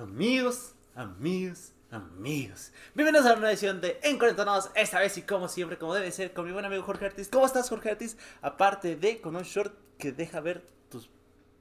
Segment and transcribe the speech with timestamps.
[0.00, 2.72] Amigos, amigos, amigos.
[2.94, 4.70] Bienvenidos a una edición de Encuarentonados.
[4.74, 7.28] Esta vez y como siempre, como debe ser, con mi buen amigo Jorge Artis.
[7.28, 8.16] ¿Cómo estás, Jorge Artis?
[8.40, 11.10] Aparte de con un short que deja ver tus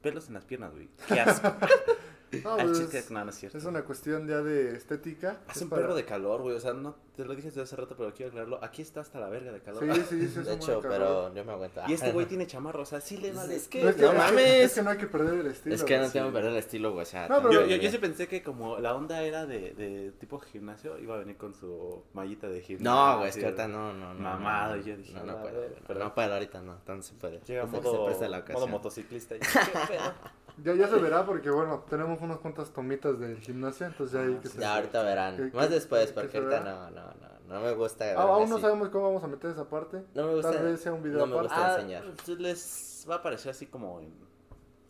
[0.02, 0.88] pelos en las piernas, güey.
[1.10, 1.54] Qué asco.
[2.44, 3.57] No, Al pues, chiste, no, no es cierto.
[3.57, 5.39] es una cuestión ya de estética.
[5.48, 6.55] Hace Es un para- perro de calor, güey.
[6.55, 8.63] O sea, no te lo dije desde hace rato, pero quiero aclararlo.
[8.63, 9.84] Aquí está hasta la verga de calor.
[9.84, 10.25] Sí, sí, sí.
[10.39, 11.81] es De un hecho, pero yo me aguanto.
[11.88, 13.55] Y este güey tiene chamarra, o sea, sí le vale.
[13.55, 14.45] Es que, No, es que, no es que- mames.
[14.66, 15.76] Es que no hay que perder el estilo.
[15.76, 17.04] Es que no tengo que perder el estilo, güey.
[17.04, 19.73] O sea, No, pero- Yo, yo, yo sí pensé que como la onda era de,
[19.73, 22.90] de tipo gimnasio, iba a venir con su mallita de gimnasio.
[22.91, 24.20] No, güey, es que ahorita no, no, no.
[24.20, 26.80] Mamado, no, y yo dije, No, no verga, güey, pero- No puedo ahorita, no.
[27.02, 27.40] Se puede.
[27.46, 28.07] Llega modo,
[28.54, 29.35] modo motociclista.
[30.63, 34.36] Ya, ya se verá porque, bueno, tenemos unas cuantas tomitas del gimnasio, entonces ya hay
[34.36, 34.59] que se...
[34.59, 35.35] Ya ahorita verán.
[35.38, 37.30] que- Más que- después, que porque ahorita no, no, no.
[37.49, 38.05] No me gusta.
[38.16, 40.04] Ah, aún no sabemos cómo vamos a meter esa parte.
[40.13, 40.52] No me gusta.
[40.52, 41.48] Tal vez sea un video no me aparte.
[41.55, 42.04] gusta Ah, enseñar.
[42.26, 44.13] pues les va a aparecer así como en,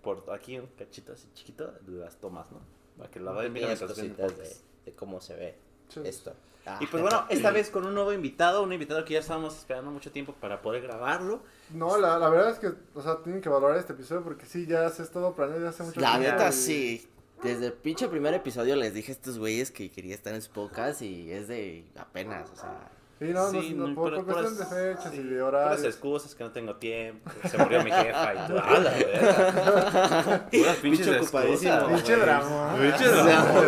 [0.01, 2.59] por aquí un cachito así chiquito de las tomas, ¿no?
[2.97, 5.57] Para que la vayan viendo cositas de, de cómo se ve
[6.03, 6.33] esto.
[6.79, 9.91] Y pues bueno, esta vez con un nuevo invitado, un invitado que ya estábamos esperando
[9.91, 11.41] mucho tiempo para poder grabarlo.
[11.73, 14.65] No, la, la verdad es que, o sea, tienen que valorar este episodio porque sí,
[14.67, 16.31] ya se ha estado planeando hace mucho La tiempo.
[16.31, 17.07] neta, y- sí.
[17.43, 20.51] Desde el pinche primer episodio les dije a estos güeyes que quería estar en su
[20.51, 22.91] podcast y es de apenas, o sea.
[23.19, 25.23] Sí, no, no, Sí, no, no, por, pero- por cuestión puras- de fechas sí, y
[25.23, 25.83] de Puras horarios.
[25.83, 28.61] excusas que no tengo tiempo, se murió mi jefa y todo.
[28.63, 30.47] ¡Ah, la verga!
[30.51, 31.79] Puras pinches ocupadísimo.
[31.81, 31.95] güey.
[31.95, 32.75] Pinche drama.
[32.79, 33.59] Pinche O sea, drama.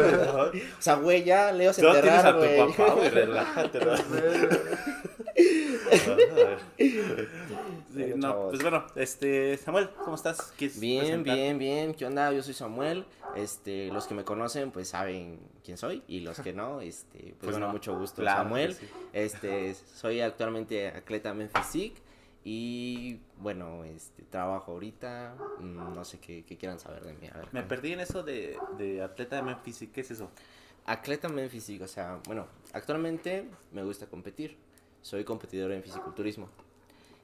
[0.44, 2.57] O sea, güey, ya Leo se No tienes a enterrar, tu güey.
[2.77, 3.79] papá, güey, relájate.
[7.95, 8.06] ¿no?
[8.06, 8.50] Sí, no, Chavos.
[8.52, 10.53] pues bueno, este, Samuel, ¿cómo estás?
[10.58, 11.36] ¿Quieres Bien, presentar?
[11.36, 11.94] bien, bien.
[11.94, 12.31] ¿Qué onda?
[12.31, 13.06] Yo soy Samuel.
[13.36, 17.36] Este, los que me conocen pues saben quién soy y los que no, este, pues,
[17.39, 17.73] Pues bueno, no.
[17.73, 18.22] mucho gusto.
[18.22, 18.73] Claro Samuel.
[18.75, 18.88] sí.
[19.14, 21.94] Este, soy actualmente atleta Memphis
[22.44, 25.36] y bueno, este, trabajo ahorita.
[25.59, 27.28] mm, No sé qué, qué quieran saber de mí.
[27.34, 30.30] A ver, Me perdí en eso de, de atleta de Memphis, ¿qué es eso?
[30.86, 34.58] Atleta Memphis o sea, bueno, actualmente me gusta competir.
[35.03, 36.50] Soy competidor en fisiculturismo.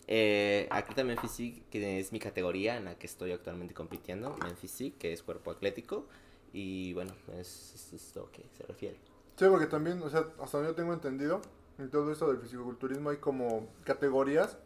[0.08, 4.36] Eh, atleta Memphis Physique, que es mi categoría en la que estoy actualmente compitiendo.
[4.38, 6.08] Memphis Physique, que es cuerpo atlético.
[6.54, 8.96] Y bueno, es, es, es lo que se refiere.
[9.36, 11.42] Sí, porque también, o sea, hasta donde yo tengo entendido,
[11.78, 14.58] en todo esto del fisiculturismo hay como categorías,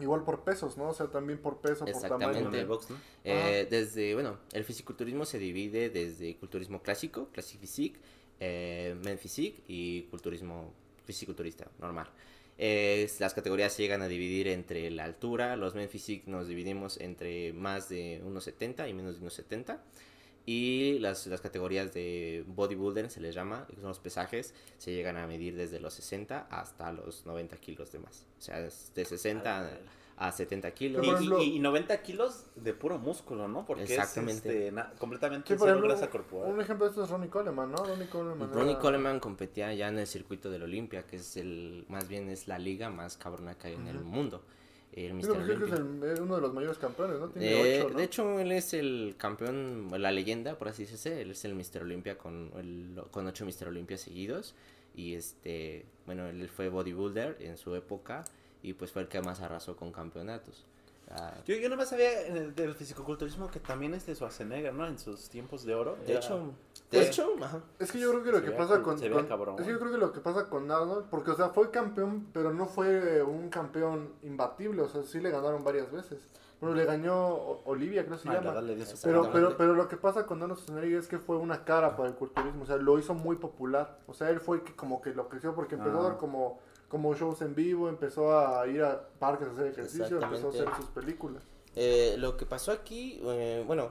[0.00, 0.88] igual por pesos, ¿no?
[0.88, 2.34] O sea, también por peso, por Exactamente.
[2.34, 2.54] tamaño.
[2.54, 2.96] En el box, ¿no?
[3.22, 7.98] Eh, desde, bueno, el fisiculturismo se divide desde culturismo clásico, Classic Physique,
[8.40, 10.72] eh, Men Physique y culturismo
[11.06, 12.08] fisiculturista, normal.
[12.56, 17.00] Eh, las categorías se llegan a dividir entre la altura, los Men Physique nos dividimos
[17.00, 19.78] entre más de 1,70 y menos de 1,70.
[20.46, 25.16] Y las, las categorías de bodybuilder se les llama, que son los pesajes, se llegan
[25.16, 28.26] a medir desde los 60 hasta los 90 kilos de más.
[28.38, 29.70] O sea, de 60 a
[30.32, 31.04] 70 kilos.
[31.04, 33.66] Y, ejemplo- y- y 90 kilos de puro músculo, ¿no?
[33.66, 34.48] Porque Exactamente.
[34.48, 36.52] es este, na- completamente Sí, por ejemplo, grasa corporal.
[36.52, 37.78] un ejemplo de esto es Ronnie Coleman, ¿no?
[37.78, 38.52] Ronnie Coleman.
[38.52, 42.28] Ronnie era- Coleman competía ya en el circuito del Olimpia, que es el, más bien
[42.30, 44.42] es la liga más cabrona que hay en el mundo.
[44.92, 45.26] El Sí, Mr.
[45.34, 47.28] porque creo que es el- uno de los mayores campeones, ¿no?
[47.30, 47.98] Tiene Eh, ocho, ¿no?
[47.98, 51.20] De hecho, él es el campeón, la leyenda, por así decirse.
[51.20, 51.82] Él es el Mr.
[51.82, 53.66] Olympia con, el, con ocho Mr.
[53.66, 54.54] Olympia seguidos.
[54.94, 58.24] Y este, bueno, él fue bodybuilder en su época
[58.64, 60.64] y pues fue el que más arrasó con campeonatos.
[61.10, 64.86] Ah, Yo, yo nomás sabía en el, del fisicoculturismo que también es de Schwarzenegger, ¿no?
[64.86, 65.96] En sus tiempos de oro.
[66.06, 66.82] de Era- hecho, Sí.
[66.96, 67.60] de hecho, ajá.
[67.78, 69.56] Es que yo creo que lo Se que ve pasa con, se ve con- cabrón.
[69.58, 72.26] es que yo creo que lo que pasa con Arnold, porque o sea, fue campeón,
[72.32, 76.20] pero no fue un campeón imbatible, o sea, sí le ganaron varias veces.
[76.58, 77.34] Bueno, le ganó
[77.66, 78.62] Olivia, creo que se Ah, la llama.
[79.02, 82.08] Pero, pero, pero lo que pasa con Arnold Schwarzenegger es que fue una cara para
[82.08, 83.98] el culturismo, o sea, lo hizo muy popular.
[84.06, 86.00] O sea, él fue el que como que lo creció porque empezó Ah.
[86.00, 86.60] a dar como,
[86.94, 90.68] como shows en vivo, empezó a ir a parques a hacer ejercicio, empezó a hacer
[90.76, 91.42] sus películas.
[91.74, 93.90] Eh, lo que pasó aquí, eh, bueno,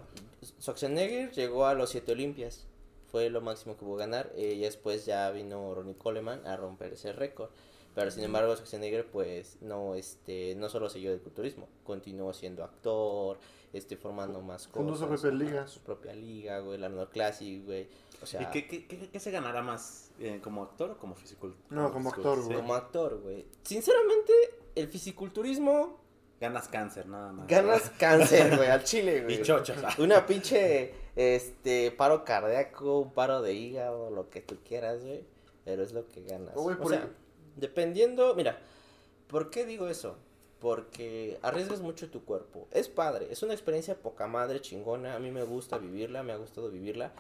[0.62, 2.66] Schwarzenegger llegó a los siete Olimpias,
[3.12, 6.94] fue lo máximo que pudo ganar, eh, y después ya vino Ronnie Coleman a romper
[6.94, 7.50] ese récord.
[7.94, 13.38] Pero sin embargo Schwarzenegger pues no este no solo siguió del culturismo, continuó siendo actor,
[13.74, 14.74] este formando más cosas.
[14.84, 15.68] Fundó su propia liga.
[15.68, 17.88] Su propia liga, güey, la Arnold Classic, güey.
[18.22, 20.12] O sea, ¿Y qué, qué, qué- qué se ganará más?
[20.20, 21.74] eh, ¿Como actor o como fisiculturista?
[21.76, 22.56] No, como actor, güey.
[22.58, 23.46] como actor, güey.
[23.64, 24.32] Sinceramente,
[24.76, 26.00] el fisiculturismo
[26.40, 27.48] Ganas cáncer, nada más.
[27.48, 29.42] ganas cáncer, güey, al chile, güey.
[29.42, 30.02] Y.
[30.02, 35.26] Una pinche, este, paro cardíaco, un paro de hígado, lo que tú quieras, güey.
[35.66, 36.54] Pero es lo que ganas.
[36.56, 37.08] Oh, o sea,
[37.56, 38.60] dependiendo, mira,
[39.28, 40.18] ¿por qué digo eso?
[40.64, 42.70] Porque arriesgas mucho tu cuerpo.
[42.72, 45.14] Es padre, es una experiencia poca madre, chingona.
[45.14, 47.12] A mí me gusta vivirla, me ha gustado vivirla.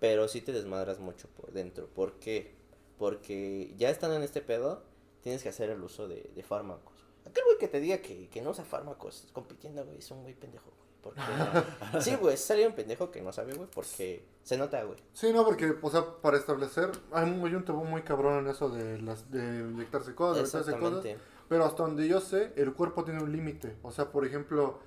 [0.00, 1.88] Pero sí te desmadras mucho por dentro.
[1.88, 2.54] ¿Por qué?
[2.96, 4.82] Porque ya estando en este pedo,
[5.20, 7.04] tienes que hacer el uso de, de fármacos.
[7.26, 10.32] Aquel güey que te diga que, que no usa fármacos compitiendo, güey, es un güey
[10.32, 10.80] pendejo, güey.
[11.02, 11.20] Porque,
[12.00, 14.98] sí, güey, salió un pendejo que no sabe, güey, porque se nota, güey.
[15.12, 19.02] Sí, no, porque, o sea, para establecer, hay un, tabú muy cabrón en eso de
[19.02, 19.40] las de
[19.70, 21.16] inyectarse cosas, de meterse cosas.
[21.50, 23.76] Pero hasta donde yo sé, el cuerpo tiene un límite.
[23.82, 24.78] O sea, por ejemplo,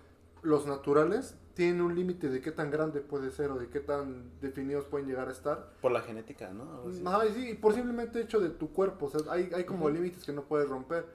[0.44, 4.32] los naturales tienen un límite de qué tan grande puede ser o de qué tan
[4.40, 5.74] definidos pueden llegar a estar.
[5.82, 6.86] Por la genética, ¿no?
[7.06, 9.08] Ajá, sí, y por simplemente hecho de tu cuerpo.
[9.08, 11.06] O sea, hay, hay como límites que no puedes romper.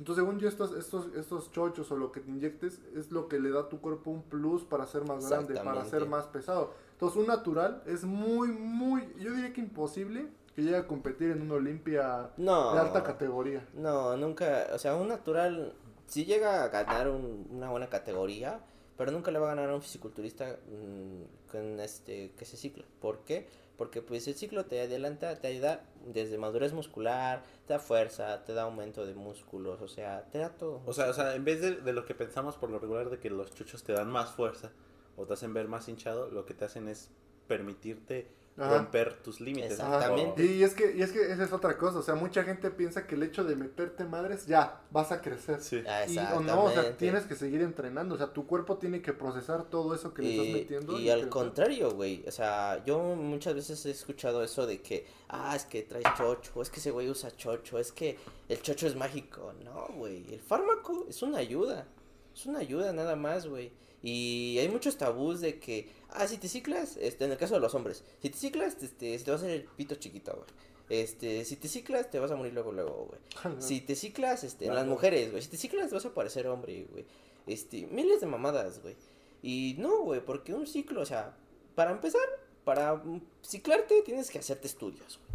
[0.00, 3.38] Entonces, según yo, estos, estos, estos chochos o lo que te inyectes es lo que
[3.38, 6.74] le da a tu cuerpo un plus para ser más grande, para ser más pesado.
[6.94, 10.26] Entonces, un natural es muy, muy, yo diría que imposible
[10.56, 12.72] que llegue a competir en una Olimpia No.
[12.74, 13.64] de alta categoría.
[13.74, 15.74] No, nunca, o sea, un natural
[16.06, 18.60] sí llega a ganar un- una buena categoría,
[18.96, 22.84] pero nunca le va a ganar a un fisiculturista mm, con este que se cicla.
[23.00, 23.46] ¿Por qué?
[23.76, 28.54] Porque pues el ciclo te adelanta, te ayuda desde madurez muscular, te da fuerza, te
[28.54, 30.80] da aumento de músculos, o sea, te da todo.
[30.86, 33.18] O sea, o sea, en vez de, de lo que pensamos por lo regular de
[33.18, 34.70] que los chuchos te dan más fuerza
[35.18, 37.10] o te hacen ver más hinchado, lo que te hacen es
[37.48, 38.78] permitirte Ajá.
[38.78, 39.72] romper tus límites.
[39.72, 40.42] Exactamente.
[40.44, 41.98] Y es que, y es que esa es otra cosa.
[41.98, 45.60] O sea, mucha gente piensa que el hecho de meterte madres, ya, vas a crecer.
[45.60, 45.82] Sí.
[46.08, 48.14] Y, o no, o sea, tienes que seguir entrenando.
[48.14, 50.98] O sea, tu cuerpo tiene que procesar todo eso que le estás Y, metiendo.
[50.98, 55.06] y al que- contrario, güey, o sea, yo muchas veces he escuchado eso de que,
[55.28, 58.16] ah, es que traes chocho, es que ese güey usa chocho, es que
[58.48, 59.52] el chocho es mágico.
[59.64, 61.86] No, güey, el fármaco es una ayuda,
[62.34, 63.70] es una ayuda nada más, güey.
[64.02, 67.60] Y hay muchos tabús de que, ah, si te ciclas, este, en el caso de
[67.60, 70.66] los hombres, si te ciclas, este, te va a hacer el pito chiquito, güey.
[70.88, 73.56] Este, si te ciclas, te vas a morir luego, luego, güey.
[73.60, 75.42] Si te ciclas, este, en las mujeres, güey.
[75.42, 77.04] Si te ciclas, vas a parecer hombre, güey.
[77.46, 78.96] Este, miles de mamadas, güey.
[79.42, 81.36] Y no, güey, porque un ciclo, o sea,
[81.74, 82.22] para empezar,
[82.64, 83.02] para
[83.42, 85.26] ciclarte tienes que hacerte estudios, güey.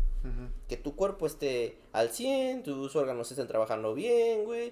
[0.68, 4.72] Que tu cuerpo esté al 100, tus órganos estén trabajando bien, güey.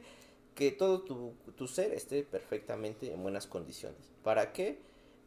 [0.60, 4.12] Que todo tu, tu ser esté perfectamente en buenas condiciones.
[4.24, 4.78] ¿Para qué?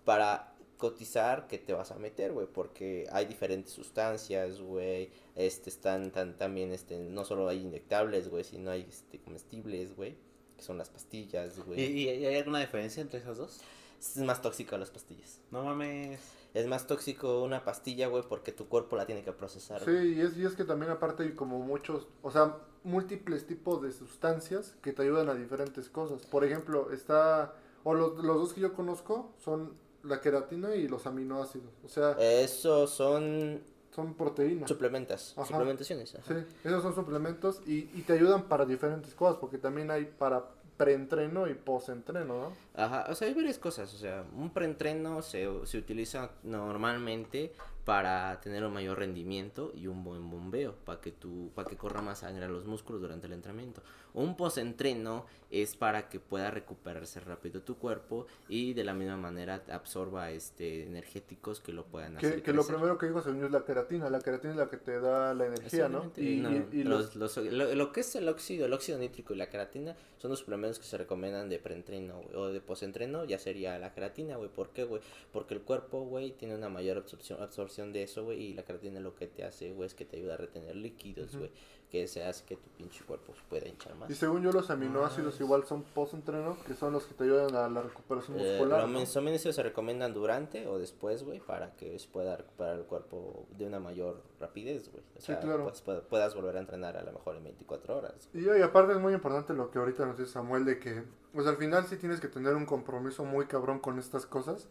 [0.05, 6.11] Para cotizar que te vas a meter, güey, porque hay diferentes sustancias, güey, este, están
[6.11, 10.17] tan, también, este, no solo hay inyectables, güey, sino hay, este, comestibles, güey,
[10.57, 11.81] que son las pastillas, ¿Y, güey.
[11.81, 13.61] y- y hay alguna diferencia entre esas dos?
[14.01, 15.41] Es más tóxico las pastillas.
[15.51, 16.21] No mames.
[16.55, 19.81] Es más tóxico una pastilla, güey, porque tu cuerpo la tiene que procesar.
[19.85, 23.81] Sí, y es, y es que también aparte hay como muchos, o sea, múltiples tipos
[23.83, 26.27] de sustancias que te ayudan a diferentes cosas.
[26.27, 27.55] Por ejemplo, está,
[27.85, 31.71] o los, los dos que yo conozco son la queratina y los aminoácidos.
[31.85, 33.63] O sea, Eso son
[33.93, 34.69] son proteínas.
[34.71, 35.47] suplementas, Ajá.
[35.49, 36.15] suplementaciones.
[36.15, 36.25] ajá.
[36.35, 40.45] Sí, esos son suplementos y, y te ayudan para diferentes cosas, porque también hay para
[40.79, 42.53] preentreno y postentreno, ¿no?
[42.75, 47.53] Ajá, o sea, hay varias cosas, o sea, un preentreno se, se utiliza normalmente
[47.85, 52.01] para tener un mayor rendimiento y un buen bombeo, para que tu, para que corra
[52.01, 53.83] más sangre a los músculos durante el entrenamiento.
[54.15, 59.63] Un postentreno es para que pueda recuperarse rápido tu cuerpo y de la misma manera
[59.71, 62.37] absorba este energéticos que lo puedan hacer.
[62.37, 64.77] Que, que lo primero que según yo es la queratina, la queratina es la que
[64.77, 66.13] te da la energía, ¿no?
[66.17, 68.99] Y, no, y- y los, los- los- lo, lo que es el óxido, el óxido
[68.99, 73.25] nítrico y la queratina son los suplementos que se recomiendan de preentreno o de postentreno,
[73.25, 74.51] ya sería la queratina, güey.
[74.51, 75.03] ¿Por qué, güey?
[75.33, 79.01] Porque el cuerpo, güey, tiene una mayor absorción, absorción de eso, güey, y la queratina
[79.01, 81.51] lo que te hace, güey, es que te ayuda a retener líquidos, güey,
[81.93, 84.09] que se hace que tu pinche cuerpo pueda hinchar más.
[84.09, 87.55] y según yo los aminoácidos Ah, igual son postentreno, que son los que te ayudan
[87.55, 88.89] a la recuperación Eh, muscular.
[88.89, 93.47] los aminoácidos se recomiendan durante o después, güey, para que se pueda recuperar el cuerpo
[93.59, 95.05] de una mayor rapidez, güey.
[95.17, 95.65] O Sí, sea, claro.
[95.65, 98.31] pues, pueda- puedas volver a entrenar a lo mejor en 24 horas.
[98.33, 101.47] Y, y aparte es muy importante lo que ahorita nos dice Samuel de que, pues
[101.47, 104.67] al final sí tienes que tener un compromiso muy cabrón con estas cosas,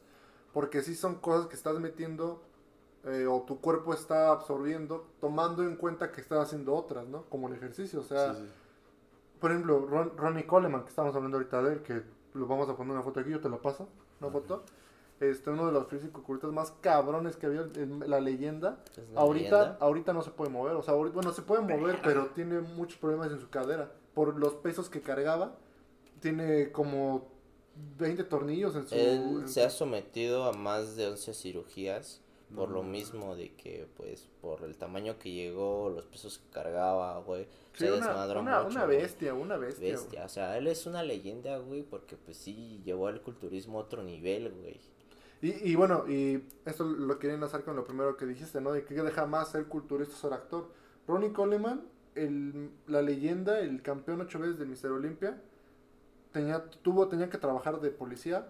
[0.54, 2.42] porque sí son cosas que estás metiendo
[3.06, 7.24] eh, o tu cuerpo está absorbiendo, tomando en cuenta que estás haciendo otras, ¿no?
[7.30, 8.50] Como el ejercicio, o sea, Sí, sí.
[9.40, 12.02] por ejemplo, Ron- Ronnie Coleman, que estamos hablando ahorita de él, que
[12.34, 13.88] lo vamos a poner una foto aquí, yo te la paso,
[14.20, 14.64] una foto.
[15.20, 18.84] Este, uno de los fisicoculturistas más cabrones que había en la leyenda.
[19.16, 19.78] Ahorita, leyenda.
[19.80, 22.98] ahorita no se puede mover, o sea, ahorita, bueno, se puede mover, pero tiene muchos
[22.98, 23.92] problemas en su cadera.
[24.16, 25.56] Por los pesos que cargaba,
[26.22, 27.28] tiene como
[28.00, 28.96] 20 tornillos en su...
[28.96, 32.22] Él en se ha sometido a más de 11 cirugías
[32.56, 36.50] por No lo mismo de que, pues, por el tamaño que llegó, los pesos que
[36.52, 38.68] cargaba, güey, Sí, se una, desmadró una, mucho.
[38.68, 38.98] una güey.
[38.98, 39.98] bestia, una bestia.
[39.98, 40.12] güey.
[40.12, 43.84] Bestia, o sea, él es una leyenda, güey, porque, pues, sí, llevó al culturismo a
[43.84, 44.80] otro nivel, güey.
[45.42, 48.72] Y, y bueno, y esto lo quería enlazar con lo primero que dijiste, ¿no?
[48.74, 50.70] De que deja más ser culturista ser actor.
[51.08, 51.82] Ronnie Coleman,
[52.16, 55.42] el, la leyenda, el campeón ocho veces de Mister Olympia,
[56.32, 58.48] tenía, tuvo, tenía que trabajar de policía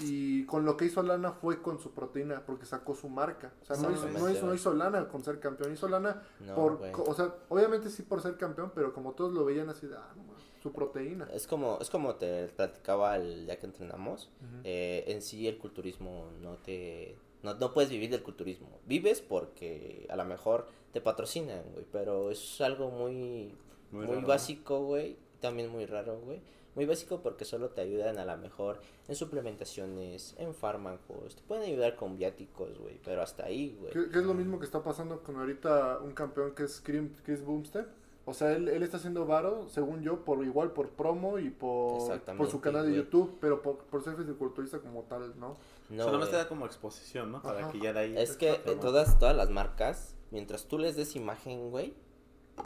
[0.00, 3.52] y con lo que hizo lana fue con su proteína porque sacó su marca.
[3.62, 6.54] O sea, no hizo, no hizo, no hizo lana con ser campeón, hizo lana No,
[6.54, 9.96] por, o sea, obviamente sí por ser campeón, pero como todos lo veían así de,
[9.96, 11.28] ah, no su proteína.
[11.32, 14.30] Es como, es como te platicaba el día que entrenamos.
[14.64, 17.16] Eh, en sí el culturismo no te...
[17.42, 18.80] No, no puedes vivir del culturismo.
[18.86, 21.86] Vives porque a lo mejor te patrocinan, güey.
[21.92, 23.54] Pero es algo muy,
[23.92, 25.16] Muy muy, básico, güey.
[25.40, 26.40] También muy raro, güey.
[26.78, 31.34] Muy básico porque solo te ayudan a lo mejor en suplementaciones, en fármacos.
[31.34, 33.00] Te pueden ayudar con viáticos, güey.
[33.04, 33.92] Pero hasta ahí, güey.
[33.92, 37.02] Que, que es lo mismo que está pasando con ahorita un campeón que es Chris,
[37.24, 37.86] Chris Bumstead.
[38.26, 42.00] O sea, él, él está haciendo varo, según yo, por igual por promo y por,
[42.00, 43.02] Exactamente, por su canal de güey.
[43.02, 45.56] YouTube, pero por, por ser fisiculturista como tal, ¿no?
[45.88, 47.42] No, o sea, nomás te da como exposición, ¿no?
[47.42, 47.72] Para Ajá.
[47.72, 48.16] que ya de ahí...
[48.16, 51.92] Es que eh, todas, todas las marcas, mientras tú les des imagen, güey,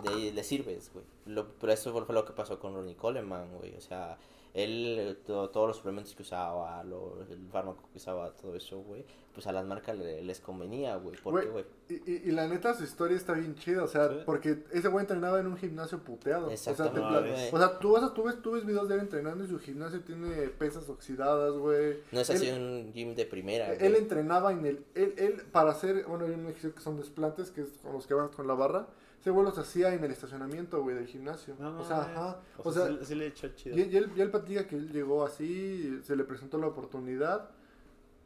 [0.03, 1.05] de, le sirves, güey.
[1.27, 3.75] Lo, pero eso fue lo que pasó con Ronnie Coleman, güey.
[3.77, 4.19] O sea,
[4.55, 8.81] él, eh, to- todos los suplementos que usaba, lo- el fármaco que usaba, todo eso,
[8.81, 11.17] güey, pues a las marcas le- les convenía, güey.
[11.23, 11.65] ¿Por qué, güey?
[11.89, 14.17] Y, y, y la neta su historia está bien chida, o sea, Sí.
[14.27, 16.49] porque ese güey entrenaba en un gimnasio puteado.
[16.49, 17.49] O sea, te güey.
[17.51, 19.59] o sea, tú, vas a, tú, ves, tú ves videos de él entrenando y su
[19.59, 22.01] gimnasio tiene pesas oxidadas, güey.
[22.11, 24.03] No es Él- así un gym de primera, Él güey.
[24.03, 24.85] entrenaba en el.
[24.95, 26.05] Él, él para hacer.
[26.07, 28.55] Bueno, hay un ejercicio que son desplantes, que es con los que vas con la
[28.55, 28.87] barra.
[29.23, 31.55] Ese güey los hacía en el estacionamiento, güey, del gimnasio.
[31.61, 32.41] No, o sea, ajá.
[32.59, 33.77] O, O sea, sea, le echó chido.
[33.79, 37.49] y, y él, y él platica que él llegó así, se le presentó la oportunidad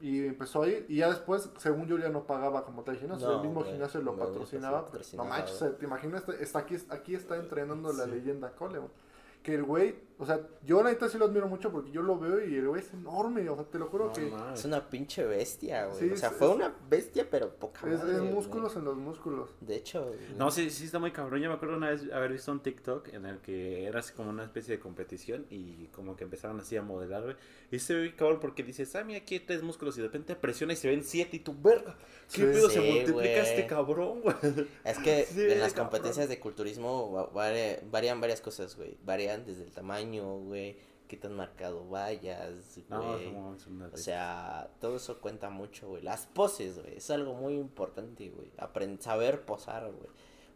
[0.01, 0.87] y empezó a ir.
[0.89, 3.29] Y ya después, según yo, ya no pagaba como tal gimnasio.
[3.29, 4.91] No, el mismo gimnasio lo patrocinaba.
[4.91, 8.89] pero no manches, te imaginas, está, está aquí, aquí está entrenando la leyenda Coleman.
[9.43, 12.19] Que el güey, o sea, yo la neta sí lo admiro mucho porque yo lo
[12.19, 13.49] veo y el güey es enorme.
[13.51, 14.33] O sea, te lo juro No que.
[14.55, 15.99] Es una pinche bestia, güey.
[15.99, 18.33] Sí, o sea, es- fue es- una bestia, pero poca Es, madre, es güey.
[18.33, 19.51] músculos en los músculos.
[19.61, 20.19] De hecho, güey.
[20.37, 21.41] No, sí, sí está muy cabrón.
[21.41, 24.31] Yo me acuerdo una vez haber visto un TikTok en el que era así como
[24.31, 27.37] una especie de competición y como que empezaron así a modelar, güey.
[27.71, 30.35] Y se ve cabrón porque dices, ah, mira, aquí hay tres músculos y de repente
[30.37, 31.97] presiona y se ven siete y tu verga.
[32.33, 32.43] ¿Qué Sí.
[32.43, 33.29] pedo se multiplica güey.
[33.39, 34.37] este cabrón, güey?
[34.85, 35.91] Es que Sí, en las cabrón.
[35.91, 38.97] competencias de culturismo varían varias cosas, güey.
[39.05, 40.06] Varían desde el tamaño,
[40.39, 40.77] güey,
[41.09, 43.33] qué tan marcado vayas, No, güey.
[43.93, 46.03] O sea, todo eso cuenta mucho, güey.
[46.03, 48.51] Las poses, güey, es algo muy importante, güey.
[49.01, 50.09] Saber posar, güey.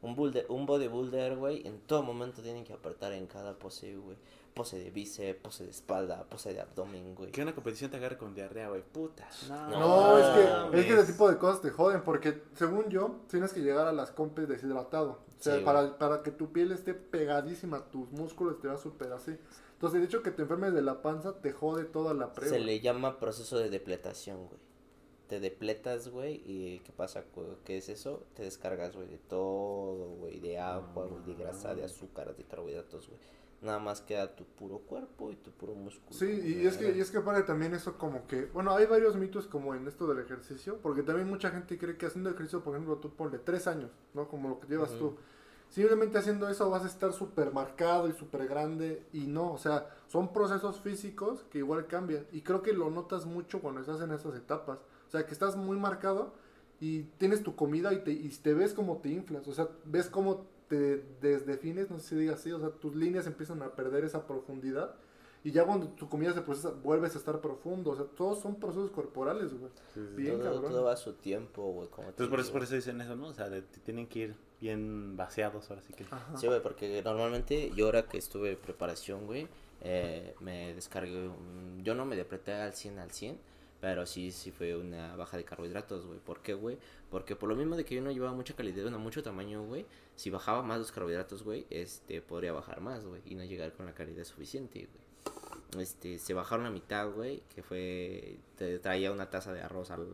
[0.03, 0.17] Un,
[0.49, 4.17] un bodybuilder, güey, en todo momento tienen que apretar en cada pose, güey.
[4.55, 7.31] Pose de bíceps, pose de espalda, pose de abdomen, güey.
[7.31, 8.83] que una competición te agarre con diarrea, güey.
[8.83, 9.29] Puta.
[9.49, 10.27] No, No, No, es
[10.71, 13.87] que, es que ese tipo de cosas te joden, porque según yo, tienes que llegar
[13.87, 15.21] a las compes deshidratado.
[15.39, 19.13] O sea, Sí, para, para que tu piel esté pegadísima tus músculos, te va súper
[19.13, 19.37] así.
[19.75, 22.53] Entonces, el hecho que te enfermes de la panza te jode toda la prueba.
[22.53, 24.61] Se le llama proceso de depletación, güey.
[25.29, 27.25] Te depletas, güey, y ¿qué pasa?
[27.65, 28.25] ¿Qué es eso?
[28.35, 33.07] Te descargas, güey, de todo, güey, de agua, güey, de grasa, de azúcar, de carbohidratos,
[33.09, 33.21] güey.
[33.63, 36.19] Nada más queda tu puro cuerpo y tu puro músculo.
[36.19, 39.17] Sí, y es que, y es que aparte también eso como que, bueno, hay varios
[39.17, 42.75] mitos como en esto del ejercicio, porque también mucha gente cree que haciendo ejercicio, por
[42.75, 44.29] ejemplo, tú ponle tres años, ¿no?
[44.29, 44.99] Como lo que llevas Ujú.
[44.99, 45.17] tú.
[45.69, 49.89] Simplemente haciendo eso vas a estar súper marcado y súper grande y no, o sea,
[50.09, 54.11] son procesos físicos que igual cambian y creo que lo notas mucho cuando estás en
[54.11, 56.33] esas etapas, o sea, que estás muy marcado
[56.81, 60.09] y tienes tu comida y te, y te ves como te inflas, o sea, ves
[60.09, 64.05] cómo te desdefines, no sé si diga así, o sea, tus líneas empiezan a perder
[64.05, 64.95] esa profundidad
[65.43, 68.55] y ya cuando tu comida se procesa vuelves a estar profundo, o sea, todos son
[68.55, 69.71] procesos corporales, güey.
[69.95, 70.15] Sí, sí.
[70.17, 70.71] Bien, todo, cabrón.
[70.71, 71.89] todo va a su tiempo, güey.
[72.07, 73.27] Entonces por eso, por eso dicen eso, ¿no?
[73.29, 76.05] O sea, de- te tienen que ir bien vaciados ahora sí que.
[76.05, 76.37] Ajá.
[76.37, 79.49] Sí, güey, porque normalmente yo ahora que estuve en preparación, güey,
[79.83, 83.39] eh, me descargué, un- yo no me depleté al 100 al 100,
[83.81, 86.19] pero sí, sí fue una baja de carbohidratos, güey.
[86.19, 86.77] ¿Por qué, güey?
[87.11, 89.87] Porque por lo mismo de que yo no llevaba mucha calidad, bueno, mucho tamaño, güey,
[90.17, 93.87] si bajaba más los carbohidratos, güey, este, podría bajar más, güey, y no llegar con
[93.87, 95.83] la calidad suficiente, güey.
[95.83, 100.07] Este, se bajaron a mitad, güey, que fue, te traía una taza de arroz al,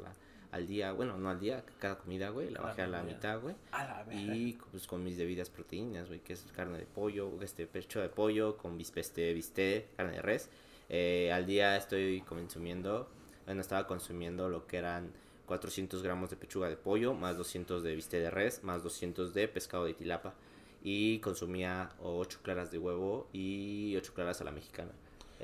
[0.52, 3.54] al día, bueno, no al día, cada comida, güey, la bajé a la mitad, güey.
[3.73, 4.14] La.
[4.37, 8.08] Y pues con mis debidas proteínas, güey, que es carne de pollo, este pecho de
[8.11, 10.50] pollo con bis- este bistec, carne de res.
[10.88, 13.08] Eh, al día estoy consumiendo,
[13.46, 15.10] bueno, estaba consumiendo lo que eran
[15.46, 19.48] 400 gramos de pechuga de pollo, más 200 de bistec de res, más 200 de
[19.48, 20.34] pescado de tilapa.
[20.82, 24.90] Y consumía 8 claras de huevo y 8 claras a la mexicana.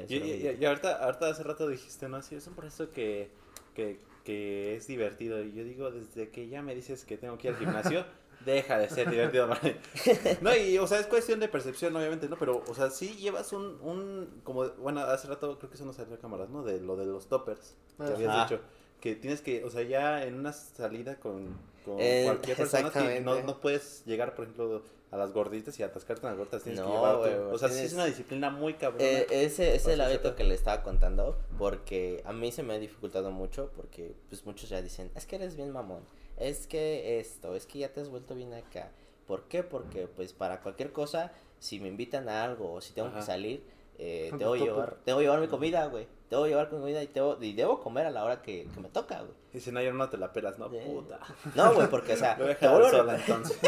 [0.08, 0.16] Y,
[0.60, 2.22] y- ahorita, ahorita hace rato dijiste, ¿no?
[2.22, 3.28] Sí, es un proceso que,
[3.74, 5.42] que, que es divertido.
[5.42, 8.04] Y yo digo, desde que ya me dices que tengo que ir al gimnasio,
[8.44, 9.48] deja de ser divertido.
[9.48, 9.76] ¿vale?
[10.40, 12.36] no, y, o sea, es cuestión de percepción, obviamente, ¿no?
[12.38, 15.96] Pero, o sea, sí llevas un, un como, bueno, hace rato creo que eso nos
[15.96, 16.62] salió a cámaras, ¿no?
[16.62, 18.14] De lo de los toppers que Ajá.
[18.14, 18.62] habías dicho.
[19.00, 23.20] Que tienes que, o sea, ya en una salida con, con Eh, cualquier persona, que
[23.20, 26.80] no, no puedes llegar, por ejemplo, a las gorditas y atascarte en las gorditas, tienes
[26.80, 29.04] que No, llevar güey, tu- güey, O sea, sí tienes- es una disciplina muy cabrona.
[29.04, 32.74] Eh, ese es Para el hábito que le estaba contando porque a mí se me
[32.74, 36.04] ha dificultado mucho porque pues muchos ya dicen, es que eres bien mamón,
[36.36, 38.90] es que esto, es que ya te has vuelto bien acá.
[39.26, 39.62] ¿Por qué?
[39.62, 43.18] Porque pues para cualquier cosa, si me invitan a algo o si tengo Ajá.
[43.18, 43.64] que salir,
[43.98, 45.04] eh, debo tus llevar, topos.
[45.04, 46.06] debo llevar mi comida, güey.
[46.28, 47.10] Debo llevar comida y,
[47.40, 49.32] y debo comer a la hora que, que me toca, güey.
[49.52, 50.70] Y si no, ya no te la pelas, ¿no?
[50.70, 51.20] Puta.
[51.54, 53.58] No, güey, porque, o sea, Lo voy a te vuelvo a sola entonces.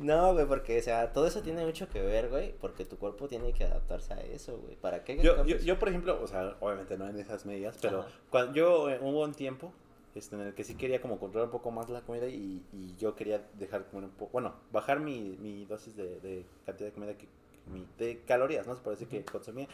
[0.00, 3.28] No, güey, porque, o sea, todo eso tiene mucho que ver, güey, porque tu cuerpo
[3.28, 4.76] tiene que adaptarse a eso, güey.
[4.76, 5.16] ¿Para qué?
[5.18, 8.08] Yo, yo, yo, por ejemplo, o sea, obviamente no en esas medidas, pero Ajá.
[8.28, 9.72] cuando yo eh, hubo un tiempo
[10.14, 12.96] este, en el que sí quería como controlar un poco más la comida y, y
[12.98, 16.94] yo quería dejar comer un poco, bueno, bajar mi, mi dosis de, de cantidad de
[16.94, 17.26] comida que,
[17.72, 18.76] mi- de calorías, ¿no?
[18.76, 19.68] Se decir que consumía.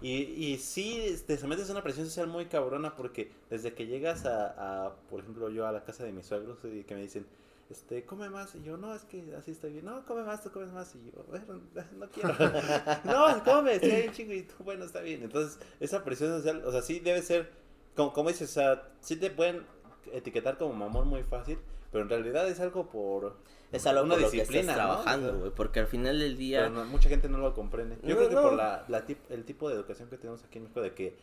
[0.00, 0.12] Y,
[0.52, 4.26] y sí, este, se metes en una presión social muy cabrona porque desde que llegas
[4.26, 7.26] a, a, por ejemplo, yo a la casa de mis suegros y que me dicen,
[7.70, 10.50] este, come más, y yo, no, es que así estoy bien, no, come más, tú
[10.50, 11.60] comes más, y yo, bueno,
[11.98, 12.34] no quiero,
[13.04, 13.80] no, come,
[14.12, 17.50] chingo, y tú, bueno, está bien, entonces, esa presión social, o sea, sí debe ser,
[17.96, 19.64] como, como dices, o sea, sí te pueden
[20.12, 21.58] etiquetar como mamón muy fácil,
[21.92, 23.36] pero en realidad es algo por
[23.72, 26.60] Es algo una por lo que disciplina, trabajando, porque al final del día...
[26.64, 27.96] pero no- mucha gente no lo comprende.
[28.02, 30.58] Yo No, creo que por la, la tip- el tipo de educación que tenemos aquí
[30.58, 31.16] en México de que,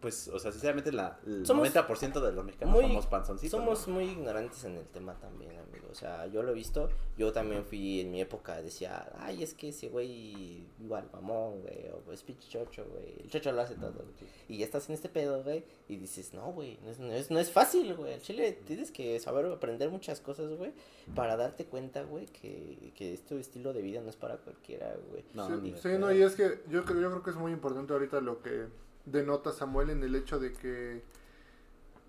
[0.00, 3.50] pues, o sea, sinceramente la, el Somos 90% de los mexicanos muy- somos panzoncitos.
[3.60, 3.94] Somos ¿no?
[3.94, 5.88] muy ignorantes en el tema también, amigo.
[5.90, 6.88] O sea, yo lo he visto.
[7.18, 11.88] Yo también fui en mi época, decía, ay, es que ese güey igual mamón, güey.
[11.92, 13.20] O pues pinche chocho, güey.
[13.22, 13.92] El chocho lo hace todo.
[13.92, 14.06] güey.
[14.48, 15.64] Y ya estás en este pedo, güey.
[15.88, 16.78] Y dices, no, güey.
[16.82, 18.14] No es, no, es, no es fácil, güey.
[18.14, 20.72] Al chile tienes que saber aprender muchas cosas, güey.
[21.14, 25.24] Para darte cuenta, güey, que, que este estilo de vida no es para cualquiera, güey.
[25.34, 27.92] No, sí, sí, no, y es que yo creo, yo creo que es muy importante
[27.92, 28.66] ahorita lo que
[29.04, 31.02] denota Samuel en el hecho de que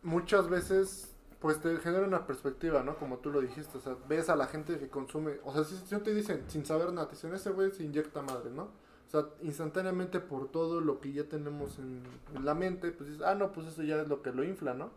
[0.04, 1.08] muchas veces
[1.40, 2.98] pues te genera una perspectiva, ¿no?
[2.98, 5.76] Como tú lo dijiste, o sea, ves a la gente que consume, o sea, si,
[5.76, 8.64] si te dicen sin saber nada, te dicen, ese güey se inyecta madre, ¿no?
[8.64, 12.04] O sea, instantáneamente por todo lo que ya tenemos en,
[12.36, 14.74] en la mente, pues dices, ah, no, pues eso ya es lo que lo infla,
[14.76, 14.92] ¿no?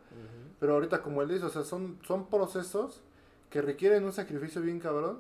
[0.61, 3.03] Pero ahorita como él dice, o sea, son, son procesos
[3.51, 5.19] que requieren un sacrificio bien cabrón.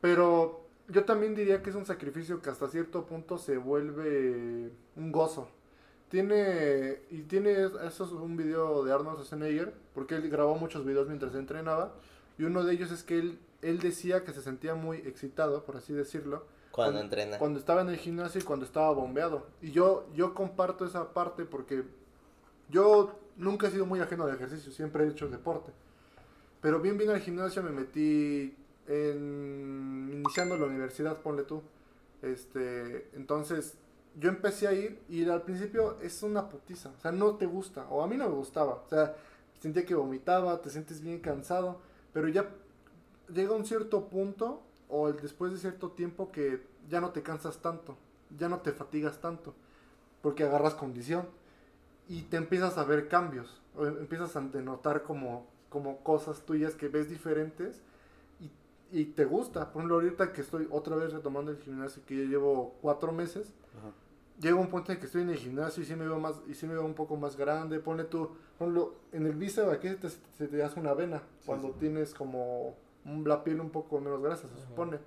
[0.00, 5.12] Pero yo también diría que es un sacrificio que hasta cierto punto se vuelve un
[5.12, 5.48] gozo.
[6.10, 11.06] Tiene, y tiene, eso es un video de Arnold Schwarzenegger, porque él grabó muchos videos
[11.06, 11.92] mientras entrenaba.
[12.36, 15.76] Y uno de ellos es que él, él decía que se sentía muy excitado, por
[15.76, 17.38] así decirlo, Cuando Cuando- entrena.
[17.38, 19.46] cuando estaba en el gimnasio y cuando estaba bombeado.
[19.62, 21.84] Y yo, yo comparto esa parte porque
[22.68, 25.72] yo nunca he sido muy ajeno al ejercicio, siempre he hecho deporte.
[26.60, 28.54] Pero bien, bien al gimnasio me metí
[28.86, 31.62] en, iniciando la universidad, ponle tú.
[32.22, 33.74] Este, entonces,
[34.18, 36.90] yo empecé a ir y al principio es una putiza.
[36.96, 38.82] O sea, no te gusta, o a mí no me gustaba.
[38.84, 39.14] O sea,
[39.60, 41.78] sentía que vomitaba, te sientes bien cansado,
[42.12, 42.48] pero ya
[43.32, 47.58] llega un cierto punto o el- después de cierto tiempo que ya no te cansas
[47.58, 47.96] tanto,
[48.38, 49.54] ya no te fatigas tanto,
[50.22, 51.26] porque agarras condición
[52.08, 56.74] y te empiezas a ver cambios, o em- empiezas a notar como, como cosas tuyas
[56.74, 57.80] que ves diferentes
[58.92, 59.66] y, te gusta.
[59.72, 63.52] Por ejemplo, ahorita que estoy otra vez retomando el gimnasio, que ya llevo cuatro meses,
[63.78, 63.92] Ajá.
[64.40, 66.54] Llega un punto en que estoy en el gimnasio y sí me veo más y
[66.54, 68.30] sí me veo un poco más grande ponle tú
[69.12, 71.74] en el bíceps aquí se te, se te hace una vena cuando sí.
[71.80, 72.74] tienes como
[73.24, 74.66] la piel un poco menos grasa se Ajá.
[74.68, 74.98] supone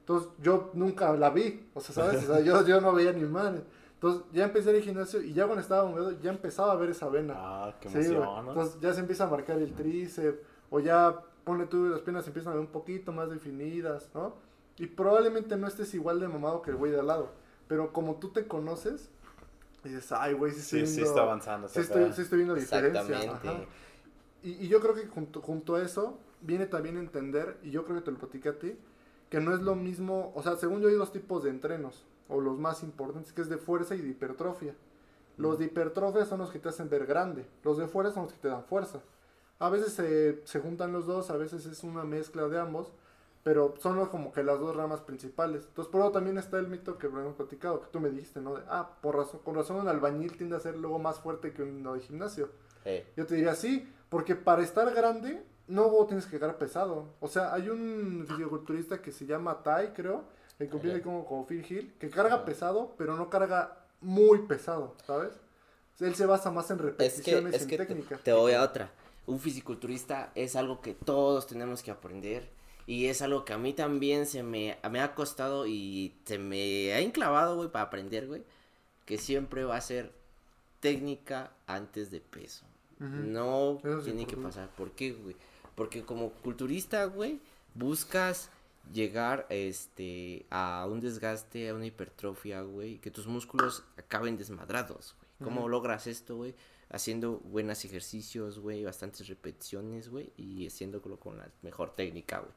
[0.00, 3.24] entonces yo nunca la vi o sea sabes o sea, yo, yo no veía ni
[3.24, 3.62] madre
[3.94, 7.08] entonces ya empecé el gimnasio y ya cuando estaba húmedo ya empezaba a ver esa
[7.08, 8.42] vena Ah, qué Sí, emoción, güey.
[8.44, 8.48] ¿no?
[8.50, 12.52] Entonces ya se empieza a marcar el tríceps, o ya pone tú las piernas empiezan
[12.52, 14.34] a ver un poquito más definidas, ¿no?
[14.76, 17.28] Y probablemente no estés igual de mamado que el güey de al lado,
[17.68, 19.10] pero como tú te conoces,
[19.82, 21.68] dices, ay, güey, sí, sí, sí está avanzando.
[21.68, 23.00] sí estoy, sí estoy viendo diferencia.
[23.00, 23.48] Exactamente.
[23.48, 23.64] ajá.
[24.42, 27.96] Y, y yo creo que junto, junto a eso viene también entender, y yo creo
[27.96, 28.76] que te lo platiqué a ti,
[29.30, 32.40] que no es lo mismo, o sea, según yo hay dos tipos de entrenos, o
[32.40, 34.74] los más importantes, que es de fuerza y de hipertrofia.
[35.36, 38.32] Los de hipertrofia son los que te hacen ver grande, los de fuerza son los
[38.32, 39.00] que te dan fuerza.
[39.58, 42.92] A veces se, se juntan los dos, a veces es una mezcla de ambos,
[43.44, 45.66] pero son como que las dos ramas principales.
[45.68, 48.54] Entonces, por eso también está el mito que hemos platicado, que tú me dijiste, ¿no?
[48.54, 51.62] De, ah, por razón, con razón un albañil tiende a ser luego más fuerte que
[51.62, 52.48] uno de gimnasio.
[53.16, 57.14] Yo te diría sí, porque para estar grande no tienes que llegar pesado.
[57.20, 60.24] O sea, hay un fisiculturista que se llama Tai, creo,
[60.56, 62.44] que compite como, como Phil Hill, que carga Ajá.
[62.46, 65.32] pesado, pero no carga muy pesado, ¿sabes?
[65.94, 67.86] O sea, él se basa más en Es que, repeticiones es y que en te,
[67.86, 68.18] técnica.
[68.22, 68.90] te voy a otra.
[69.26, 72.48] Un fisiculturista es algo que todos tenemos que aprender.
[72.86, 76.92] Y es algo que a mí también se me, me ha costado y se me
[76.92, 78.42] ha enclavado, güey, para aprender, güey.
[79.06, 80.12] Que siempre va a ser
[80.80, 82.64] técnica antes de peso.
[82.98, 84.68] No Eso tiene que pasar.
[84.70, 85.36] ¿Por qué, güey?
[85.74, 87.40] Porque como culturista, güey,
[87.74, 88.50] buscas
[88.92, 95.24] llegar este a un desgaste, a una hipertrofia, güey, que tus músculos acaben desmadrados, güey.
[95.42, 96.54] ¿Cómo logras esto, güey?
[96.90, 102.52] Haciendo buenos ejercicios, güey, bastantes repeticiones, güey, y haciéndolo con la mejor técnica, güey.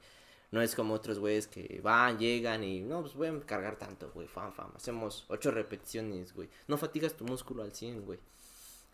[0.51, 4.11] No es como otros güeyes que van, llegan y no, pues voy a cargar tanto,
[4.13, 4.71] güey, fam, fam.
[4.75, 6.49] Hacemos ocho repeticiones, güey.
[6.67, 8.19] No fatigas tu músculo al 100, güey.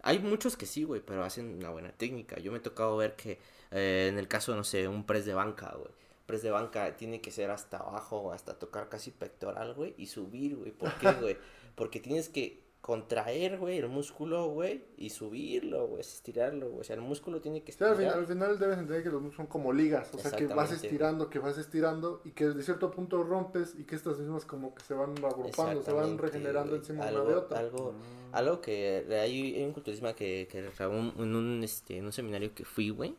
[0.01, 2.39] Hay muchos que sí, güey, pero hacen una buena técnica.
[2.39, 3.39] Yo me he tocado ver que
[3.71, 5.91] eh, en el caso, no sé, un press de banca, güey.
[6.25, 10.55] Press de banca tiene que ser hasta abajo, hasta tocar casi pectoral, güey, y subir,
[10.55, 10.71] güey.
[10.71, 11.37] ¿Por qué, güey?
[11.75, 16.81] Porque tienes que contraer, güey, el músculo, güey, y subirlo, güey, estirarlo, güey.
[16.81, 17.95] O sea, el músculo tiene que al, estirar.
[17.95, 20.69] final, al final debes entender que los músculos son como ligas, o sea que vas
[20.69, 24.75] estirando, que vas estirando y que de cierto punto rompes y que estas mismas como
[24.75, 27.59] que se van agrupando, se van regenerando encima algo, una de otra.
[27.59, 27.93] Algo,
[28.33, 32.65] algo que hay, hay un culturismo que, que en un, este, en un seminario que
[32.65, 33.15] fui, güey,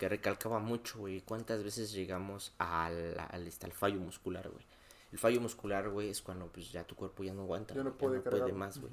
[0.00, 4.64] que recalcaba mucho, güey, cuántas veces llegamos al, al, este, al fallo muscular, güey.
[5.12, 7.92] El fallo muscular, güey, es cuando pues ya tu cuerpo ya no aguanta, Ya no
[7.92, 8.22] puede
[8.54, 8.90] más, güey.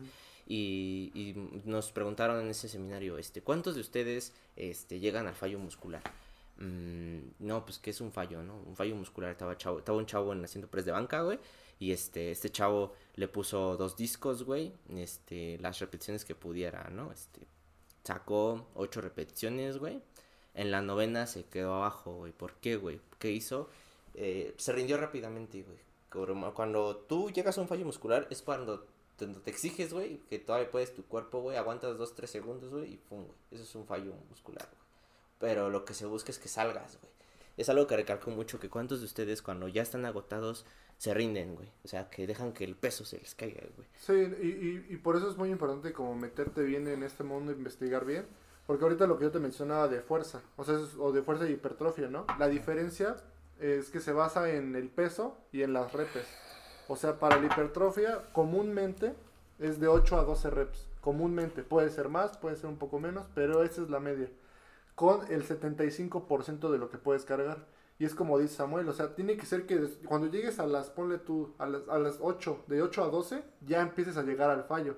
[0.48, 5.60] Y, y nos preguntaron en ese seminario, este, ¿cuántos de ustedes este, llegan al fallo
[5.60, 6.02] muscular?
[6.58, 8.58] Mm, no, pues que es un fallo, ¿no?
[8.58, 9.32] Un fallo muscular.
[9.32, 11.40] Estaba, chavo, estaba un chavo en haciendo press de banca, güey.
[11.80, 14.74] Y este, este chavo le puso dos discos, güey.
[14.94, 17.14] Este, las repeticiones que pudiera, ¿no?
[17.14, 17.48] Este,
[18.04, 20.02] sacó ocho repeticiones, güey.
[20.58, 22.34] En la novena se quedó abajo, güey.
[22.34, 23.00] ¿Por qué, güey?
[23.20, 23.70] ¿Qué hizo?
[24.16, 25.78] Eh, se rindió rápidamente, güey.
[26.54, 30.72] Cuando tú llegas a un fallo muscular es cuando te, te exiges, güey, que todavía
[30.72, 33.38] puedes tu cuerpo, güey, aguantas dos, tres segundos, güey, y pum, güey.
[33.52, 34.82] Eso es un fallo muscular, güey.
[35.40, 37.14] Pero lo que se busca es que salgas, güey.
[37.56, 40.66] Es algo que recalco mucho, que cuántos de ustedes cuando ya están agotados
[40.98, 41.70] se rinden, güey.
[41.84, 43.88] O sea, que dejan que el peso se les caiga, güey.
[44.00, 47.52] Sí, y, y, y por eso es muy importante como meterte bien en este mundo,
[47.52, 48.26] investigar bien,
[48.68, 51.48] porque ahorita lo que yo te mencionaba de fuerza, o sea, es- o de fuerza
[51.50, 52.26] y hipertrofia, ¿no?
[52.38, 53.18] La diferencia
[53.60, 56.28] es que se basa en el peso y en las repes.
[56.88, 59.16] O sea, para la hipertrofia comúnmente
[59.58, 60.88] es de 8 a 12 reps.
[61.02, 64.30] Comúnmente, puede ser más, puede ser un poco menos, pero esa es la media.
[64.96, 67.66] Con el 75% de lo que puedes cargar.
[68.00, 70.90] Y es como dice Samuel, o sea, tiene que ser que cuando llegues a las,
[70.90, 74.50] ponle tú, a las, a las 8, de 8 a 12, ya empieces a llegar
[74.52, 74.96] al fallo.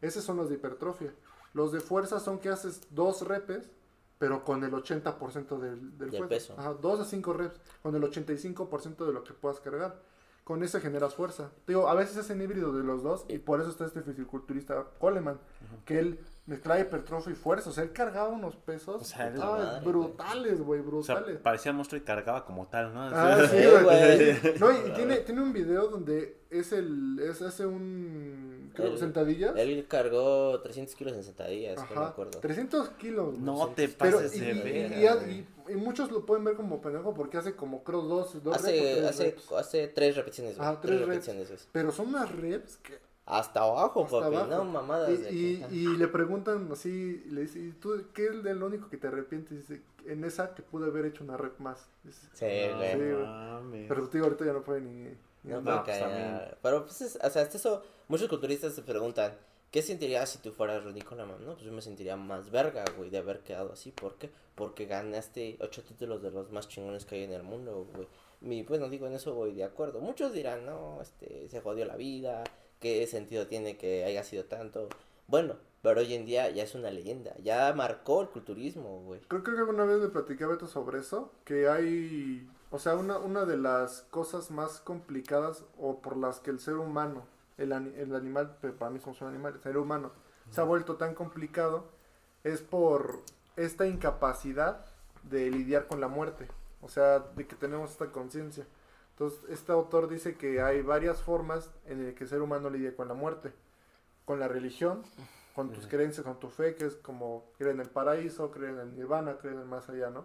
[0.00, 1.12] Esos son los de hipertrofia.
[1.52, 3.70] Los de fuerza son que haces dos repes,
[4.18, 6.54] pero con el 80% del, del, Del peso.
[6.58, 10.00] Ajá, dos a 5 reps, con el 85% de lo que puedas cargar.
[10.44, 11.50] Con ese generas fuerza.
[11.66, 14.84] Digo, a veces es en híbrido de los dos, y por eso está este fisiculturista
[14.98, 15.38] Coleman,
[15.84, 17.70] que él mezclaba hipertrofia y fuerza.
[17.70, 21.14] O sea, él cargaba unos pesos O sea, él- ah, Madre, brutales, güey, O sea,
[21.14, 21.40] brutales.
[21.40, 23.02] parecía monstruo y cargaba como tal, ¿no?
[23.02, 24.58] Ah, sí, güey.
[24.60, 29.52] No, y tiene, tiene un video donde es el, es hace un, creo, El- sentadillas.
[29.56, 32.40] Él cargó 300 kilos en sentadillas, no me Ajá, acuerdo.
[32.40, 33.38] 300 kilos.
[33.38, 35.76] No te pases y, de y- verga, y- y- güey.
[35.76, 39.04] y muchos lo pueden ver como pendejo porque hace como, creo, dos, dos Hace, tres
[39.04, 39.52] hace, reps.
[39.52, 40.68] hace tres repeticiones, güey.
[40.68, 41.08] Ajá, tres, tres reps.
[41.26, 41.60] repeticiones, güey.
[41.70, 42.98] Pero son unas reps que...
[43.30, 44.50] Hasta abajo, Hasta papi, abajo.
[44.50, 45.10] no mamadas.
[45.10, 48.54] Y, de y, y le preguntan así, y le dice, ¿y tú qué es de
[48.54, 49.58] lo único que te arrepientes?
[49.68, 51.88] Dice, en esa que pude haber hecho una rep más.
[52.04, 52.92] Dice, Sí, No güey.
[52.92, 53.26] Sí, güey.
[53.26, 53.88] mames.
[53.88, 55.04] pero tío, ahorita ya no puede ni...
[55.04, 55.84] ni No, andar.
[55.84, 59.32] pues, ah, Pero pues, es- o sea, hasta eso, muchos culturistas se preguntan,
[59.70, 61.44] ¿qué sentirías si tú fueras Ronnie Coleman?
[61.44, 63.92] No, pues yo me sentiría más verga, güey, de haber quedado así.
[63.92, 64.30] ¿Por qué?
[64.56, 68.08] Porque ganaste ocho títulos de los más chingones que hay en el mundo, güey.
[68.42, 70.00] Mi, bueno, digo, en eso voy de acuerdo.
[70.00, 72.42] Muchos dirán, no, este, se jodió la vida,
[72.80, 74.88] ¿qué sentido tiene que haya sido tanto?
[75.28, 79.20] Bueno, pero hoy en día ya es una leyenda, ya marcó el culturismo, güey.
[79.28, 83.18] Creo, que alguna vez le platicé a Beto sobre eso, que hay, o sea, una,
[83.18, 87.24] una de las cosas más complicadas o por las que el ser humano,
[87.56, 90.12] el, el animal, pero para mí somos un animal, el ser humano,
[90.50, 91.84] se ha vuelto tan complicado,
[92.44, 93.20] es por
[93.56, 94.84] esta incapacidad
[95.22, 96.48] de lidiar con la muerte,
[96.82, 98.66] o sea, de que tenemos esta conciencia.
[99.20, 102.96] Entonces, este autor dice que hay varias formas en las que el ser humano lidia
[102.96, 103.52] con la muerte.
[104.24, 105.02] Con la religión,
[105.54, 108.78] con tus creencias, con tu fe, que es como creer en el paraíso, creer en
[108.78, 110.24] el nirvana, creer en el más allá, ¿no?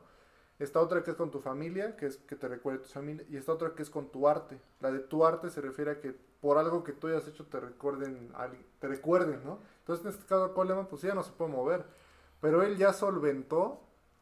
[0.60, 3.36] Esta otra que es con tu familia, que es que te recuerde tu familia, y
[3.36, 4.62] esta otra que es con tu arte.
[4.80, 7.60] La de tu arte se refiere a que por algo que tú hayas hecho te
[7.60, 8.48] recuerden, a
[8.80, 9.60] te recuerden, ¿no?
[9.80, 11.84] Entonces en este caso Coleman pues ya no se puede mover,
[12.40, 13.82] pero él ya solventó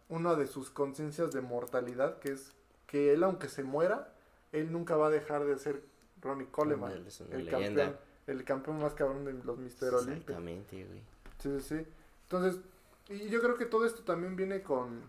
[0.09, 2.55] una de sus conciencias de mortalidad, que es
[2.87, 4.12] que él aunque se muera,
[4.53, 5.83] él nunca va a dejar de ser
[6.21, 7.83] Ronnie Coleman, Él es una el leyenda.
[7.83, 10.19] campeón, el campeón más cabrón de los Mister Olímpicos.
[10.19, 11.01] Exactamente, güey.
[11.39, 11.87] Sí, sí, sí.
[12.23, 12.61] Entonces,
[13.09, 15.01] y yo creo que todo esto también viene con,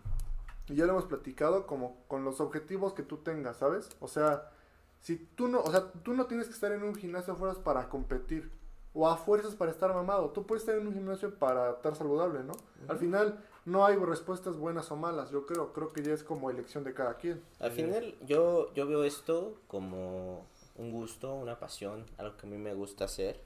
[0.67, 3.89] y ya lo hemos platicado, como con los objetivos que tú tengas, ¿sabes?
[4.01, 4.51] O sea,
[4.99, 7.63] si tú no, o sea, tú no tienes que estar en un gimnasio a fuerzas
[7.63, 8.51] para competir,
[8.93, 12.43] o a fuerzas para estar mamado, tú puedes estar en un gimnasio para estar saludable,
[12.43, 12.53] ¿no?
[12.87, 16.49] Al final, no hay respuestas buenas o malas, yo creo, creo que ya es como
[16.49, 17.41] elección de cada quien.
[17.59, 20.45] Al final, yo, yo veo esto como
[20.77, 23.39] un gusto, una pasión, algo que a mí me gusta hacer.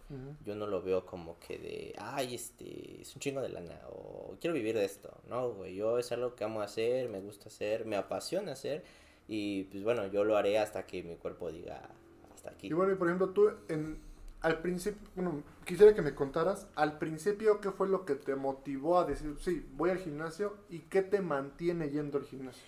[0.43, 4.35] Yo no lo veo como que de, ay, este, es un chingo de lana, o
[4.41, 5.09] quiero vivir de esto.
[5.29, 8.83] No, güey, yo es algo que amo hacer, me gusta hacer, me apasiona hacer.
[9.27, 11.87] Y pues bueno, yo lo haré hasta que mi cuerpo diga
[12.33, 12.67] hasta aquí.
[12.67, 14.01] Y bueno, y por ejemplo, tú en,
[14.41, 18.99] al principio, bueno, quisiera que me contaras, al principio, ¿qué fue lo que te motivó
[18.99, 22.63] a decir, sí, voy al gimnasio y qué te mantiene yendo al gimnasio?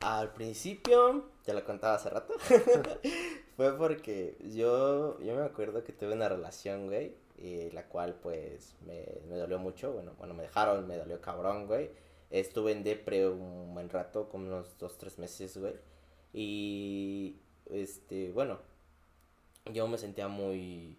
[0.00, 2.34] Al principio, te lo contaba hace rato,
[3.56, 8.76] fue porque yo, yo me acuerdo que tuve una relación, güey, y la cual pues
[8.86, 11.90] me, me dolió mucho, bueno, bueno, me dejaron, me dolió cabrón, güey.
[12.30, 15.74] Estuve en depre un buen rato, como unos dos, tres meses, güey.
[16.32, 17.36] Y,
[17.70, 18.60] este, bueno,
[19.72, 20.96] yo me sentía muy,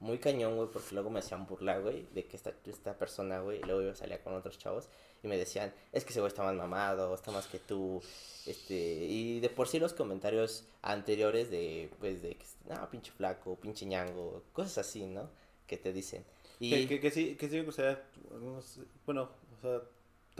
[0.00, 3.60] muy cañón, güey, porque luego me hacían burlar, güey, de que esta, esta persona, güey,
[3.62, 4.88] luego yo salía con otros chavos
[5.22, 8.00] y me decían, es que ese güey está más mamado, está más que tú,
[8.46, 13.56] este, y de por sí los comentarios anteriores de, pues, de que, no, pinche flaco,
[13.56, 15.28] pinche ñango, cosas así, ¿no?
[15.66, 16.24] Que te dicen.
[16.60, 16.70] Y...
[16.70, 19.82] Que, que, que sí, que sí gustaría, algunos- bueno, o sea,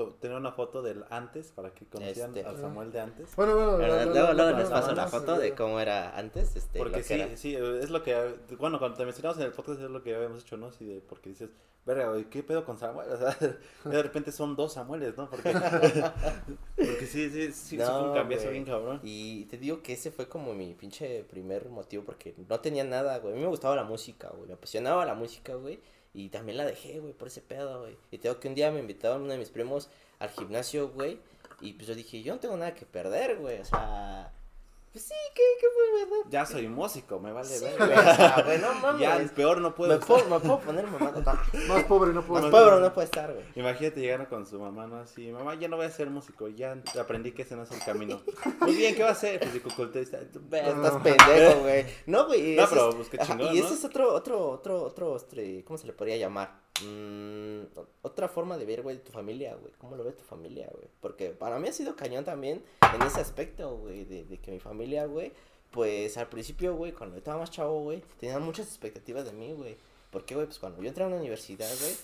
[0.07, 2.49] tener una foto del antes para que conocieran Este.
[2.49, 3.35] al Samuel de antes.
[3.37, 6.79] Bueno, bueno, la- luego, luego les la- paso la- foto de cómo era antes, este,
[6.79, 7.37] Porque lo que sí, era.
[7.37, 10.43] sí, es lo que, bueno, cuando te mencionamos en el podcast es lo que habíamos
[10.43, 10.73] hecho, ¿no?
[10.73, 11.51] Sí, de, porque dices,
[11.87, 13.09] verga, güey, ¿qué pedo con Samuel?
[13.13, 13.37] O sea,
[13.91, 15.29] de repente son dos Samueles, ¿no?
[15.31, 15.53] Porque,
[16.77, 19.01] porque sí, sí, sí, sí fue un No, cambiazo bien cabrón.
[19.03, 23.19] Y te digo que ese fue como mi pinche primer motivo porque no tenía nada,
[23.19, 23.33] güey.
[23.33, 24.49] A mí me gustaba la música, güey.
[24.49, 25.81] Me apasionaba la música, güey.
[26.19, 27.97] Y también la dejé, güey, por ese pedo, güey.
[28.11, 31.21] Y tengo que un día me invitaron uno de mis primos al gimnasio, güey.
[31.61, 33.61] Y pues yo dije, yo no tengo nada que perder, güey.
[33.61, 34.33] O sea,
[34.93, 36.25] pues sí, ¿qué, qué fue, verdad?
[36.31, 39.01] Ya soy músico, me vale Sí, güey, o sea, güey, no mames.
[39.01, 40.09] Ya, peor no puedo me, estar.
[40.09, 40.85] puedo, me puedo poner.
[40.89, 40.99] No,
[41.69, 42.61] Más pobre no puedo más ser.
[42.65, 43.45] pobre no puede estar, güey.
[43.55, 44.97] Imagínate llegar con su mamá, ¿no?
[45.01, 47.81] Así, mamá, ya no voy a ser músico, ya aprendí que ese no es el
[47.85, 48.21] camino.
[48.61, 49.45] Muy bien, ¿qué va a hacer?
[49.45, 50.19] Fisicoculturista.
[50.49, 51.87] Ve, Estás pendejo, güey.
[52.07, 52.57] No, güey.
[52.57, 53.67] No, pero es- pues, qué ajá, chingón, Y ¿no?
[53.67, 56.67] ese es otro, otro, otro, otro, este, ¿cómo se le podría llamar?
[56.85, 57.63] Mm,
[58.03, 59.73] otra forma de ver, güey, tu familia, güey.
[59.79, 60.89] ¿Cómo lo ve tu familia, güey?
[61.01, 62.63] Porque para mí ha sido cañón también
[62.95, 65.33] en ese aspecto, güey, de, de que mi familia, güey,
[65.71, 69.53] pues al principio, güey, cuando yo estaba más chavo, güey, tenían muchas expectativas de mí,
[69.53, 69.77] güey.
[70.11, 71.95] Porque, güey, pues cuando yo entré a una universidad, güey,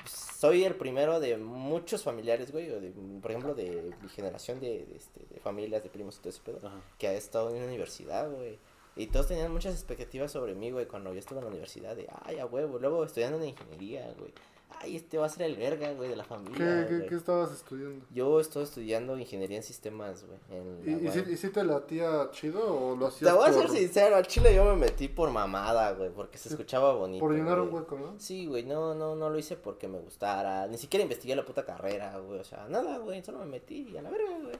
[0.00, 2.92] pues, soy el primero de muchos familiares, güey, o de,
[3.22, 6.42] por ejemplo, de mi generación de, de, este, de familias, de primos y todo ese
[6.42, 6.80] pedo Ajá.
[6.98, 8.58] que ha estado en la universidad, güey.
[8.96, 11.96] Y todos tenían muchas expectativas sobre mí, güey, cuando yo estuve en la universidad.
[11.96, 14.32] De, ay, a huevo, luego estudiando en ingeniería, güey.
[14.80, 16.58] Ay, este va a ser el verga, güey, de la familia.
[16.82, 17.08] ¿Qué, qué, güey".
[17.08, 18.04] qué estabas estudiando?
[18.10, 20.38] Yo estoy estudiando ingeniería en sistemas, güey.
[20.50, 21.32] en ¿Y, y, si, UAM.
[21.32, 24.54] y si te latía chido o lo hacías Te voy a ser sincero, al chile
[24.54, 27.20] yo me metí por mamada, güey, porque se escuchaba bonito.
[27.24, 28.14] por llenar un hueco, no?
[28.18, 30.66] Sí, güey, no, no, no lo hice porque me gustara.
[30.66, 32.40] Ni siquiera investigué la puta carrera, güey.
[32.40, 34.56] O sea, nada, güey, solo me metí y a la verga, güey.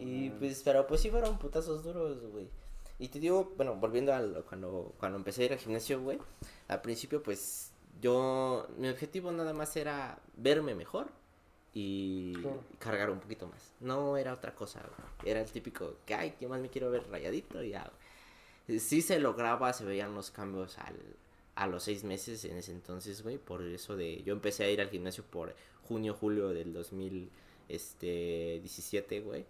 [0.00, 0.38] Y Mm.
[0.38, 2.48] pues, pero pues sí fueron putazos duros, güey.
[2.98, 6.18] Y te digo, bueno, volviendo a lo- cuando, cuando empecé a ir al gimnasio, güey,
[6.68, 11.08] al principio, pues, yo, mi objetivo nada más era verme mejor
[11.72, 12.62] y Claro.
[12.78, 13.72] cargar un poquito más.
[13.80, 15.30] No era otra cosa, güey.
[15.30, 17.90] Era el típico, que, ay, que más me quiero ver rayadito y ya,
[18.68, 18.78] güey.
[18.78, 20.96] Sí se lograba, se veían los cambios al,
[21.56, 24.80] a los seis meses en ese entonces, güey, por eso de, yo empecé a ir
[24.80, 25.54] al gimnasio por
[25.88, 26.72] junio, julio del
[27.68, 29.44] 2017, güey.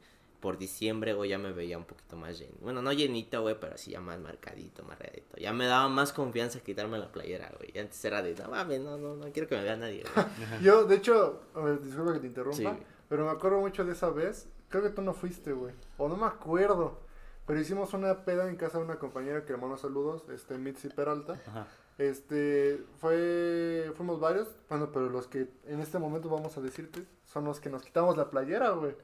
[0.45, 2.59] Por diciembre, güey, ya me veía un poquito más llenito.
[2.61, 5.39] Bueno, no llenito, güey, pero sí ya más marcadito, más rayadito.
[5.39, 7.71] Ya me daba más confianza quitarme la playera, güey.
[7.79, 10.27] Antes era de, no mames, no, no, no quiero que me vea nadie, güey.
[10.63, 12.83] Yo, de hecho, ver, disculpa que te interrumpa, Sí.
[13.09, 14.47] pero me acuerdo mucho de esa vez.
[14.69, 15.73] Creo que tú no fuiste, güey.
[15.97, 17.01] O no me acuerdo.
[17.47, 20.89] Pero hicimos una peda en casa de una compañera que le mando saludos, este, Mitzi
[20.91, 21.41] Peralta.
[21.47, 21.67] Ajá.
[21.97, 27.45] Este, fue, fuimos varios, bueno, pero los que en este momento vamos a decirte son
[27.45, 28.95] los que nos quitamos la playera, güey.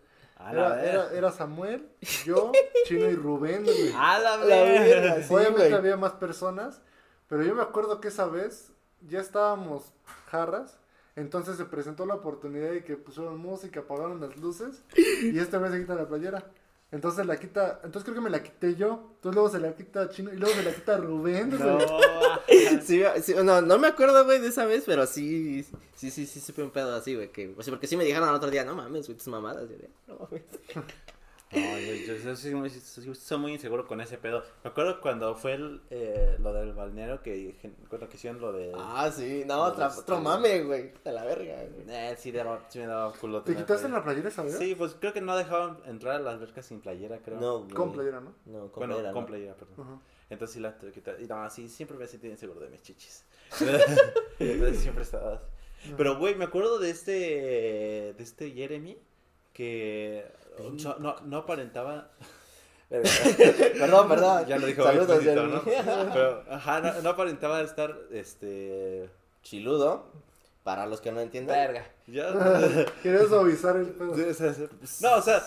[0.40, 1.88] A la Era, era, era Samuel,
[2.24, 2.50] yo,
[2.87, 3.92] Chino y Rubén, güey.
[3.96, 5.22] A la verga.
[5.22, 5.72] sí, Obviamente güey.
[5.74, 6.81] había más personas,
[7.29, 8.72] pero yo me acuerdo que esa vez
[9.07, 9.92] ya estábamos
[10.31, 10.79] jarras,
[11.16, 14.83] entonces se presentó la oportunidad de que pusieron música, apagaron las luces
[15.22, 16.44] y esta vez se quita la playera.
[16.92, 20.09] Entonces la quita, entonces creo que me la quité yo, entonces luego se la quita
[20.09, 21.61] Chino y luego se la quita Rubén, güey.
[21.61, 21.79] No.
[22.83, 26.40] Sí, sí, no, no me acuerdo, güey, de esa vez, pero sí, sí, sí, sí,
[26.40, 28.64] supe un pedo así, güey, que, o sea, porque sí me dijeron al otro día,
[28.64, 30.42] no mames, güey, tus mamadas, de, no mames.
[31.52, 34.44] No, yo, yo- yo soy, muy, soy- soy muy inseguro con ese pedo.
[34.62, 37.56] Me acuerdo cuando fue el, eh, lo del balneario que
[37.88, 38.72] cuando que hicieron lo de...
[38.76, 41.84] Ah, sí, no, otra, Este- otro mame, güey, de la verga, güey.
[41.88, 43.42] Eh, sí, daba- sí me daba culo.
[43.42, 44.56] ¿Te quitaste la playera esa vez?
[44.58, 47.40] Sí, pues creo que no dejaban entrar a las albercas sin playera, creo.
[47.40, 47.70] No, güey.
[47.74, 48.32] Con playera, ¿no?
[48.46, 49.26] No, con bueno, playera, con no.
[49.26, 50.00] playera, perdón.
[50.30, 51.20] Entonces sí la tuve que quitar.
[51.20, 53.24] Y no, sí, siempre me sentí inseguro de mis chichis.
[54.38, 55.92] Entonces siempre estaba así.
[55.96, 57.12] Pero, güey, me acuerdo de este,
[58.16, 58.96] de este Jeremy
[59.52, 60.24] que
[60.70, 62.11] no, no, no aparentaba...
[62.90, 64.46] Perdón, perdón.
[64.46, 65.20] Ya lo dijo Saludos, ¿no?
[65.23, 65.61] Jeremy.
[66.12, 69.09] Pero, ajá, no, no aparentaba estar, este...
[69.42, 70.07] Chiludo,
[70.64, 71.83] para los que no entiendan.
[72.07, 72.33] Ya.
[73.03, 74.14] Quería suavizar el pedo.
[74.14, 75.05] Sí.
[75.05, 75.42] No, o sea,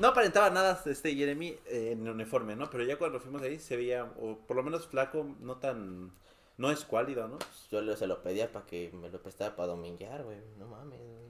[0.00, 2.68] no aparentaba nada este Jeremy eh, en uniforme, ¿no?
[2.70, 6.10] Pero ya cuando fuimos ahí se veía, o por lo menos flaco, no tan,
[6.56, 7.38] no es cuálido, ¿no?
[7.70, 10.38] Yo le- se lo pedía para que me lo prestara para dominguear, güey.
[10.58, 11.28] No mames, güey.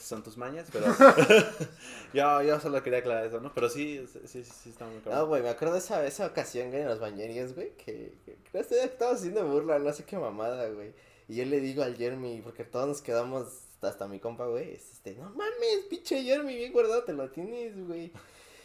[0.00, 0.86] Son tus mañas, pero
[2.12, 3.52] yo, yo solo quería aclarar eso, ¿no?
[3.54, 5.28] Pero sí, sí, sí, sí está muy No, cabrón.
[5.28, 8.58] güey, me acuerdo de esa, esa ocasión, güey, en los bañerías, güey, que, que que
[8.58, 10.92] estaba haciendo burla, no sé qué mamada, güey.
[11.28, 13.46] Y yo le digo al Jeremy, porque todos nos quedamos,
[13.80, 17.86] hasta mi compa, güey, es este, no mames, pinche Jeremy, bien guardado, te lo tienes,
[17.86, 18.12] güey.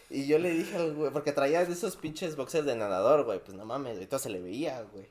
[0.09, 3.39] Y yo le dije al güey, porque traía de esos pinches boxers de nadador, güey,
[3.43, 5.05] pues no mames, güey, todo se le veía, güey.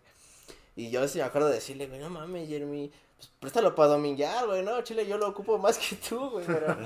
[0.74, 4.46] Y yo sí me acuerdo de decirle, güey, no mames, Jeremy, pues préstalo para dominguear,
[4.46, 6.66] güey, no, chile, yo lo ocupo más que tú, güey, pero...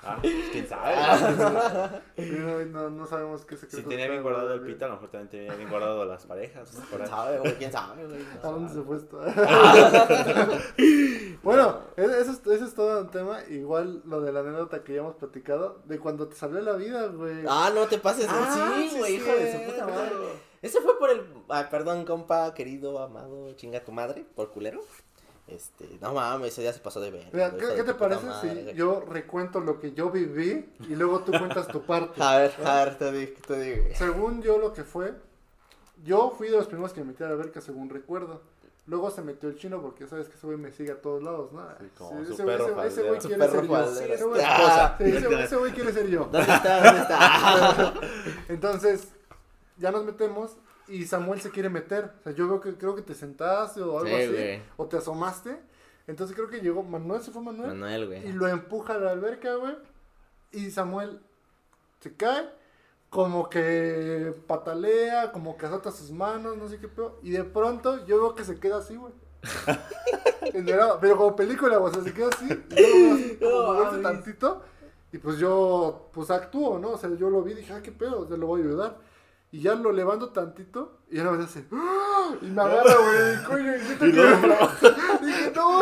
[0.00, 0.94] Ah, pues, quién sabe.
[2.16, 3.78] No, no, no sabemos qué secreto.
[3.78, 6.70] Si tenía bien guardado el pito, a lo mejor también tenía bien guardado las parejas,
[6.88, 7.54] ¿Quién sabe, güey?
[7.56, 8.20] ¿Quién sabe, güey?
[8.20, 8.80] No ¿A dónde sabe.
[8.80, 9.18] se fue esto?
[11.42, 13.40] bueno, e- eso es, eso es todo un tema.
[13.48, 17.06] Igual lo de la anécdota que ya hemos platicado, de cuando te salió la vida,
[17.08, 17.44] güey.
[17.48, 18.26] Ah, no te pases.
[18.28, 20.12] Ah, sí, sí, güey, hijo de su puta madre.
[20.62, 21.22] Ese fue por el.
[21.48, 24.80] Ah, perdón, compa, querido, amado, chinga tu madre, por culero.
[25.48, 27.28] Este, no mames, ese día se pasó de ver.
[27.32, 31.32] Mira, ¿qué, qué te parece si yo recuento lo que yo viví y luego tú
[31.32, 32.22] cuentas tu parte?
[32.22, 33.84] A ver, a ver, te digo, te digo.
[33.96, 35.14] Según yo lo que fue,
[36.04, 38.42] yo fui de los primeros que me metí a la alberca, según recuerdo.
[38.86, 41.52] Luego se metió el chino porque sabes que ese güey me sigue a todos lados,
[41.52, 41.62] ¿no?
[41.78, 43.68] Sí, como ese su güey- perro ese- ese güey quiere ser yo.
[43.74, 44.14] faldero.
[44.14, 44.94] Ese güey- Ah.
[44.98, 46.20] sí, ese- ese güey quiere ser yo.
[46.32, 46.82] ¿Dónde está?
[46.84, 47.94] ¿Dónde está?
[48.48, 49.08] Entonces,
[49.76, 50.52] ya nos metemos
[50.88, 52.12] y Samuel se quiere meter.
[52.20, 54.32] O sea, yo veo que creo que te sentaste o algo Sí, así.
[54.32, 54.62] güey.
[54.76, 55.58] O te asomaste.
[56.06, 57.70] Entonces creo que llegó Manuel, se fue Manuel.
[57.70, 58.32] Manuel, Y güey.
[58.32, 59.76] lo empuja a la alberca, güey.
[60.52, 61.20] Y Samuel
[62.00, 62.48] se cae.
[63.10, 67.18] Como que patalea, como que azota sus manos, no sé qué pedo.
[67.22, 69.12] Y de pronto yo veo que se queda así, güey.
[71.00, 72.46] Pero como película, güey, o sea, se queda así.
[72.76, 74.62] Y yo veo así, tantito.
[75.12, 76.90] Y pues yo, pues actúo, ¿no?
[76.92, 78.96] O sea, yo lo vi y dije, ah, qué pedo, te lo voy a ayudar.
[79.50, 82.34] Y ya lo levanto tantito y ya no me hace, ¡ah!
[82.42, 84.18] Y me agarra, güey, coño, y grita Y que-
[85.26, 85.80] Dije, no,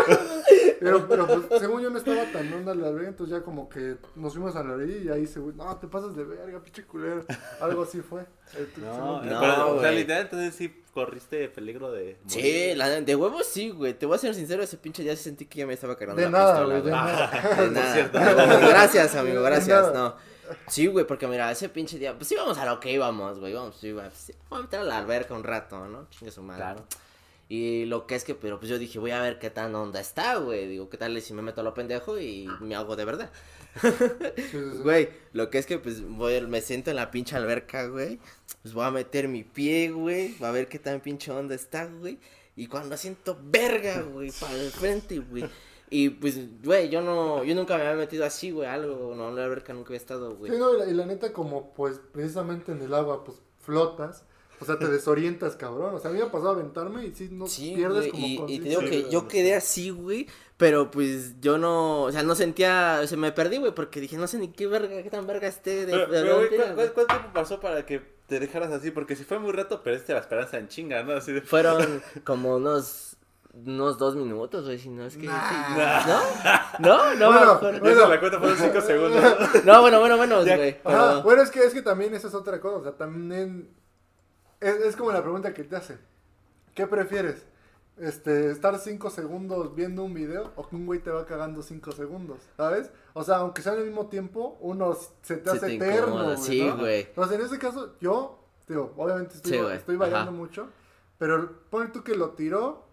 [0.78, 3.96] pero, pero pues, según yo no estaba tan onda la verga, entonces ya como que
[4.14, 6.84] nos fuimos a la orilla y ahí se, güey, no, te pasas de verga, pinche
[6.84, 7.24] culero.
[7.60, 8.20] Algo así fue.
[8.54, 9.20] Eh, No.
[9.22, 9.96] No, pero, o sea, güey.
[10.02, 12.18] literal, entonces sí corriste peligro de.
[12.28, 13.94] Sí, la, de huevos sí, güey.
[13.94, 16.20] Te voy a ser sincero, ese pinche día sí sentí que ya me estaba cargando
[16.22, 17.60] De la nada, pistola, güey, de nada.
[17.62, 17.92] De nada.
[17.94, 18.20] cierto.
[18.20, 19.82] No, gracias, amigo, De gracias.
[19.92, 19.92] nada.
[19.92, 20.35] No.
[20.68, 23.52] Sí, güey, porque mira, ese pinche día, pues íbamos a lo que íbamos, güey.
[23.52, 24.08] Vamos, sí, güey.
[24.08, 26.08] Pues, vamos a meter a la alberca un rato, ¿no?
[26.10, 26.62] Chingue su madre.
[26.62, 26.86] Claro.
[27.48, 30.00] Y lo que es que, pero pues yo dije, voy a ver qué tan onda
[30.00, 30.66] está, güey.
[30.66, 33.30] Digo, ¿qué tal si me meto a lo pendejo y me hago de verdad?
[34.82, 38.18] Güey, lo que es que pues voy, me siento en la pinche alberca, güey.
[38.62, 40.36] Pues voy a meter mi pie, güey.
[40.38, 42.18] Va a ver qué tan pinche onda está, güey.
[42.56, 45.48] Y cuando siento verga, güey, para el frente, güey.
[45.90, 49.44] Y pues, güey, yo no, yo nunca me había metido así, güey, algo, no, la
[49.44, 50.50] alberca nunca había estado, güey.
[50.52, 54.24] Sí, no, y la, y la neta, como pues precisamente en el agua, pues flotas.
[54.58, 55.94] O sea, te desorientas, cabrón.
[55.94, 58.10] O sea, a mí me ha pasado a aventarme y sí, no Sí, pierdes güey,
[58.10, 62.12] como y, y te digo que yo quedé así, güey, pero pues yo no, o
[62.12, 65.02] sea, no sentía, o sea, me perdí, güey, porque dije, no sé ni qué verga,
[65.02, 66.88] qué tan verga esté de, Pero, de pero, güey, dónde ¿cu- era, cu- güey.
[66.94, 68.90] ¿cuánto tiempo pasó para que te dejaras así?
[68.90, 71.12] Porque si fue muy rato, perdiste la esperanza en chinga, ¿no?
[71.12, 71.42] Así de.
[71.42, 73.15] Fueron como unos,
[73.64, 75.26] unos dos minutos, güey, si no es que...
[75.26, 76.06] Nah.
[76.78, 77.14] ¿No?
[77.14, 77.14] ¿No?
[77.14, 77.88] No, Bueno, bueno.
[77.88, 79.24] Eso la cuenta fueron 5 segundos.
[79.64, 80.56] No, bueno, bueno, bueno, Ya.
[80.56, 80.80] güey.
[80.82, 83.70] Pero- bueno, es que, es que también esa es otra cosa, o sea, también
[84.60, 85.98] es, es como la pregunta que te hace.
[86.74, 87.46] ¿Qué prefieres?
[87.98, 91.92] Este, estar 5 segundos viendo un video o que un güey te va cagando 5
[91.92, 92.90] segundos, ¿sabes?
[93.14, 96.34] O sea, aunque sea al mismo tiempo, uno se te Se hace te eterno, incomoda,
[96.34, 96.76] güey, sí, ¿no?
[96.76, 97.00] güey.
[97.00, 98.38] Entonces, en ese caso, yo,
[98.68, 100.68] digo, obviamente estoy, Sí, estoy variando mucho,
[101.16, 102.85] pero ponle tú que lo tiró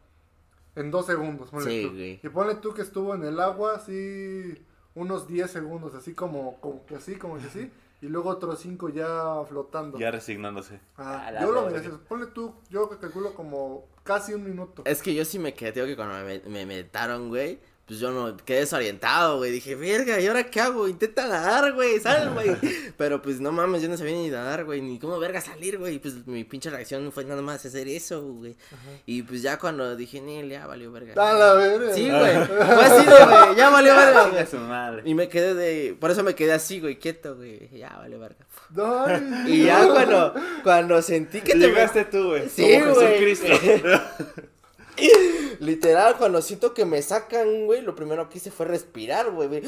[0.76, 1.94] en 2 segundos, ponle Sí, tú.
[1.94, 2.20] güey.
[2.24, 4.56] Y ponle tú que estuvo en el agua así
[4.96, 8.90] unos 10 segundos, así como, como que así, como que así, y luego otros 5
[8.90, 9.98] ya flotando.
[9.98, 10.80] Ya resignándose.
[10.98, 11.94] Ah, yo lo mereces.
[12.08, 14.84] Ponle tú, yo calculo como casi un minuto.
[14.86, 18.12] Es que yo sí me quedé, digo que cuando me, me metaron, güey, pues yo
[18.12, 19.52] no quedé desorientado, güey.
[19.52, 20.88] Dije, verga, ¿y ahora qué hago?
[20.88, 22.56] Intenta nadar, güey, sal, güey.
[22.98, 26.00] Pero pues no mames, yo no sabía ni nadar, güey, ni cómo verga salir, güey.
[26.00, 28.56] Pues mi pinche reacción fue nada más hacer eso, güey.
[29.06, 31.14] Y pues ya cuando dije, Nel, ya valió verga.
[31.14, 31.94] A la verga.
[31.94, 32.46] Sí, güey.
[32.46, 35.02] Fue así de, güey, ya valió verga.
[35.04, 37.70] Y me quedé de, por eso me quedé así, güey, quieto, güey.
[37.78, 38.46] Ya valió verga.
[38.78, 40.34] Ay, Y ya cuando,
[40.64, 42.48] cuando sentí que te Llegaste tú, güey.
[42.48, 43.20] Sí, como güey.
[43.20, 44.02] Jesucristo.
[45.60, 49.64] Literal, cuando siento que me sacan, güey, lo primero que hice fue respirar, güey.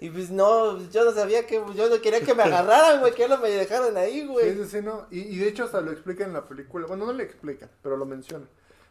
[0.00, 3.26] Y pues no, yo no sabía que, yo no quería que me agarraran, güey, que
[3.28, 4.54] no me dejaran ahí, güey.
[4.54, 5.06] sí, sí, no.
[5.10, 6.86] Y, y de hecho hasta lo explica en la película.
[6.86, 8.46] Bueno, no le explica, pero lo menciona.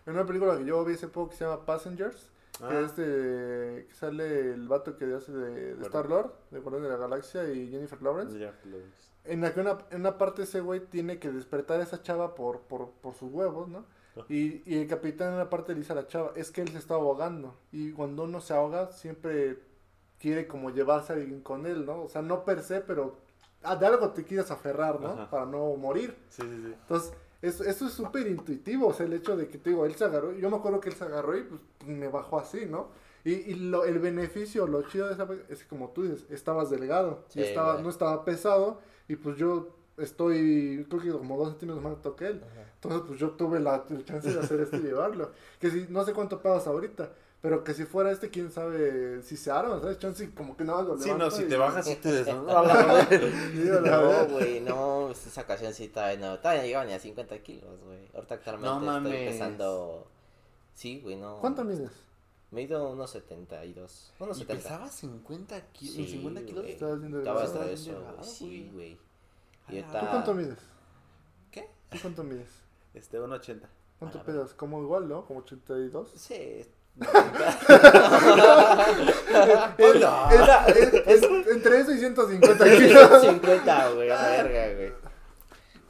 [0.05, 2.29] En una película que yo vi hace poco que se llama Passengers.
[2.57, 2.81] Que Ah.
[2.83, 3.03] este,
[3.87, 5.85] que sale el vato que hace de, de.
[5.85, 8.35] Star-Lord, de Guardián de la Galaxia y Jennifer Lawrence.
[9.25, 12.33] En la que una, en una parte ese güey tiene que despertar a esa chava
[12.33, 13.85] por, por, por sus huevos, ¿no?
[14.29, 16.69] Y, y el capitán en una parte le dice a la chava, es que él
[16.69, 17.55] se está ahogando.
[17.71, 19.59] Y cuando uno se ahoga, siempre
[20.19, 22.03] quiere como llevarse a alguien con él, ¿no?
[22.03, 23.17] O sea, no per se, pero
[23.63, 25.09] ah, de algo te quieres aferrar, ¿no?
[25.09, 25.29] Ajá.
[25.29, 26.15] Para no morir.
[26.29, 26.73] Sí, sí, sí.
[26.81, 29.93] Entonces, eso, eso es súper intuitivo, o sea, el hecho de que te digo, él
[29.95, 32.89] se agarró, yo me acuerdo que él se agarró y pues, me bajó así, ¿no?
[33.23, 36.69] Y, y lo, el beneficio, lo chido de esa es que como tú dices, estabas
[36.71, 37.83] delgado, y Sí, estaba, güey.
[37.83, 42.27] no estaba pesado, y pues yo estoy, creo que como dos centímetros más alto que
[42.27, 42.41] él.
[42.75, 45.31] Entonces, pues yo tuve la, el chance de hacer esto y llevarlo.
[45.59, 49.35] Que si, no sé cuánto pagas ahorita, pero que si fuera este, quién sabe si
[49.37, 49.97] se arma, ¿sabes?
[49.99, 53.81] Chance como que nada más lo Sí, no, si y- te bajas y te desnudas.
[53.83, 57.79] No, güey, no, esa ocasión sí todavía no, todavía no llegaba ni a 50 kilos,
[57.85, 58.07] güey.
[58.13, 59.13] Ahorita actualmente No mames.
[59.13, 60.07] estoy pesando,
[60.73, 61.37] sí, güey, no.
[61.39, 61.91] ¿Cuánto mides?
[62.49, 64.63] Me he ido unos 72, unos ¿Y 70.
[64.63, 65.95] pesaba 50 kilos?
[65.95, 66.65] Sí, 50 kilos?
[66.65, 68.97] Estabas Estaba bien eso, sí, güey.
[69.69, 70.59] Y ahorita- ¿Tú cuánto mides?
[71.51, 71.69] ¿Qué?
[71.89, 72.49] ¿Tú cuánto mides?
[72.93, 73.61] Este, 1.80.
[73.99, 74.41] ¿Cuánto A la verga.
[74.41, 74.53] pedas?
[74.53, 75.25] Como igual, ¿no?
[75.25, 76.11] Como 82.
[76.15, 76.65] Sí.
[79.77, 83.21] Era- era- es- es entre eso y 150 kilos.
[83.21, 84.93] 50, güey, a la verga, güey.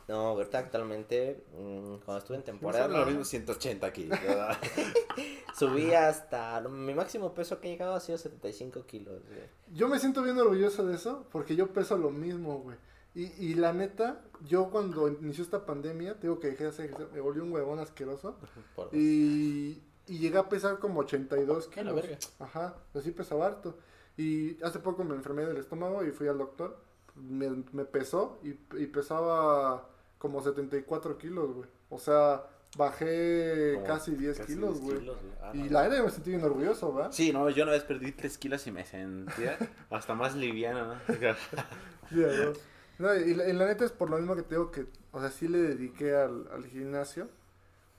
[0.08, 4.18] No, ahorita actualmente, mm, cuando estuve en temporada, lo mismo 180 kilos.
[5.58, 9.42] subí hasta, mi máximo peso que he llegado ha sido 75 kilos, güey.
[9.74, 12.78] Yo me siento bien orgulloso de eso porque yo peso lo mismo, güey.
[13.18, 17.10] Y, y la neta, yo cuando inició esta pandemia, tengo que dejé de hacer ejercicio,
[17.14, 18.38] me volví un huevón asqueroso.
[18.76, 21.96] Por- Y, y llegué a pesar como 82 A la kilos.
[21.96, 22.18] verga.
[22.40, 23.78] Ajá, así pesaba harto.
[24.18, 26.78] Y hace poco me enfermé del estómago y fui al doctor.
[27.16, 28.50] Me, me pesó y,
[28.80, 29.90] y pesaba
[30.20, 31.70] como 74 kilos, güey.
[31.90, 32.44] O sea,
[32.78, 35.00] bajé Como casi 10 casi kilos, 10 güey.
[35.00, 35.18] kilos.
[35.42, 35.72] Ah, Y no.
[35.72, 37.12] la neta me sentí bien orgulloso, ¿verdad?
[37.12, 39.58] Sí, no, yo una vez perdí 3 kilos y me sentía
[39.90, 40.94] hasta más liviano, ¿no?
[41.08, 42.54] A huevo.
[43.00, 45.20] No, y, la, y la neta es por lo mismo que te digo que, o
[45.20, 47.30] sea, sí le dediqué al, al gimnasio.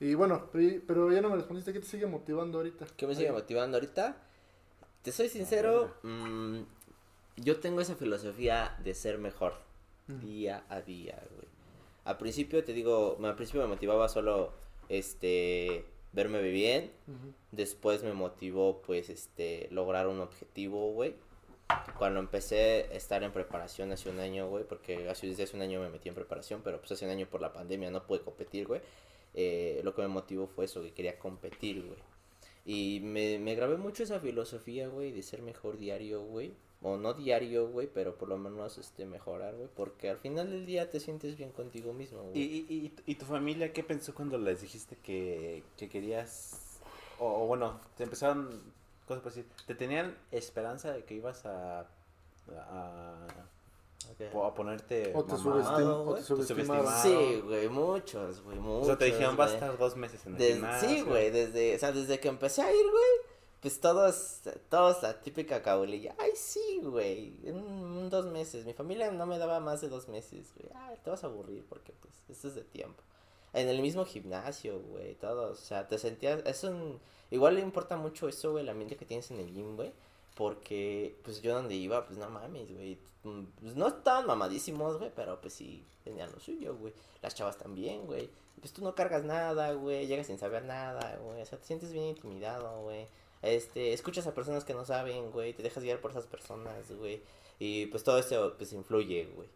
[0.01, 2.87] Y bueno, pero, ya no me respondiste, ¿qué te sigue motivando ahorita?
[2.97, 4.17] ¿Qué me sigue motivando ahorita?
[5.03, 6.61] Te soy sincero, mm,
[7.37, 9.55] yo tengo esa filosofía de ser mejor
[10.09, 10.21] Mm.
[10.21, 11.47] día a día, güey.
[12.05, 14.53] Al principio te digo, al principio me motivaba solo
[14.89, 16.91] este verme bien,
[17.53, 21.15] después me motivó pues este lograr un objetivo, güey.
[21.99, 25.91] Cuando empecé a estar en preparación hace un año, güey, porque hace, un año me
[25.91, 28.81] metí en preparación, pero pues hace un año por la pandemia no pude competir, güey.
[29.35, 31.99] eh, lo que me motivó fue eso, que quería competir, güey.
[32.65, 36.55] Y me, me grabé mucho esa filosofía, güey, de ser mejor diario, güey.
[36.81, 39.69] O no diario, güey, pero por lo menos este mejorar, güey.
[39.75, 42.67] Porque al final del día te sientes bien contigo mismo, ¿Y, güey.
[42.69, 46.79] y, y, y tu familia qué pensó cuando les dijiste que, que querías,
[47.19, 48.63] o, o bueno, te empezaron,
[49.09, 49.53] ¿cómo se puede decir?
[49.67, 53.27] ¿Te tenían esperanza de que ibas a, a,
[54.13, 54.35] Ok.
[54.45, 56.23] a ponerte O te mamado, o te.
[57.03, 58.87] Sí, güey, muchos, güey, O muchos.
[58.87, 60.89] sea, te dijeron, va a estar dos meses en el gimnasio.
[60.89, 63.29] sí, güey, desde, o sea, desde que empecé a ir, güey,
[63.61, 69.27] pues todos, todos la típica cabulilla, ay, sí, güey, en dos meses, mi familia no
[69.27, 72.49] me daba más de dos meses, güey, ay, te vas a aburrir porque, pues, esto
[72.49, 73.03] es de tiempo.
[73.59, 77.01] En el mismo gimnasio, güey, todos, o sea, te sentías, es un,
[77.31, 79.93] igual le importa mucho eso, güey, el ambiente que tienes en el gym, güey,
[80.35, 85.11] porque, pues, yo donde iba, pues, no mames, güey, mm, pues, no estaban mamadísimos, güey,
[85.15, 86.93] pero, pues, sí, tenían lo suyo, güey,
[87.23, 88.31] las chavas también, güey,
[88.61, 91.93] pues tú no cargas nada, güey, llegas sin saber nada, güey, o sea, te sientes
[91.93, 93.07] bien intimidado, güey.
[93.43, 97.23] Este, escuchas a personas que no saben, güey, te dejas guiar por esas personas, güey.
[97.59, 99.49] Y pues todo esto pues influye, güey.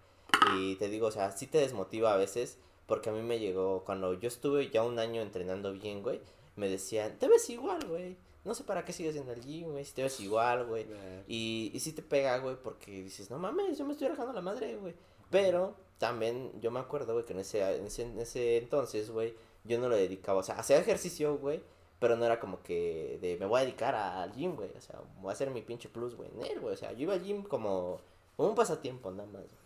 [0.56, 2.58] Y te digo, o sea, sí te desmotiva a veces,
[2.92, 6.20] porque a mí me llegó cuando yo estuve ya un año entrenando bien, güey,
[6.56, 8.18] me decían, "Te ves igual, güey.
[8.44, 10.86] No sé para qué sigues en el gym, güey, si te ves igual, güey."
[11.26, 14.42] Y, y sí te pega, güey, porque dices, no mames, yo me estoy dejando la
[14.42, 14.94] madre, güey.
[15.30, 19.34] Pero también yo me acuerdo, güey, que en ese, en ese, en ese entonces, güey,
[19.64, 21.62] yo no lo dedicaba, o sea, hacía ejercicio, güey,
[21.98, 25.00] pero no era como que de me voy a dedicar al gym, güey, o sea,
[25.22, 27.24] voy a hacer mi pinche plus, güey, en él, güey, o sea, yo iba al
[27.24, 28.02] gym como,
[28.36, 29.61] como un pasatiempo nada más, güey.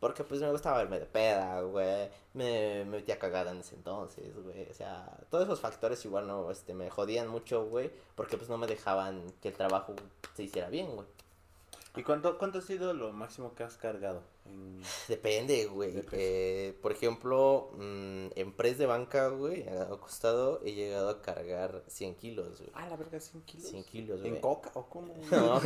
[0.00, 4.32] Porque pues me gustaba verme de peda, güey, me, me metía cagada en ese entonces,
[4.42, 8.48] güey, o sea, todos esos factores igual no, este, me jodían mucho, güey, porque pues
[8.48, 9.94] no me dejaban que el trabajo
[10.34, 11.06] se hiciera bien, güey.
[11.96, 14.22] ¿Y cuánto, cuánto ha sido lo máximo que has cargado?
[14.48, 14.68] En-
[15.08, 16.02] Depende, güey.
[16.12, 22.14] Eh, por ejemplo, mm, en press de banca, güey, acostado he llegado a cargar 100
[22.14, 22.70] kilos, güey.
[22.74, 23.68] Ah, la verga, 100 kilos.
[23.68, 24.40] 100 kilos, ¿En güey.
[24.40, 25.12] coca o cómo?
[25.32, 25.60] No,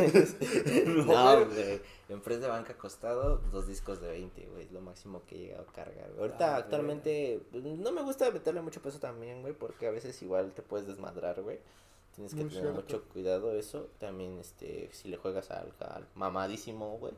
[1.05, 1.80] No, güey.
[2.09, 4.64] En press de banca acostado, dos discos de 20, güey.
[4.64, 6.09] Es lo máximo que he llegado a cargar.
[6.11, 6.20] güey.
[6.20, 10.53] Ahorita, Ah, actualmente, no me gusta meterle mucho peso también, güey, porque a veces igual
[10.53, 11.59] te puedes desmadrar, güey.
[12.14, 12.80] Tienes que Muy tener cierto.
[12.83, 13.89] mucho cuidado eso.
[13.99, 17.12] También, este, si le juegas al, al mamadísimo, güey,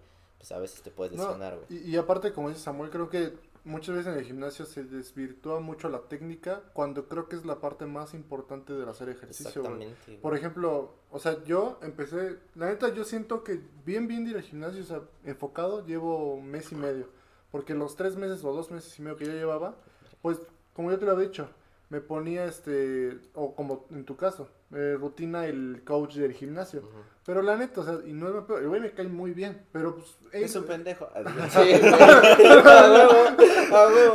[0.44, 1.82] pues a veces te puedes lesionar, güey.
[1.86, 3.32] y, y aparte, como dice Samuel, creo que
[3.64, 7.62] muchas veces en el gimnasio se desvirtúa mucho la técnica cuando creo que es la
[7.62, 9.62] parte más importante del hacer ejercicio.
[9.62, 9.96] Exactamente.
[10.06, 10.20] güey.
[10.20, 14.36] Por ejemplo, o sea, yo empecé, la neta yo siento que bien, bien de ir
[14.36, 17.08] al gimnasio, o sea, enfocado, llevo un mes y medio.
[17.50, 19.76] Porque los tres meses o dos meses y medio que ya llevaba,
[20.20, 20.40] pues,
[20.74, 21.48] como yo te lo había dicho,
[21.88, 26.82] me ponía este, o como en tu caso, eh, rutina el coach del gimnasio.
[27.24, 29.62] Pero la neta, o sea, y no es peor, el güey me cae muy bien,
[29.72, 30.14] pero pues...
[30.32, 31.08] Es un pendejo.
[31.50, 31.70] Sí,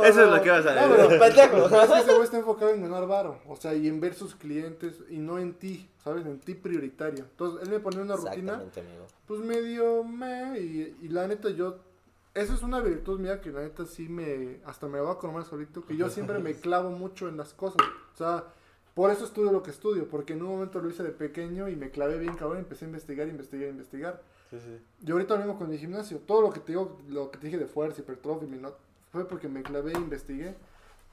[0.04, 1.18] Eso es lo que vas a No, decir.
[1.18, 1.66] pero- Pendejo.
[1.82, 4.34] Es que ese güey está enfocado en ganar varo, o sea, y en ver sus
[4.34, 6.26] clientes y no en ti, ¿sabes?
[6.26, 7.24] En ti prioritario.
[7.24, 9.06] Entonces, él me ponía una rutina, amigo.
[9.26, 11.78] pues medio me, y, y la neta yo,
[12.34, 15.44] eso es una virtud mía que la neta sí me, hasta me va a comer
[15.44, 17.80] solito, que yo siempre me clavo mucho en las cosas,
[18.14, 18.44] o sea,
[18.94, 21.76] por eso estudio lo que estudio, porque en un momento lo hice de pequeño y
[21.76, 24.22] me clavé bien cabrón, empecé a investigar, investigar, investigar.
[24.50, 24.78] Sí, sí.
[25.06, 26.18] Y ahorita lo mismo con el gimnasio.
[26.18, 28.58] Todo lo que te digo, lo que te dije de fuerza, hipertrofia, mi
[29.12, 30.56] fue porque me clavé investigué.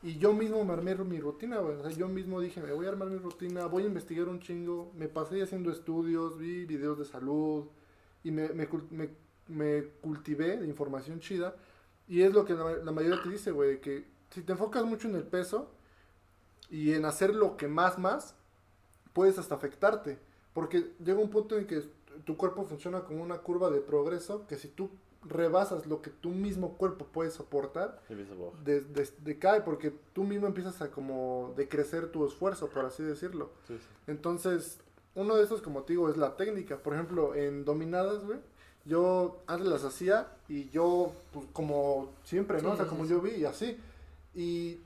[0.03, 1.75] Y yo mismo me armé mi rutina, güey.
[1.77, 4.39] O sea, yo mismo dije, me voy a armar mi rutina, voy a investigar un
[4.39, 4.91] chingo.
[4.95, 7.65] Me pasé haciendo estudios, vi videos de salud
[8.23, 9.09] y me, me, me-
[9.47, 11.55] me cultivé de información chida.
[12.07, 15.07] Y es lo que la, la mayoría te dice, güey, que si te enfocas mucho
[15.07, 15.71] en el peso
[16.69, 18.35] y en hacer lo que más, más,
[19.13, 20.19] puedes hasta afectarte.
[20.53, 21.83] Porque llega un punto en que
[22.25, 24.89] tu cuerpo funciona como una curva de progreso, que si tú
[25.23, 28.01] rebasas lo que tu mismo cuerpo puede soportar,
[28.63, 33.51] de- de- decae porque tú mismo empiezas a como decrecer tu esfuerzo, por así decirlo.
[33.67, 33.87] Sí, sí.
[34.07, 34.79] Entonces,
[35.15, 36.77] uno de esos, como te digo, es la técnica.
[36.77, 38.39] Por ejemplo, en dominadas, güey,
[38.85, 42.69] yo antes las hacía y yo, pues, como siempre, ¿no?
[42.69, 43.09] Sí, o sea, sí, como sí.
[43.11, 43.77] yo vi y así.
[44.33, 44.79] Y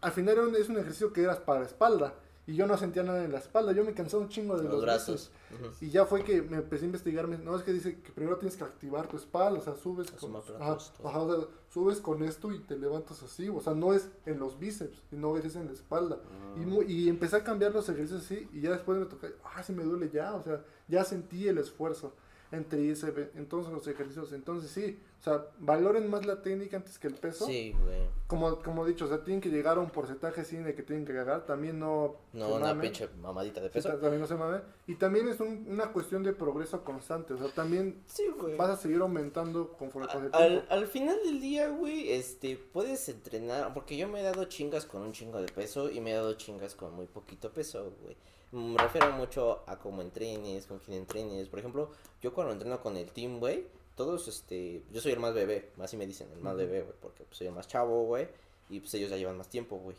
[0.00, 2.14] al final era un- es un ejercicio que era para espalda.
[2.48, 4.74] Y yo no sentía nada en la espalda, yo me cansaba un chingo de Los
[4.74, 5.32] los brazos.
[5.50, 5.70] brazos.
[5.78, 5.84] Ujú.
[5.84, 7.38] Y ya fue que me empecé a investigarme.
[7.38, 9.58] No, es que dice que primero tienes que activar tu espalda.
[9.58, 13.48] O sea, subes con, ajá, ajá, o sea, subes con esto y te levantas así.
[13.48, 16.20] O sea, no es en los bíceps, sino es en la espalda.
[16.22, 16.54] Ah.
[16.62, 18.48] Y, mu- y empecé a cambiar los ejercicios así.
[18.52, 20.32] Y ya después me toca, ah, sí me duele ya.
[20.36, 22.14] O sea, ya sentí el esfuerzo
[22.52, 24.32] entre ese, entonces los ejercicios.
[24.32, 25.00] Entonces sí,
[25.30, 27.46] sea, valoren más la técnica antes que el peso.
[27.46, 28.02] Sí, güey.
[28.26, 31.04] Como, como dicho, o sea, tienen que llegar a un porcentaje sí de que tienen
[31.04, 31.44] que llegar.
[31.46, 32.16] También no.
[32.32, 32.80] No, se una mamen.
[32.82, 33.88] pinche mamadita de peso.
[33.88, 34.62] ta- también no se mamen.
[34.86, 37.34] Y también es un- una cuestión de progreso constante.
[37.34, 38.24] O sea, también Sí,
[38.56, 40.66] vas a seguir aumentando conforme pase el Al, tiempo.
[40.72, 45.02] al final del día, güey, este, puedes entrenar, porque yo me he dado chingas con
[45.02, 48.16] un chingo de peso y me he dado chingas con muy poquito peso, güey.
[48.52, 51.48] Me refiero mucho a cómo entrenes, con quién entrenes.
[51.48, 51.90] Por ejemplo,
[52.22, 53.66] yo cuando entreno con el team, güey,
[53.96, 57.24] todos, este, yo soy el más bebé, así me dicen, el más bebé, güey, porque
[57.24, 58.28] pues, soy el más chavo, güey,
[58.68, 59.96] y pues ellos ya llevan más tiempo, güey.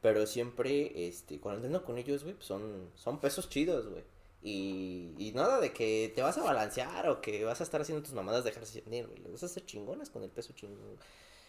[0.00, 4.02] Pero siempre, este, cuando entreno con ellos, güey, pues son, son pesos chidos, güey.
[4.42, 8.04] Y, y nada de que te vas a balancear o que vas a estar haciendo
[8.04, 9.18] tus mamadas de ejercicio, ni, güey.
[9.20, 10.98] Le vas a hacer chingonas con el peso chingón.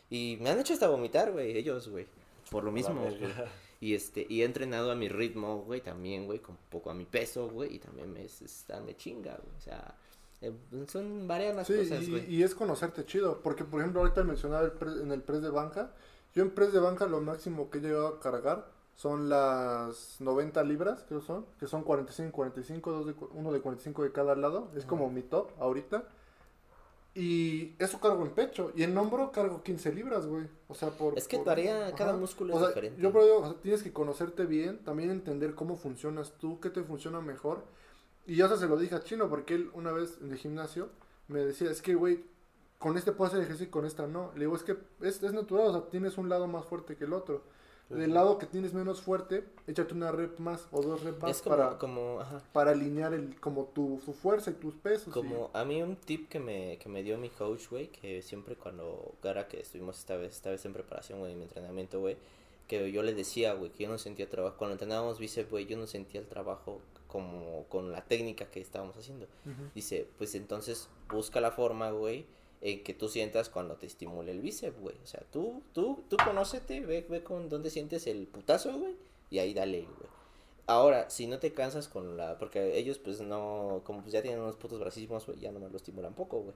[0.10, 2.08] Y me han hecho hasta vomitar, güey, ellos, güey.
[2.50, 3.18] Por lo mismo, güey.
[3.82, 7.06] Y este, y he entrenado a mi ritmo, güey, también, güey, con poco a mi
[7.06, 9.58] peso, güey, y también me, está, me chinga, güey.
[9.58, 9.96] O sea,
[10.48, 12.26] eh, son varias las Sí, cosas, güey.
[12.34, 13.42] y, y es conocerte chido.
[13.42, 15.92] Porque, por ejemplo, ahorita mencionaba el pre- en el press de banca.
[16.34, 20.64] Yo en press de banca lo máximo que he llegado a cargar son las 90
[20.64, 21.46] libras, creo son.
[21.60, 24.70] Que son 45, 45, dos de, uno de 45 de cada lado.
[24.76, 26.04] Es como mi top ahorita.
[27.18, 28.72] Y eso cargo en pecho.
[28.76, 30.48] Y en hombro cargo 15 libras, güey.
[30.68, 31.18] O sea, por...
[31.18, 33.02] Es que por- varía, cada músculo O es sea, diferente.
[33.02, 36.70] yo por ello, o sea, tienes que conocerte bien, también entender cómo funcionas tú, qué
[36.70, 37.64] te funciona mejor.
[38.28, 40.90] Y yo eso se lo dije a Chino, porque él una vez en el gimnasio
[41.28, 42.24] me decía, es que, güey,
[42.80, 44.32] con este puedo hacer ejercicio y con esta no.
[44.34, 47.06] Le digo, es que es, es natural, o sea, tienes un lado más fuerte que
[47.06, 47.44] el otro.
[47.88, 51.56] Del lado que tienes menos fuerte, échate una rep más o dos rep más como,
[51.56, 52.42] para, como, ajá.
[52.52, 55.10] para alinear el, como tu, tu fuerza y tus pesos.
[55.10, 58.24] y- Como a mí un tip que me, que me dio mi coach, güey, que
[58.24, 62.00] siempre cuando, ahora que estuvimos esta vez, esta vez en preparación, güey, en mi entrenamiento,
[62.00, 62.18] güey,
[62.68, 65.78] que yo le decía, güey, que yo no sentía trabajo, cuando entrenábamos bíceps, güey, yo
[65.78, 66.82] no sentía el trabajo
[67.16, 69.26] como con la técnica que estábamos haciendo.
[69.74, 72.26] Dice, pues entonces busca la forma, güey,
[72.60, 74.98] en que tú sientas cuando te estimule el bíceps, güey.
[75.02, 78.98] O sea, tú, tú, tú conócete, ve, ve con dónde sientes el putazo, güey,
[79.30, 80.10] y ahí dale, güey.
[80.68, 84.42] Ahora, si no te cansas con la, porque ellos pues no, como pues ya tienen
[84.42, 86.56] unos putos bracísimos, güey, ya nomás lo estimulan poco, güey.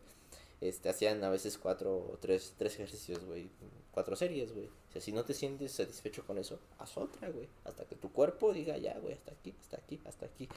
[0.61, 3.49] Este, hacían a veces cuatro o tres, tres ejercicios, güey,
[3.91, 4.67] cuatro series, güey.
[4.67, 7.47] O sea, si no te sientes satisfecho con eso, haz otra, güey.
[7.63, 10.49] Hasta que tu cuerpo diga, ya, güey, hasta aquí, hasta aquí, hasta aquí.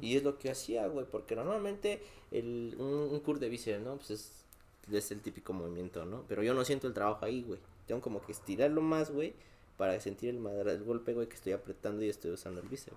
[0.00, 2.00] Y es lo que hacía, güey, porque normalmente
[2.30, 3.96] el, un, un curl de bíceps, ¿no?
[3.96, 4.32] Pues es,
[4.90, 6.24] es el típico movimiento, ¿no?
[6.28, 7.60] Pero yo no siento el trabajo ahí, güey.
[7.86, 9.34] Tengo como que estirarlo más, güey,
[9.76, 12.96] para sentir el, el golpe, güey, que estoy apretando y estoy usando el bíceps.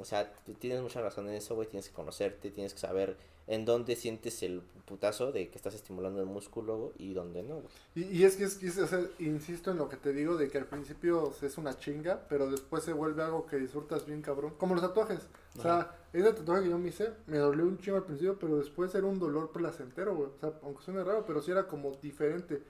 [0.00, 1.68] O sea, tienes mucha razón en eso, güey.
[1.68, 6.20] Tienes que conocerte, tienes que saber en dónde sientes el putazo de que estás estimulando
[6.20, 7.66] el músculo güey, y dónde no, güey.
[7.96, 10.48] Y, y es que es, es- o sea, insisto en lo que te digo de
[10.48, 14.54] que al principio es una chinga, pero después se vuelve algo que disfrutas bien cabrón.
[14.56, 15.20] Como los tatuajes.
[15.58, 18.56] O sea, ese tatuaje que yo me hice, me dolió un chingo al principio, pero
[18.58, 20.28] después era un dolor placentero, güey.
[20.28, 22.62] O sea, aunque suene raro, pero sí era como diferente.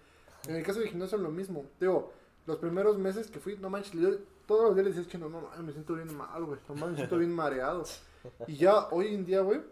[0.48, 1.66] En el caso del gimnasio es lo mismo.
[1.78, 2.10] Digo,
[2.46, 4.10] los primeros meses que fui, no manches, yo
[4.46, 6.58] todos los días le decía, chino, no, no, me siento bien mal, güey.
[6.68, 7.84] No me siento bien mareado.
[8.46, 9.62] Y ya hoy en día, güey,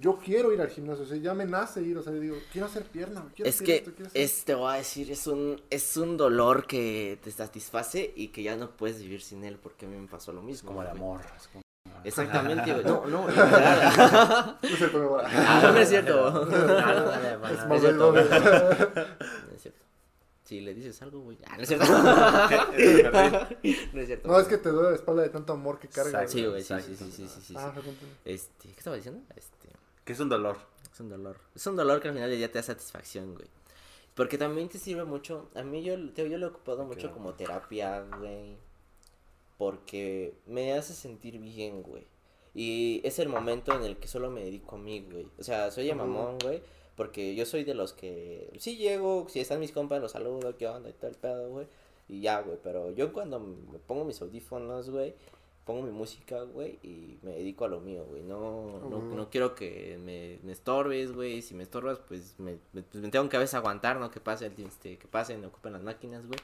[0.00, 2.66] yo quiero ir al gimnasio, o sea, ya me nace ir, o sea, digo, quiero
[2.66, 5.08] hacer pierna, güey, quiero Es hacer que, esto, quiero hacer es, te voy a decir,
[5.12, 9.44] es un, es un dolor que te satisface y que ya no puedes vivir sin
[9.44, 10.68] él, porque a mí me pasó lo Es mismo.
[10.70, 11.20] como el amor.
[11.36, 11.62] es como-
[12.02, 12.84] Exactamente, güey.
[12.86, 13.28] No, no.
[13.28, 13.28] No
[14.62, 16.30] es cierto, me voy a- no es cierto.
[16.30, 18.12] No, no, no, no, no, Es no, es cierto.
[18.12, 18.18] No
[19.54, 19.83] es cierto.
[20.44, 21.38] Si le dices algo, güey.
[21.46, 21.86] Ah, no es cierto.
[23.92, 24.28] no es cierto.
[24.28, 26.12] No, es que te duele la espalda de tanto amor que cargas.
[26.12, 26.32] Exacto.
[26.32, 27.72] Sí, güey, sí, sí, sí, sí, sí, sí, Ah.
[28.24, 29.22] Este, ¿qué estaba diciendo?
[29.36, 29.68] Este,
[30.04, 30.58] Que es un dolor.
[30.92, 31.36] es un dolor.
[31.54, 33.46] Es un dolor que al final del día te da satisfacción, güey.
[34.14, 35.48] Porque también te sirve mucho.
[35.54, 38.56] A mí yo, te- yo lo he ocupado mucho como terapia, güey.
[39.56, 42.06] Porque me hace sentir bien, güey.
[42.54, 45.26] Y es el momento en el que solo me dedico a mí, güey.
[45.38, 46.62] O sea, soy a mamón, güey.
[46.96, 50.68] Porque yo soy de los que sí llego, si están mis compas, los saludo, qué
[50.68, 51.66] onda y todo el pedo, güey.
[52.08, 52.58] Y ya, güey.
[52.62, 55.14] Pero yo cuando me pongo mis audífonos, güey,
[55.64, 58.22] pongo mi música, güey, y me dedico a lo mío, güey.
[58.22, 61.42] No, no, no quiero que me, me estorbes, güey.
[61.42, 64.10] Si me estorbas, pues me, me- pues me tengo que a veces aguantar, ¿no?
[64.10, 66.38] Que pase, el, este, que pasen, ocupen las máquinas, güey.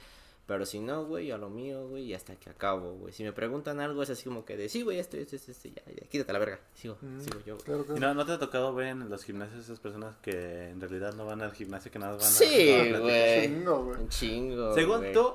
[0.51, 3.12] Pero si no, güey, a lo mío, güey, y hasta que acabo, güey.
[3.12, 5.68] Si me preguntan algo, es así como que de, sí, güey, esto, esto, esto, esto,
[5.68, 6.59] ya, ya, quítate la verga.
[6.74, 7.64] Sigo, Mm, sigo yo, güey.
[7.66, 7.96] Claro, claro.
[7.96, 11.14] ¿Y no, no te ha tocado ver en los gimnasios esas personas que en realidad
[11.14, 13.01] no van al gimnasio, que nada más van a- Sí, a platicar?
[13.01, 13.46] güey.
[13.46, 14.01] Chingo, güey.
[14.01, 14.74] Un chingo.
[14.74, 15.12] Según güey.
[15.12, 15.34] tú,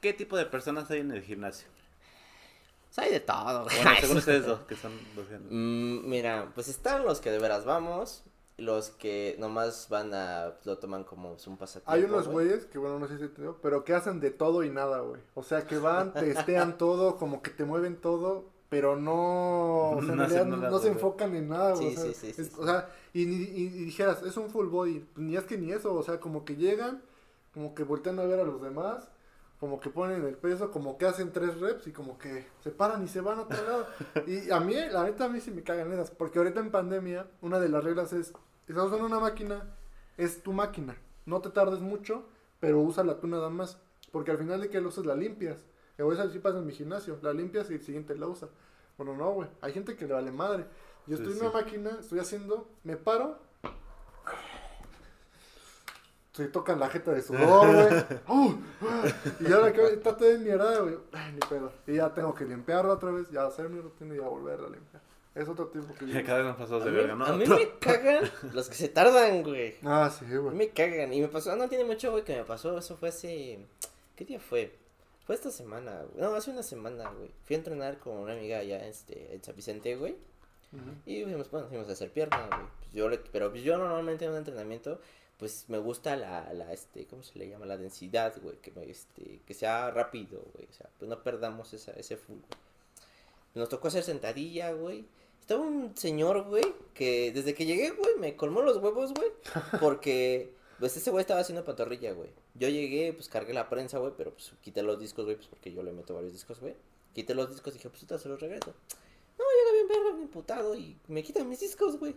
[0.00, 1.68] ¿qué tipo de personas hay en el gimnasio?
[2.90, 3.76] O sea, hay de todo, güey.
[3.76, 7.38] Bueno, según ustedes dos, que son los que- Mm, mira, pues están los que de
[7.38, 8.24] veras vamos,
[8.60, 11.90] los que nomás van a, lo toman como un pasatiempo.
[11.90, 14.62] Hay unos güeyes que, bueno, no sé si te digo, pero que hacen de todo
[14.64, 15.20] y nada, güey.
[15.34, 20.12] O sea, que van, testean todo, como que te mueven todo, pero no, o sea,
[20.12, 21.90] en No realidad no, nada, no se enfocan en nada, güey.
[21.90, 22.54] Sí, o sea, sí, sí, sí, es- sí.
[22.58, 25.58] o sea, y, ni- y, y dijeras, es un full body, pues, ni es que
[25.58, 27.02] ni eso, o sea, como que llegan,
[27.52, 29.08] como que voltean a ver a los demás,
[29.58, 33.04] como que ponen el peso, como que hacen tres reps y como que se paran
[33.04, 33.86] y se van a otro lado.
[34.26, 37.26] Y a mí, la neta, a mí sí me cagan esas, porque ahorita en pandemia,
[37.42, 38.32] una de las reglas es,
[38.70, 39.64] estás usando una máquina,
[40.16, 40.96] es tu máquina,
[41.26, 42.24] no te tardes mucho,
[42.60, 43.78] pero úsala tú nada más,
[44.12, 45.58] porque al final de que la usas la limpias.
[45.98, 48.48] O eso así pasa en mi gimnasio, la limpias y el siguiente la usa.
[48.96, 50.64] Bueno, no, güey, hay gente que le vale madre.
[51.06, 51.44] Yo Sí, estoy en sí.
[51.46, 53.38] una máquina, estoy haciendo, me paro,
[56.32, 58.04] se tocan la jeta de sudor, güey.
[58.28, 58.54] ¡Uh!
[59.40, 60.96] y ahora que está todo en mierda, güey.
[61.12, 61.72] Ay, ni pedo.
[61.86, 64.70] Y ya tengo que limpiarla otra vez, ya hacer mi rutina y ya volverla a
[64.70, 65.02] limpiar.
[65.34, 66.24] Es otro tiempo que yo.
[66.24, 67.24] Cada vez más pasados A de mí, verga, ¿no?
[67.24, 69.76] a mí me cagan los que se tardan, güey.
[69.84, 70.54] Ah, sí, A mí güey.
[70.56, 71.12] me cagan.
[71.12, 72.76] Y me pasó, no tiene mucho, güey, que me pasó.
[72.78, 73.58] Eso fue hace.
[74.16, 74.74] ¿Qué día fue?
[75.26, 76.20] Fue esta semana, güey.
[76.22, 77.30] No, hace una semana, güey.
[77.44, 80.16] Fui a entrenar con una amiga allá este, en San Vicente, güey.
[81.06, 82.60] Y fuimos, bueno, fuimos a hacer pierna, güey.
[82.80, 85.00] Pues yo le- pero pues yo normalmente en un entrenamiento,
[85.36, 87.66] pues me gusta la, la, este, ¿cómo se le llama?
[87.66, 88.56] La densidad, güey.
[88.58, 90.66] Que, me, este, que sea rápido, güey.
[90.68, 92.60] O sea, pues no perdamos esa, ese full, güey.
[93.54, 95.04] Nos tocó hacer sentadilla, güey.
[95.50, 96.62] Estaba un señor, güey,
[96.94, 99.30] que desde que llegué, güey, me colmó los huevos, güey.
[99.80, 102.30] Porque, pues ese güey estaba haciendo pantorrilla, güey.
[102.54, 105.72] Yo llegué, pues cargué la prensa, güey, pero pues quité los discos, güey, pues porque
[105.72, 106.76] yo le meto varios discos, güey.
[107.14, 108.72] Quité los discos y dije, pues se los regreso.
[109.36, 112.14] No, llega bien verga, bien putado y me quitan mis discos, güey.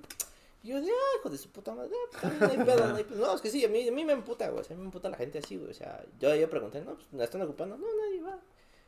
[0.61, 2.95] Y yo de, ah, hijo de su puta madre, ah, pues, no hay pedo, no
[2.97, 3.25] hay pedo.
[3.25, 4.81] No, es que sí, a mí, a mí me emputa, güey, o sea, a mí
[4.81, 5.71] me emputa la gente así, güey.
[5.71, 7.79] O sea, yo, yo pregunté, no, pues, ¿la están ocupando?
[7.79, 8.39] No, nadie va.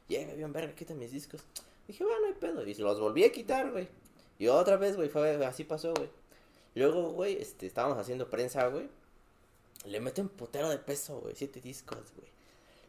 [0.07, 1.41] Llega bien verga, quita mis discos.
[1.87, 2.67] Dije, bueno, no hay pedo.
[2.67, 3.87] Y se los volví a quitar, güey.
[4.39, 6.09] Y otra vez, güey, fue, así pasó, güey.
[6.75, 8.89] Luego, güey, este, estábamos haciendo prensa, güey.
[9.85, 12.27] Le meto un putero de peso, güey, siete discos, güey.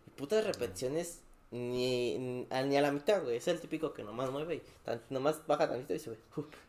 [0.07, 1.21] Y putas repeticiones
[1.53, 3.37] ni, ni a, ni a la mitad, güey.
[3.37, 6.19] Es el típico que nomás mueve y tan- nomás baja tantito y sube.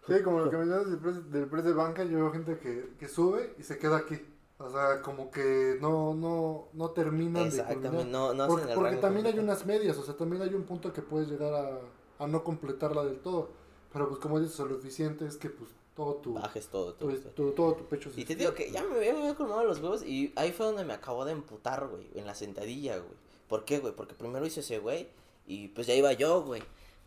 [0.08, 2.90] Sí, como lo que mencionas del press, del press de banca, yo veo gente que,
[3.00, 4.20] que sube y se queda aquí.
[4.60, 8.12] O sea, como que no, no, no terminan de Exactamente, culminar.
[8.12, 10.54] no, no porque hacen el porque rango también hay unas medias, o sea, también hay
[10.56, 13.50] un punto que puedes llegar a, a no completarla del todo.
[13.98, 17.10] Pero pues como dices, lo eficiente es que pues todo tu, Bajes todo, todo.
[17.10, 17.32] tu- todo.
[17.32, 19.80] tu- todo tu pecho Y te digo que ya me, ya me había colmado los
[19.80, 23.18] huevos y ahí fue donde me acabó de emputar, güey, en la sentadilla, güey.
[23.50, 23.94] ¿Por qué, güey?
[23.96, 25.08] Porque primero hizo ese güey
[25.48, 26.62] y pues ya iba yo, güey.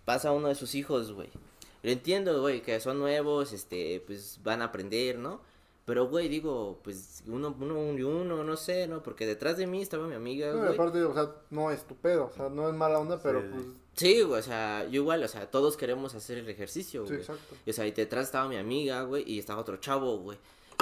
[0.05, 1.28] Pasa uno de sus hijos, güey.
[1.82, 5.41] Lo entiendo, güey, que son nuevos, este, pues van a aprender, ¿no?
[5.86, 9.03] Pero, güey, digo, pues uno, uno y uno, no sé, ¿no?
[9.03, 10.72] Porque detrás de mí estaba mi amiga, No, y güey.
[10.74, 13.47] aparte, o sea, no es tu pedo, o sea, no es mala onda, pero Sí.
[13.53, 13.66] pues,
[14.01, 17.21] Sí, güey, o sea, yo igual, o sea, todos queremos hacer el ejercicio, sí, güey.
[17.21, 17.55] exacto.
[17.67, 20.39] Y, o sea, y detrás estaba mi amiga, güey, y estaba otro chavo, güey.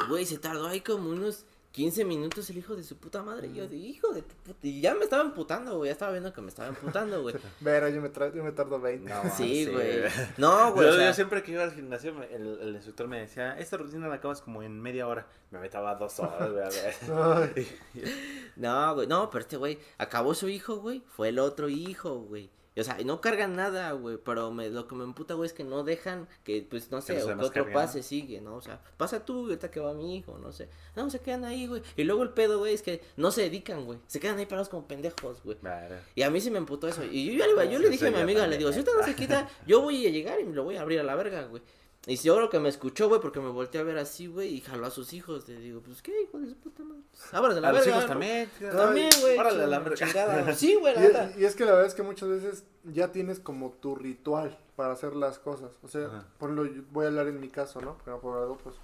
[0.08, 3.48] Güey, se tardó ahí como unos 15 minutos el hijo de su puta madre.
[3.48, 4.58] Y yo, de hijo de tu puta.
[4.62, 5.88] Y ya me estaba emputando, güey.
[5.88, 7.34] Ya estaba viendo que me estaba emputando, güey.
[7.62, 9.08] Pero yo me, tra- yo me tardo 20.
[9.12, 10.02] No, Sí, sí, güey.
[10.38, 10.86] No, güey.
[10.88, 13.58] Yo, o sea, yo siempre que iba al gimnasio, me- el, el instructor me decía,
[13.58, 15.26] esta rutina la acabas como en media hora.
[15.50, 16.62] Me metaba dos horas, güey.
[16.64, 17.54] a ver.
[17.56, 17.68] Ay,
[18.56, 19.06] No, güey.
[19.06, 21.02] No, pero este güey acabó su hijo, güey.
[21.08, 22.50] Fue el otro hijo, güey.
[22.78, 25.52] O sea, y no cargan nada, güey, pero me, lo que me emputa, güey, es
[25.52, 28.56] que no dejan que, pues, no sé, que otro pase sigue, ¿no?
[28.56, 30.68] O sea, pasa tú, ahorita que va mi hijo, no sé.
[30.94, 31.82] No, se quedan ahí, güey.
[31.96, 33.98] Y luego el pedo, güey, es que no se dedican, güey.
[34.06, 35.56] Se quedan ahí parados como pendejos, güey.
[35.58, 35.96] Claro.
[36.14, 37.04] Y a mí sí me emputó eso.
[37.04, 39.48] Y yo yo le dije a mi amiga, le digo, si usted no se quita,
[39.66, 41.62] yo voy a llegar y me lo voy a abrir a la verga, güey.
[42.08, 44.54] Y si yo creo que me escuchó, güey, porque me volteé a ver así, güey,
[44.54, 45.46] y jaló a sus hijos.
[45.46, 47.02] Le digo, pues, ¿qué, hijo de su puta madre?
[47.10, 47.90] Pues, la A los verga.
[47.90, 48.08] hijos ¿no?
[48.08, 48.50] también.
[48.58, 49.38] También, güey.
[49.38, 50.54] Órale, la.
[50.54, 51.32] Sí, güey, la neta.
[51.36, 54.58] Y, y es que la verdad es que muchas veces ya tienes como tu ritual
[54.74, 55.72] para hacer las cosas.
[55.82, 56.24] O sea, Ajá.
[56.40, 57.98] yo voy a hablar en mi caso, ¿no?
[58.06, 58.76] Pero por algo, pues.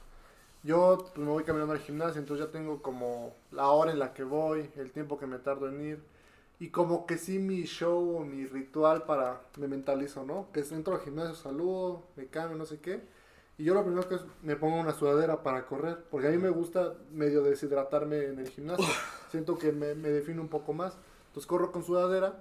[0.63, 4.13] Yo pues, me voy caminando al gimnasio, entonces ya tengo como la hora en la
[4.13, 6.03] que voy, el tiempo que me tardo en ir.
[6.59, 10.49] Y como que sí mi show o mi ritual para, me mentalizo, ¿no?
[10.53, 13.14] Que es entro al gimnasio, saludo, me cambio, no sé qué.
[13.57, 16.39] Y yo lo primero que es, me pongo una sudadera para correr, porque a mí
[16.39, 18.85] me gusta medio deshidratarme en el gimnasio.
[19.31, 20.97] Siento que me, me define un poco más.
[21.29, 22.41] Entonces corro con sudadera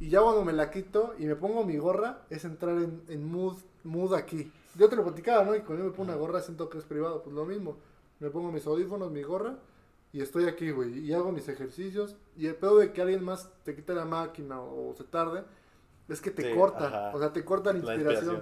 [0.00, 3.24] y ya cuando me la quito y me pongo mi gorra, es entrar en, en
[3.30, 4.50] mood, mood aquí.
[4.74, 5.54] Yo te lo platicaba, ¿no?
[5.54, 7.76] Y cuando yo me pongo una gorra siento que es privado, pues lo mismo.
[8.20, 9.56] Me pongo mis audífonos, mi gorra
[10.12, 10.98] y estoy aquí, güey.
[10.98, 12.16] Y hago mis ejercicios.
[12.36, 15.44] Y el pedo de que alguien más te quite la máquina o, se tarde,
[16.08, 16.86] es que te Sí, corta.
[16.86, 17.16] ajá.
[17.16, 18.40] O sea, te corta la La inspiración.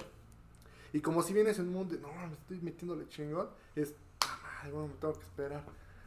[0.93, 3.95] Y como si vienes en un mundo de, no, me estoy metiéndole chingón, es,
[4.63, 5.65] ay, bueno, me tengo que esperar.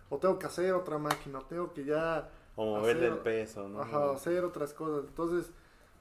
[0.10, 3.82] O tengo que hacer otra máquina, o tengo que ya O moverle el peso, ¿no?
[3.82, 5.06] Ajá, hacer otras cosas.
[5.08, 5.52] Entonces,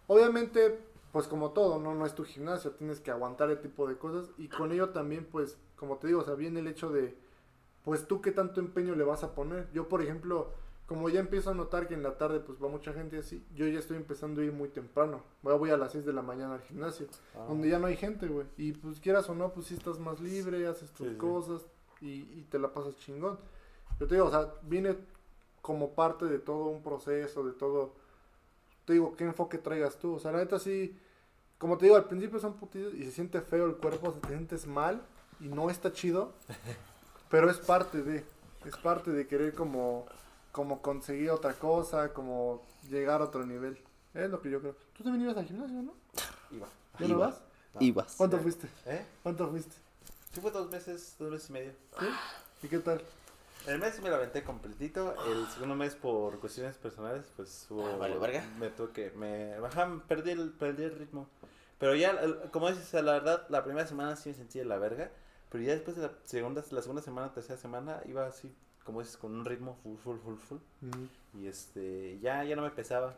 [0.06, 0.80] obviamente,
[1.12, 4.30] pues como todo, no, no es tu gimnasio, tienes que aguantar el tipo de cosas.
[4.38, 7.16] Y con ello también, pues, como te digo, o sea, viene el hecho de,
[7.84, 9.70] pues tú qué tanto empeño le vas a poner.
[9.72, 10.50] Yo, por ejemplo,
[10.86, 13.66] como ya empiezo a notar que en la tarde, pues va mucha gente así, yo
[13.66, 15.22] ya estoy empezando a ir muy temprano.
[15.42, 17.46] Voy, a las 6 de la mañana al gimnasio, Ah.
[17.48, 18.46] donde ya no hay gente, güey.
[18.56, 21.18] Y pues quieras o no, pues sí estás más libre, haces tus Sí, sí.
[21.18, 21.62] cosas
[22.00, 22.08] y,
[22.38, 23.38] y te la pasas chingón.
[24.00, 24.96] Yo te digo, o sea, viene
[25.62, 27.94] como parte de todo un proceso, de todo.
[28.84, 30.14] Te digo, ¿qué enfoque traigas tú?
[30.14, 30.98] O sea, la neta sí,
[31.58, 34.20] como te digo, al principio son putidos y se siente feo el cuerpo, o sea,
[34.20, 35.00] te sientes mal
[35.38, 36.32] y no está chido,
[37.30, 38.24] pero es parte de,
[38.64, 40.06] es parte de querer como,
[40.52, 43.78] como conseguir otra cosa, como llegar a otro nivel.
[44.14, 44.76] Es lo que yo creo.
[44.96, 45.94] Tú también ibas al gimnasio, ¿no?
[46.50, 46.68] Iba.
[46.98, 47.26] ¿Ya no Iba.
[47.26, 47.40] vas?
[47.80, 48.14] Ibas.
[48.16, 48.68] ¿Cuánto fuiste?
[48.86, 49.04] ¿Eh?
[49.22, 49.74] ¿Cuánto fuiste?
[50.32, 51.72] Sí fue dos meses, dos meses y medio.
[51.98, 52.06] ¿Sí?
[52.62, 53.02] ¿Y qué tal?
[53.66, 55.14] El mes me lo aventé completito.
[55.26, 57.86] El segundo mes, por cuestiones personales, pues hubo.
[57.86, 58.44] Ah, vale, verga.
[58.58, 59.10] Me tuve que.
[59.12, 61.28] Me, ajá, perdí el, perdí el ritmo.
[61.78, 64.78] Pero ya, el- como dices, la verdad, la primera semana sí me sentí de la
[64.78, 65.10] verga.
[65.50, 68.52] Pero ya después de la segunda, la segunda semana, tercera semana, iba así,
[68.84, 70.58] como dices, con un ritmo full, full, full, full.
[71.40, 73.14] Y este, ya, ya no me pesaba.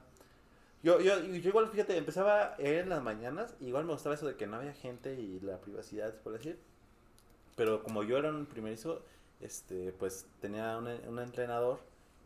[0.82, 3.54] Yo, yo, yo igual, fíjate, empezaba en las mañanas.
[3.60, 6.58] Igual me gustaba eso de que no había gente y la privacidad, por decir.
[7.56, 9.02] Pero como yo era un primerizo,
[9.40, 11.78] este, pues tenía un, un entrenador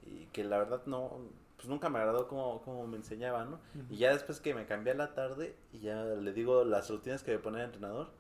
[0.04, 1.20] y que la verdad no,
[1.56, 3.58] pues nunca me agradó como, como me enseñaba, ¿no?
[3.90, 7.22] Y ya después que me cambié a la tarde y ya le digo las rutinas
[7.22, 8.10] que me ponía el entrenador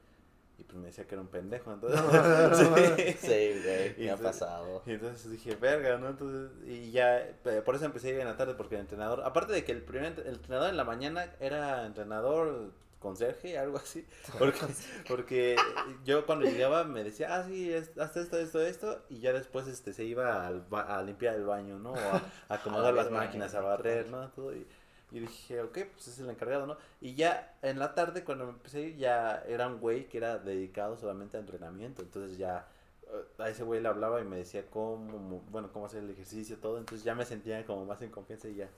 [0.58, 2.00] y pues me decía que era un pendejo, entonces...
[3.20, 3.60] sí.
[3.62, 4.82] Güey, me ha pasado.
[4.86, 6.08] Y entonces dije, verga, ¿no?
[6.08, 7.24] Entonces, y ya,
[7.64, 9.82] por eso empecé a ir en la tarde, porque el entrenador, aparte de que el
[9.82, 14.04] primer el entrenador en la mañana era entrenador conserje, algo así,
[14.38, 14.66] porque,
[15.06, 15.56] porque
[16.04, 19.68] yo cuando llegaba me decía, ah, sí, es, haz esto, esto, esto, y ya después
[19.68, 21.92] este se iba al ba- a limpiar el baño, ¿no?
[21.92, 24.28] O a, a acomodar las máquinas, a barrer, ¿no?
[24.30, 24.66] Todo, y,
[25.10, 26.76] y dije, ok, pues es el encargado, ¿no?
[27.00, 30.18] Y ya en la tarde, cuando me empecé a ir, ya era un güey que
[30.18, 32.68] era dedicado solamente a entrenamiento, entonces ya
[33.04, 36.10] eh, a ese güey le hablaba y me decía cómo, mo- bueno, cómo hacer el
[36.10, 38.68] ejercicio, todo, entonces ya me sentía como más en confianza y ya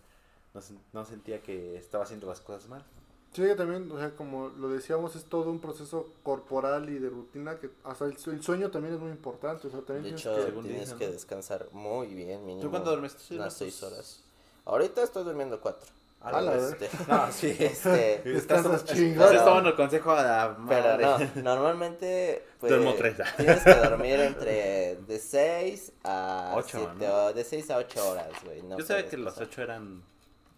[0.54, 0.60] no,
[0.92, 2.84] no sentía que estaba haciendo las cosas mal.
[3.32, 7.08] Sí, que también, o sea, como lo decíamos, es todo un proceso corporal y de
[7.10, 10.08] rutina que hasta el, su- el sueño también es muy importante, o sea, también De
[10.18, 10.42] tienes hecho, que...
[10.46, 11.12] según tienes dicen, que ¿no?
[11.12, 12.62] descansar muy bien, mínimo.
[12.62, 13.14] ¿Tú cuánto duermes?
[13.16, 14.22] ¿Tú sí Unas seis horas.
[14.64, 15.90] Ahorita estoy durmiendo cuatro.
[16.22, 17.56] A la Este, No, sí.
[17.58, 23.16] este, Descansas Estás- tomando el consejo a la pero no, normalmente pues, Duermo tres.
[23.36, 27.14] tienes que dormir entre de 6 a Ocho, siete ¿no?
[27.26, 28.62] o- de 6 a 8 horas, güey.
[28.62, 29.48] no Yo sabía que los pasar.
[29.48, 30.02] ocho eran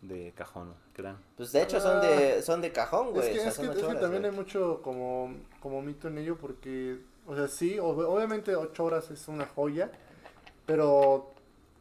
[0.00, 1.18] de cajón, que eran.
[1.36, 3.28] Pues de hecho son de son de cajón, güey.
[3.28, 4.32] Es que, o sea, es que, es que también güey.
[4.32, 9.08] hay mucho como, como mito en ello porque O sea, sí, ob- obviamente 8 horas
[9.12, 9.92] es una joya,
[10.66, 11.30] pero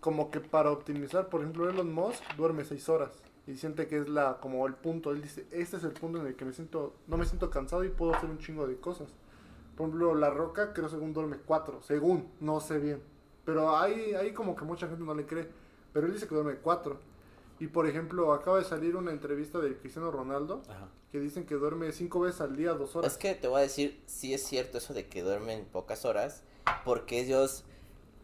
[0.02, 3.10] como que para optimizar, por ejemplo, Elon Musk duerme 6 horas
[3.48, 6.28] y siente que es la como el punto, él dice, este es el punto en
[6.28, 9.10] el que me siento no me siento cansado y puedo hacer un chingo de cosas.
[9.76, 13.02] Por ejemplo, La Roca creo según duerme 4, según, no sé bien,
[13.46, 15.48] pero hay hay como que mucha gente no le cree,
[15.94, 17.12] pero él dice que duerme 4.
[17.60, 20.88] Y por ejemplo, acaba de salir una entrevista de Cristiano Ronaldo Ajá.
[21.12, 23.12] que dicen que duerme 5 veces al día, 2 horas.
[23.12, 26.44] Es que te voy a decir, sí es cierto eso de que duermen pocas horas,
[26.84, 27.64] porque ellos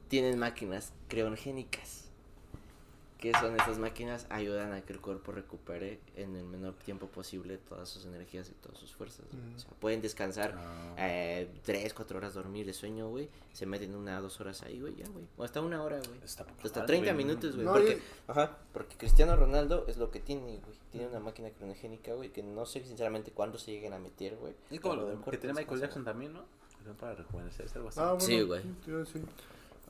[0.07, 2.06] tienen máquinas criogénicas.
[3.17, 4.27] ¿Qué son esas máquinas?
[4.29, 8.53] Ayudan a que el cuerpo recupere en el menor tiempo posible todas sus energías y
[8.53, 9.25] todas sus fuerzas.
[9.55, 10.95] O sea, pueden descansar Ah.
[10.99, 13.27] eh, tres, cuatro horas dormir de sueño, güey.
[13.53, 15.25] Se meten una, dos horas ahí, güey, ya, güey.
[15.35, 16.19] O hasta una hora, güey.
[16.23, 17.25] Hasta madre, 30 güey.
[17.25, 17.65] minutos, güey.
[17.65, 20.77] No, porque, ajá, porque Cristiano Ronaldo es lo que tiene, güey.
[20.91, 24.53] Tiene una máquina criogénica, güey, que no sé sinceramente cuándo se lleguen a meter, güey.
[24.69, 25.81] Es como lo que tiene Michael.
[25.81, 26.43] Jackson también, ¿no?
[26.85, 27.99] Que Para rejuvenecerse, algo así.
[27.99, 28.61] Ah, bueno, Sí, güey.
[28.85, 29.21] Sí, sí.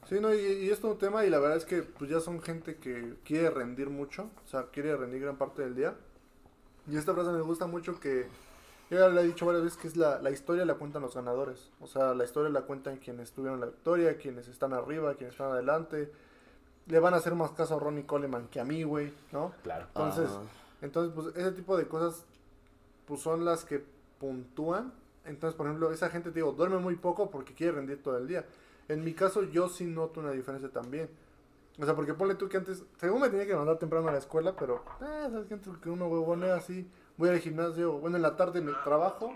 [0.08, 2.20] Sí, no, y, y es todo un tema y la verdad es que pues ya
[2.20, 5.96] son gente que quiere rendir mucho, o sea, quiere rendir gran parte del día.
[6.90, 8.28] Y esta frase me gusta mucho que
[8.90, 11.16] yo ya le he dicho varias veces que es la, la historia la cuentan los
[11.16, 11.72] ganadores.
[11.82, 15.52] O sea, la historia la cuentan quienes tuvieron la victoria, quienes están arriba, quienes están
[15.52, 16.10] adelante.
[16.86, 19.52] Le van a hacer más caso a Ronnie Coleman que a mí, güey, ¿no?
[19.64, 19.88] Claro.
[19.88, 20.30] Entonces,
[20.82, 22.24] entonces, pues ese tipo de cosas
[23.06, 23.84] pues son las que
[24.20, 24.94] puntúan.
[25.26, 28.28] Entonces, por ejemplo, esa gente, te digo, duerme muy poco porque quiere rendir todo el
[28.28, 28.46] día.
[28.90, 31.10] En mi caso, yo sí noto una diferencia también.
[31.80, 34.18] O sea, porque ponle tú que antes, según me tenía que mandar temprano a la
[34.18, 35.54] escuela, pero, eh, ¿sabes qué?
[35.54, 39.36] Antes que uno huevonea así, voy al gimnasio, bueno, en la tarde me trabajo,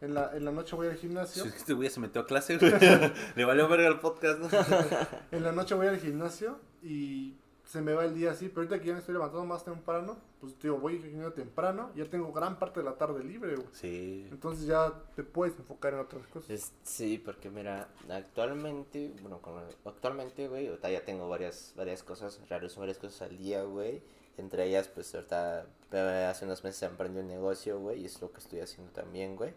[0.00, 2.22] en la, en la noche voy al gimnasio, Si es que este güey se metió
[2.22, 2.58] a clase.
[3.36, 4.48] Le valió verga el podcast, ¿no?
[5.30, 7.36] en la noche voy al gimnasio y
[7.66, 10.16] se me va el día así, pero ahorita que ya me estoy levantando más temprano,
[10.40, 13.66] pues digo, voy gimnasio temprano, ya tengo gran parte de la tarde libre, güey.
[13.72, 14.26] Sí.
[14.30, 16.48] Entonces ya te puedes enfocar en otras cosas.
[16.50, 22.40] Es- sí, porque mira, actualmente, bueno, con- actualmente, güey, ahorita ya tengo varias, varias cosas,
[22.48, 24.02] realizo varias cosas al día, güey.
[24.36, 28.30] Entre ellas, pues ahorita, eh, hace unos meses emprendí un negocio, güey, y es lo
[28.30, 29.54] que estoy haciendo también, güey.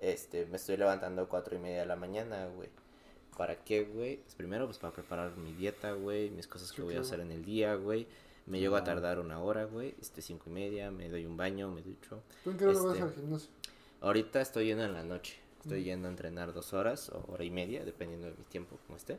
[0.00, 2.70] Este, me estoy levantando a cuatro y media de la mañana, güey.
[3.36, 4.16] ¿Para qué, güey?
[4.18, 7.30] Pues primero, pues para preparar mi dieta, güey, mis cosas que voy a hacer en
[7.32, 8.06] el día, güey.
[8.46, 11.70] Me llego a tardar una hora, güey, este, cinco y media, me doy un baño,
[11.70, 12.22] me ducho.
[12.44, 13.50] ¿Tú en qué hora vas este, al gimnasio?
[14.00, 15.38] Ahorita estoy yendo en la noche.
[15.62, 15.84] Estoy Mm.
[15.84, 19.18] yendo a entrenar dos horas o hora y media, dependiendo de mi tiempo, como esté.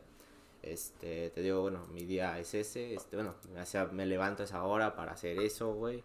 [0.63, 2.93] Este, te digo, bueno, mi día es ese.
[2.95, 6.03] Este, bueno, o sea, me levanto a esa hora para hacer eso, güey.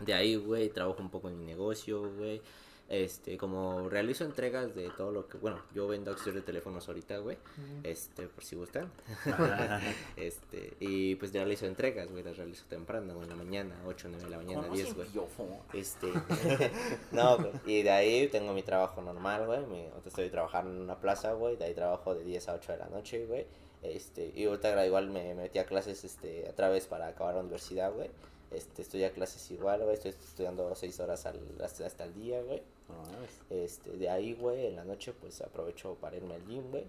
[0.00, 2.40] De ahí, güey, trabajo un poco en mi negocio, güey.
[2.90, 7.18] Este, como realizo entregas de todo lo que, bueno, yo vendo accesorios de teléfonos ahorita,
[7.18, 7.38] güey.
[7.84, 8.90] Este, por si gustan.
[10.16, 14.24] este, y pues realizo entregas, güey, las realizo temprano, güey, en la mañana, 8, 9
[14.24, 15.08] de la mañana, 10, güey.
[15.72, 16.08] Este,
[17.12, 17.52] no, güey.
[17.64, 19.64] Y de ahí tengo mi trabajo normal, güey.
[19.66, 21.54] mi- ahorita estoy trabajando en una plaza, güey.
[21.56, 23.46] De ahí trabajo de 10 a 8 de la noche, güey.
[23.82, 27.92] Este, y ahorita igual me metí a clases, este, otra vez para acabar la universidad,
[27.92, 28.10] güey.
[28.50, 29.94] Este, estoy a clases igual, güey.
[29.94, 32.60] Estoy estudiando 6 horas al, hasta, hasta el día, güey.
[32.90, 33.40] No mames.
[33.50, 36.84] Este, de ahí, güey, en la noche, pues aprovecho para irme al gym, güey.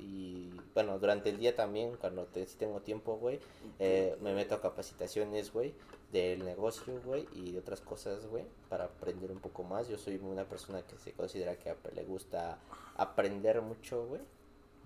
[0.00, 3.38] Y bueno, durante el día también, cuando te, si tengo tiempo, güey,
[3.78, 5.72] eh, me meto a capacitaciones, güey,
[6.12, 9.88] del negocio, güey, y de otras cosas, güey, para aprender un poco más.
[9.88, 12.58] Yo soy una persona que se considera que le gusta
[12.96, 14.20] aprender mucho, güey,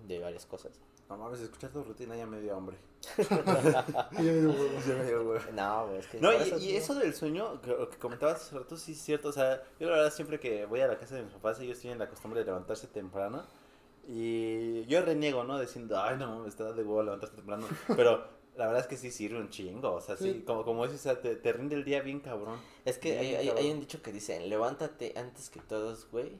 [0.07, 0.79] de varias cosas.
[1.09, 2.77] No mames, escuchar tu rutina ya me dio hambre.
[3.17, 3.23] Y
[4.13, 4.79] ya me dio huevo.
[4.87, 5.39] Ya me dio huevo.
[5.53, 6.19] No, güey, es que...
[6.19, 9.01] No, y, y digo- eso del sueño, que, lo que comentabas hace rato, sí es
[9.01, 9.29] cierto.
[9.29, 11.79] O sea, yo la verdad siempre que voy a la casa de mis papás, ellos
[11.79, 13.43] tienen la costumbre de levantarse temprano.
[14.07, 15.59] Y yo reniego, ¿no?
[15.59, 17.67] Diciendo, ay, no, me está de huevo levantarte temprano.
[17.95, 19.93] Pero la verdad es que sí sirve un chingo.
[19.93, 20.43] O sea, sí, Sí.
[20.45, 22.59] como, como dices, o sea, te, te rinde el día bien cabrón.
[22.85, 23.65] Es que hay, hay, cabrón.
[23.65, 26.39] hay un dicho que dice, levántate antes que todos, güey,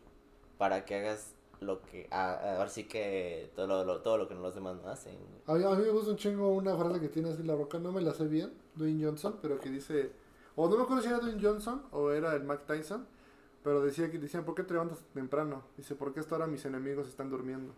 [0.57, 1.31] para que hagas
[1.61, 2.07] lo que...
[2.11, 5.17] a- ahora sí que todo lo, lo- todo lo que los demás no hacen.
[5.45, 7.79] A mí, a mí me gusta un chingo una frase que tiene así la roca,
[7.79, 10.11] no me la sé bien, Dwayne Johnson, pero que dice,
[10.55, 13.05] o no me acuerdo si era Dwayne Johnson o era el Mike Tyson,
[13.63, 15.63] pero decía que decían, ¿por qué te levantas temprano?
[15.75, 17.73] Dice, porque esta hora mis enemigos están durmiendo.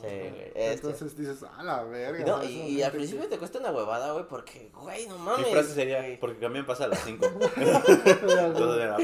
[0.00, 2.24] Sí, güey, es que- Entonces dices, a la verga.
[2.26, 5.46] No, y, al principio te cuesta una huevada, güey, porque, güey, no Mi mames.
[5.50, 6.18] frase sería, güey.
[6.18, 7.24] porque también pasa a las 5.
[7.54, 7.64] que-
[8.54, 8.98] Todo de la-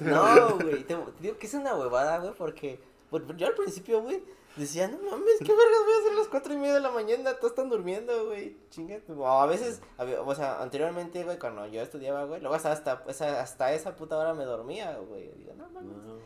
[0.00, 2.80] No, güey, te, te digo que es una huevada, güey, porque
[3.24, 4.22] por- yo al principio, güey,
[4.56, 6.90] decía, no mames, ¿qué vergas voy a hacer a las cuatro y media de la
[6.90, 7.34] mañana?
[7.34, 9.12] Todos están durmiendo, güey, chingate.
[9.12, 13.04] O a veces, a o sea, anteriormente, güey, cuando yo estudiaba, güey, luego hasta, hasta,
[13.08, 15.30] esa, hasta esa puta hora me dormía, güey.
[15.36, 15.96] Digo, no mames.
[15.96, 16.16] No.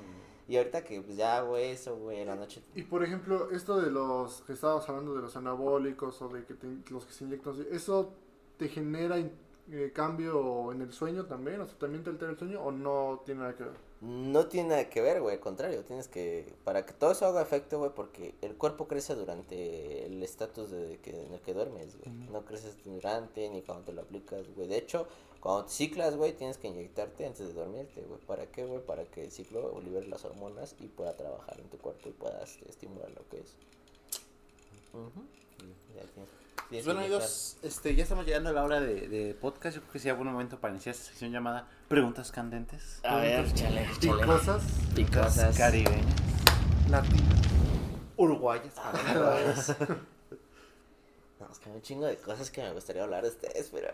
[0.48, 2.60] Y ahorita que, pues ya hago eso, güey, en la noche.
[2.74, 6.54] Y por ejemplo, esto de los que estábamos hablando de los anabólicos o de que
[6.54, 8.12] te- los que se inyectan, eso
[8.56, 9.16] te genera
[9.72, 11.60] eh, cambio en el sueño también?
[11.60, 13.89] O sea, ¿también te altera el sueño o no tiene nada que ver?
[14.00, 17.42] No tiene nada que ver, güey, al contrario, tienes que, para que todo eso haga
[17.42, 21.98] efecto, güey, porque el cuerpo crece durante el estatus de que, en el que duermes,
[21.98, 25.06] güey, no creces durante ni cuando te lo aplicas, güey, de hecho,
[25.40, 28.80] cuando te ciclas, güey, tienes que inyectarte antes de dormirte, güey, ¿para qué, güey?
[28.84, 32.56] Para que el ciclo libere las hormonas y pueda trabajar en tu cuerpo y puedas
[32.68, 33.54] estimular lo que es.
[34.94, 35.22] Ujú.
[35.94, 36.30] Ya tienes-
[36.70, 39.74] Pues Bueno amigos, este, ya estamos llegando a la hora de, de podcast.
[39.76, 43.00] Yo creo que sería buen momento para iniciar esta sección llamada Preguntas Candentes.
[43.02, 44.24] A ver, chale, Y chale.
[44.24, 44.62] cosas
[44.94, 45.58] Picosas.
[45.58, 46.04] Caribeñas.
[46.88, 47.38] latinas.
[48.16, 48.72] Uruguayas.
[48.76, 49.34] Ah,
[51.52, 53.88] es que hay un chingo de cosas que me gustaría hablar de ustedes, pero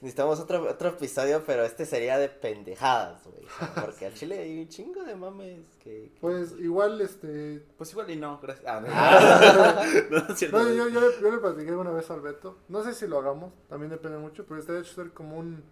[0.00, 3.46] necesitamos otro, otro episodio, pero este sería de pendejadas, güey.
[3.84, 6.10] Porque al chile hay un chingo de mames que...
[6.14, 7.64] que- Pues igual, este...
[7.76, 8.66] Pues igual y no, gracias.
[8.66, 8.86] Ah, no.
[8.90, 9.84] Ah.
[10.10, 10.62] no, es cierto.
[10.62, 12.58] No, yo, yo, le- yo le platiqué una vez al Beto.
[12.68, 15.62] No sé si lo hagamos, también depende mucho, pero estaría hecho ser como un,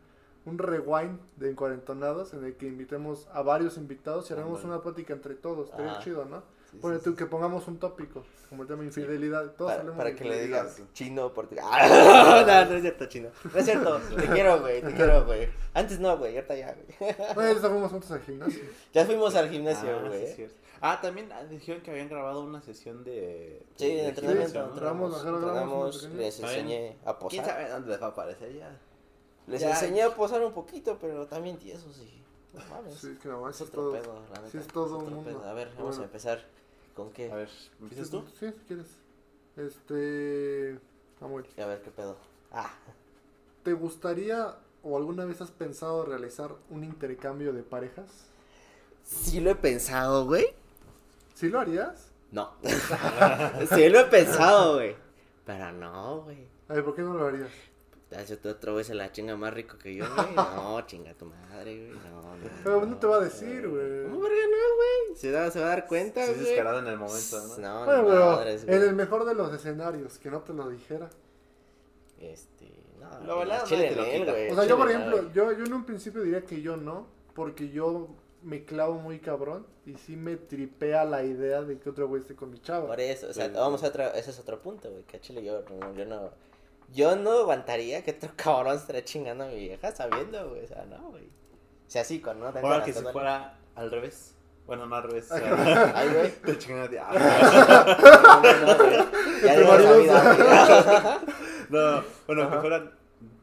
[0.44, 4.74] un rewind de encuarentonados en el que invitemos a varios invitados y hagamos Ándale.
[4.74, 5.70] una plática entre todos.
[5.70, 6.42] Estaría chido, ¿no?
[6.72, 7.16] Sí, Pone sí, tú sí.
[7.16, 9.52] que pongamos un tópico, como el tema infidelidad.
[9.56, 11.56] Todos Para, de que le digas chino, porque...
[11.62, 13.28] Ah, no, no es cierto, chino.
[13.52, 15.48] No es cierto, te quiero, güey, te quiero, güey.
[15.74, 17.14] Antes no, güey, ahorita ya, güey.
[17.36, 18.62] No, ya fuimos juntos al gimnasio.
[18.92, 20.24] Ya fuimos al Ah, gimnasio, sí, güey.
[20.24, 20.54] es cierto.
[20.80, 23.64] Ah, también ah, dijeron que habían grabado una sesión de.
[23.76, 25.06] Sí, de entrenamiento, ¿no?
[25.06, 27.44] una les enseñé a ¿Quién posar.
[27.54, 28.80] sabe dónde les va a aparecer ya?
[29.46, 29.70] Les Ya.
[29.70, 32.22] enseñé a posar un poquito, pero también tiesos y...
[32.54, 32.94] No mames.
[32.96, 33.92] Sí, que no, Es sí es otro todo.
[33.92, 34.50] pedo, la neta.
[34.50, 35.30] sí es todo es un otro mundo.
[35.30, 35.44] pedo.
[35.48, 36.02] A ver, vamos Bueno.
[36.02, 36.44] a empezar.
[36.94, 37.30] ¿Con qué?
[37.30, 37.48] A ver,
[37.80, 38.24] ¿empiezas tú?
[38.38, 38.86] Sí, si quieres.
[39.56, 40.78] Este.
[41.18, 42.16] Samuel, A ver, ¿qué pedo?
[42.50, 42.74] Ah,
[43.62, 48.26] ¿te gustaría o alguna vez has pensado realizar un intercambio de parejas?
[49.04, 50.46] sí lo he pensado, güey.
[51.34, 52.10] ¿Sí lo harías?
[52.30, 52.52] No.
[53.74, 54.96] sí lo he pensado, güey.
[55.44, 56.46] Pero no, güey.
[56.68, 57.50] A ver, ¿por qué no lo harías?
[58.16, 60.26] Hace tú otra vez a la chinga más rico que yo, güey.
[60.36, 61.98] No, chinga tu madre, güey.
[62.10, 62.50] No, no.
[62.64, 63.82] Pero no te va a decir, ¿Cómo güey.
[64.30, 65.16] verga no, güey?
[65.16, 66.40] Se, da- se va a dar cuenta, Sí, güey.
[66.42, 67.58] es descarado en el momento, ¿no?
[67.58, 68.76] No, Bueno, madres, güey.
[68.76, 71.08] en el mejor de los escenarios, que no te lo dijera.
[72.20, 72.68] Este,
[73.00, 73.20] no.
[73.26, 74.50] Lo bailado chile te lo en él, güey.
[74.50, 77.70] O sea, yo por ejemplo, yo, yo en un principio diría que yo no, porque
[77.70, 78.08] yo
[78.42, 82.34] me clavo muy cabrón y sí me tripea la idea de que otro güey esté
[82.34, 82.86] con mi chava.
[82.86, 83.52] Por eso, o sea, Sí.
[83.54, 86.30] vamos a otro, ese es otro punto, güey, que a chile yo, no, yo no,
[86.92, 90.84] yo no aguantaría que otro cabrón esté chingando a mi vieja sabiendo, güey, o sea,
[90.84, 91.24] no, güey.
[91.24, 94.34] O sea, así con no Ahora que si fuera al revés.
[94.66, 95.30] Bueno, no al revés.
[95.30, 96.30] o sea, Ay, güey.
[96.30, 96.96] Te chingan a ti.
[98.42, 98.96] No, no, no, güey.
[99.42, 101.20] Ya digo marido vida.
[101.68, 102.92] No, bueno, que fueran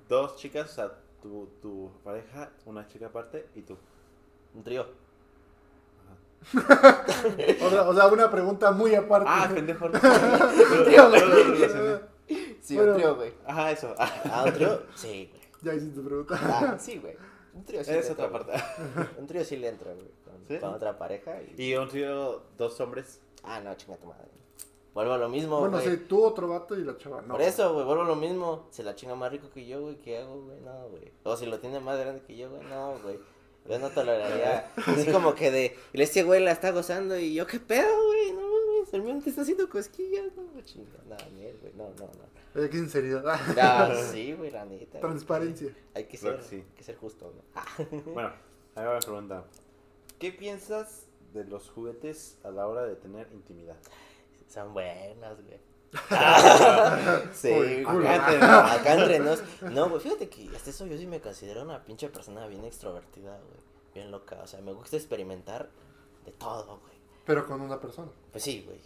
[0.07, 0.91] dos chicas, o sea,
[1.21, 3.77] tu, tu pareja, una chica aparte y tú.
[4.55, 4.87] Un trío.
[7.61, 9.27] O sea, o sea, una pregunta muy aparte.
[9.29, 9.89] Ah, pendejo.
[9.89, 9.99] no.
[9.99, 10.09] No.
[12.69, 12.91] Sí, Bueno.
[12.91, 13.33] un trío, güey.
[13.47, 13.95] Ajá, eso.
[13.97, 15.41] Ah, un trío, sí, güey.
[15.63, 16.39] Ya hiciste tu pregunta.
[16.39, 17.15] Ah, sí, güey.
[17.55, 18.51] Un trío sí es le otra parte.
[18.51, 19.07] güey.
[19.17, 20.07] Un trío sí le entra, güey.
[20.23, 20.57] Con, ¿Sí?
[20.59, 21.63] con otra pareja y...
[21.71, 23.19] Y un trío, dos hombres.
[23.43, 24.27] Ah, no, chinga tu madre.
[24.93, 25.89] Vuelvo a lo mismo, Bueno, güey.
[25.97, 27.33] sí, tú otro vato y la chava, no.
[27.33, 28.67] Por eso, güey, vuelvo a lo mismo.
[28.69, 30.59] Se la chinga más rico que yo, güey, ¿qué hago, güey?
[30.61, 31.11] No, güey.
[31.23, 33.19] O si lo tiene más grande que yo, güey, no, güey.
[33.67, 34.71] Yo no toleraría.
[34.87, 38.31] Así como que de, este güey la está gozando y yo, ¿qué pedo, güey?
[38.33, 40.97] No mames, el mío te está haciendo cosquillas, no, chinga.
[41.07, 42.38] No, miel, güey, no, no, no.
[42.55, 43.39] Eh, qué sinceridad.
[43.55, 44.99] Ya, sí, güey, la neta.
[44.99, 45.73] Transparencia.
[45.93, 46.55] Hay que ser, que sí.
[46.55, 47.41] hay que ser justo, ¿no?
[47.55, 47.65] Ah,
[48.05, 48.33] Bueno,
[48.75, 49.43] ahí va mi pregunta.
[50.17, 53.77] ¿Qué piensas de los juguetes a la hora de tener intimidad?
[54.47, 55.59] son buenas, güey.
[57.33, 58.07] Sí, sí, culo.
[58.09, 59.43] acá, entre, acá entre nos.
[59.61, 63.37] No, güey, fíjate que hasta eso yo sí me considero una pinche persona bien extrovertida,
[63.37, 63.59] güey.
[63.93, 64.39] Bien loca.
[64.43, 65.69] O sea, me gusta experimentar
[66.25, 66.93] de todo, güey.
[67.25, 68.09] Pero con una persona.
[68.31, 68.79] Pues sí, güey.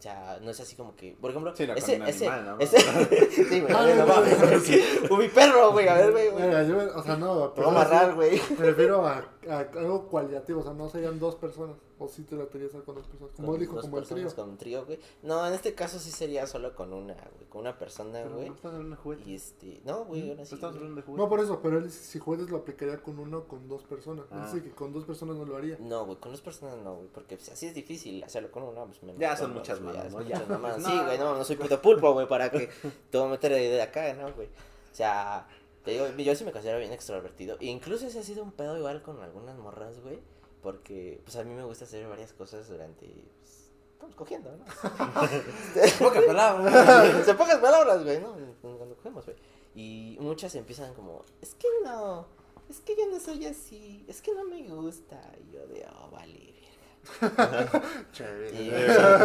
[0.00, 2.26] O sea, no es así como que, por ejemplo, Sí, no, con ese, un ese,
[2.26, 2.64] animal, ¿no?
[2.64, 2.78] ese,
[3.50, 4.38] sí, güey, a ver, no mames.
[5.10, 6.44] O mi perro, güey, a ver, güey, güey.
[6.46, 8.40] Mira, yo, o sea, no, Te voy a amarrar, güey.
[8.58, 11.76] Me refiero a, a algo cualitativo, o sea, no serían dos personas.
[12.02, 13.34] O sí te la querías hacer con dos personas.
[13.36, 14.16] Como Con él dijo, dos como el trío.
[14.16, 14.98] personas, Con un trío, güey.
[15.22, 18.48] No, en este caso sí sería solo con una, güey, con una persona, Pero güey.
[18.48, 19.26] no estás hablando de juguetes.
[19.28, 20.54] Y este, no, güey, ahora sí.
[20.54, 21.16] hablando de juguetes.
[21.16, 23.82] No, por eso, pero él dice, si juegues lo aplicaría con uno o con dos
[23.84, 24.24] personas.
[24.32, 24.50] Él Ah.
[24.50, 25.76] dice que con dos personas no lo haría.
[25.78, 28.86] No, güey, con dos personas no, güey, porque pues, así es difícil hacerlo con uno,
[28.86, 30.26] pues menos Ya son muchas güey, ya manos, son ¿no?
[30.28, 30.54] muchas Ya.
[30.54, 30.78] mamadas.
[30.82, 30.88] No.
[30.88, 32.70] Sí, güey, no, no soy puto pulpo, güey, para que
[33.10, 34.48] te voy a meter de acá, ¿no, güey?
[34.48, 35.46] O sea,
[35.84, 37.56] te digo, yo sí me considero bien extrovertido.
[37.60, 40.18] E incluso ese ha sido un pedo igual con algunas morras, güey,
[40.62, 43.06] porque pues a mí me gusta hacer varias cosas durante...
[43.38, 44.64] Pues, estamos cogiendo, ¿no?
[45.98, 47.24] Pocas palabras.
[47.26, 48.34] Se pocas palabras, güey, ¿no?
[48.62, 49.36] Cuando cogemos, güey.
[49.74, 52.26] Y muchas empiezan como, es que no,
[52.68, 55.20] es que yo no soy así, es que no me gusta.
[55.44, 56.50] Y yo de, oh, vale.
[58.52, 58.70] Y,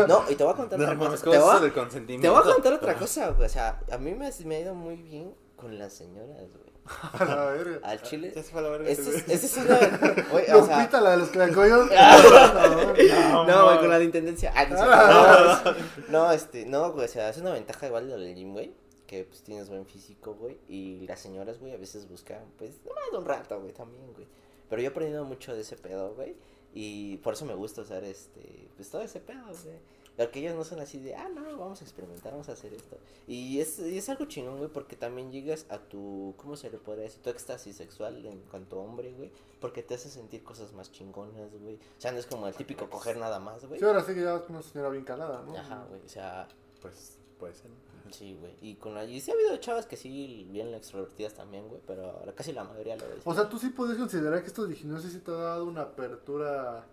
[0.07, 1.25] no, y te voy a contar No, otra cosa.
[1.25, 3.45] ¿cómo Te voy, te voy a contar otra cosa, güey.
[3.45, 6.74] O sea, a mí me, me ha ido muy bien Con las señoras, güey.
[7.19, 7.79] A la verga.
[7.83, 8.31] Al chile.
[8.35, 9.75] Ya se fue a la verga Ese ese es, es una.
[10.31, 11.89] Güey, o Los sea, de los clacoyos.
[11.91, 13.79] No, No, güey, no.
[13.79, 14.53] con la de intendencia.
[14.55, 15.63] Ah, no, Ah.
[16.07, 18.71] no, no, este, no, güey, o sea, es una ventaja igual del gym, güey.
[19.07, 20.57] Que pues tienes buen físico, güey.
[20.67, 24.27] Y las señoras, güey, a veces buscan, pues, nomás un rato, güey, también, güey.
[24.69, 26.35] Pero yo he aprendido mucho de ese pedo, güey.
[26.73, 29.77] Y por eso me gusta usar este, pues todo ese pedo, güey.
[30.17, 32.97] Porque ellos no son así de, ah, no, vamos a experimentar, vamos a hacer esto.
[33.27, 36.77] Y es, y es algo chingón, güey, porque también llegas a tu, ¿cómo se le
[36.77, 37.21] podría decir?
[37.21, 39.29] Tu éxtasis sexual en cuanto hombre, güey.
[39.59, 41.75] Porque te hace sentir cosas más chingonas, güey.
[41.75, 43.79] O sea, no es como el típico coger nada más, güey.
[43.79, 45.57] Sí, ahora sí que ya es una señora bien calada, ¿no?
[45.57, 46.47] Ajá, güey, o sea,
[46.81, 47.71] Pues puede ser.
[48.11, 48.53] sí, güey.
[48.61, 49.03] Y con la...
[49.03, 52.95] Y sí ha habido chavas que sí, bien extrovertidas también, güey, pero casi la mayoría
[52.95, 53.21] lo es.
[53.25, 56.85] O sea, tú sí puedes considerar que estos gimnasios sí te ha dado una apertura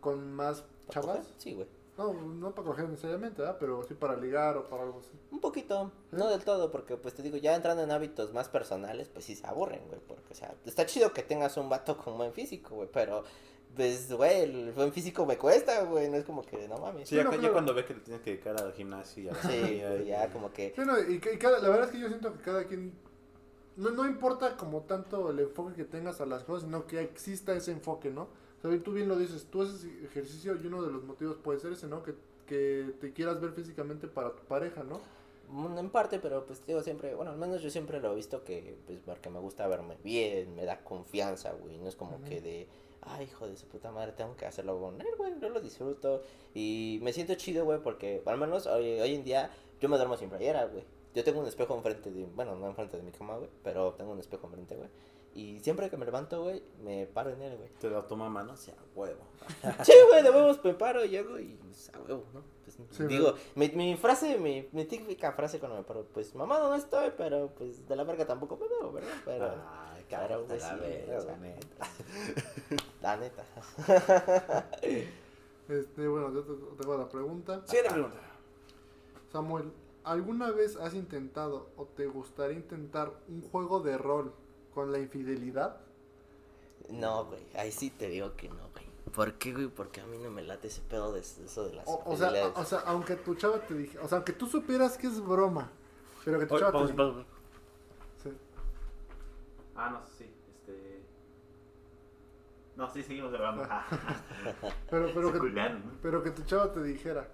[0.00, 1.26] con más chavas.
[1.38, 1.66] Sí, güey.
[2.00, 3.58] No, no para coger necesariamente, ¿verdad?
[3.60, 5.10] Pero sí para ligar o para algo así.
[5.30, 9.08] Un poquito, no del todo, porque pues te digo, ya entrando en hábitos más personales,
[9.10, 12.16] pues sí se aburren, güey, porque, o sea, está chido que tengas un vato con
[12.16, 13.22] buen físico, güey, pero,
[13.76, 17.06] pues, güey, el buen físico me cuesta, güey, no es como que, no mames.
[17.08, 17.52] Sí, Bueno, acá ya claro.
[17.54, 20.32] cuando ve que le tienes que dedicar al gimnasio y a la Sí, y- ya
[20.32, 22.64] como que, Sí, no, y, y cada, la verdad es que yo siento que cada
[22.64, 22.92] quien.
[23.76, 27.52] No, no importa como tanto el enfoque que tengas a las cosas, sino que exista
[27.52, 28.28] ese enfoque, ¿no?
[28.62, 31.72] Sea, tú bien lo dices, tú haces ejercicio y uno de los motivos puede ser
[31.72, 32.02] ese, ¿no?
[32.02, 32.14] Que,
[32.46, 35.00] que te quieras ver físicamente para tu pareja, ¿no?
[35.48, 38.44] mm, en parte, pero pues digo siempre, bueno, al menos yo siempre lo he visto
[38.44, 42.24] que, pues, porque me gusta verme bien, me da confianza, güey, no es como Ujú.
[42.24, 42.68] que de,
[43.02, 46.22] ay, hijo de su puta madre, tengo que hacerlo con él, güey, yo lo disfruto
[46.54, 49.50] y me siento chido, güey, porque al menos hoy, hoy en día
[49.80, 50.84] yo me duermo sin playera, güey.
[51.14, 54.12] Yo tengo un espejo enfrente de, bueno, no enfrente de mi cama, güey, pero tengo
[54.12, 54.88] un espejo enfrente, güey.
[55.34, 57.70] Y siempre que me levanto, güey, me paro en él, güey.
[57.80, 59.20] Te lo toma mano, o sea, huevo.
[59.84, 62.42] Sí, güey, de huevos me paro y llego y pues, a huevo, ¿no?
[62.64, 66.68] Pues, Sí, digo, mi, mi frase, mi, mi típica frase cuando me paro, pues mamado
[66.68, 69.12] no estoy, pero pues de la verga tampoco me veo, ¿verdad?
[69.24, 70.80] Pero Ay, cabrón, güey, la sí,
[71.40, 71.88] neta.
[73.02, 73.44] la neta.
[75.70, 77.62] Este, bueno, yo te, te hago la pregunta.
[77.64, 78.18] Siguiente pregunta.
[79.30, 79.72] Samuel,
[80.02, 84.34] ¿alguna vez has intentado o te gustaría intentar un juego de rol
[84.80, 85.76] con la infidelidad?
[86.88, 88.86] No, güey, ahí sí te digo que no, güey.
[89.14, 89.68] ¿Por qué, güey?
[89.68, 92.30] Porque a mí no me late ese pedo de eso de las O, o sea,
[92.30, 92.54] infidelidades.
[92.54, 95.70] o sea, aunque tu chava te dije, o sea, aunque tú supieras que es broma,
[96.24, 97.26] pero que tu Oye, chava vamos, te vamos.
[98.22, 98.30] sí.
[99.74, 101.04] Ah, no, sí, este...
[102.76, 103.66] No, sí, seguimos grabando.
[103.68, 103.84] Ah.
[104.90, 107.28] pero, pero, que, pero que tu chava te dijera,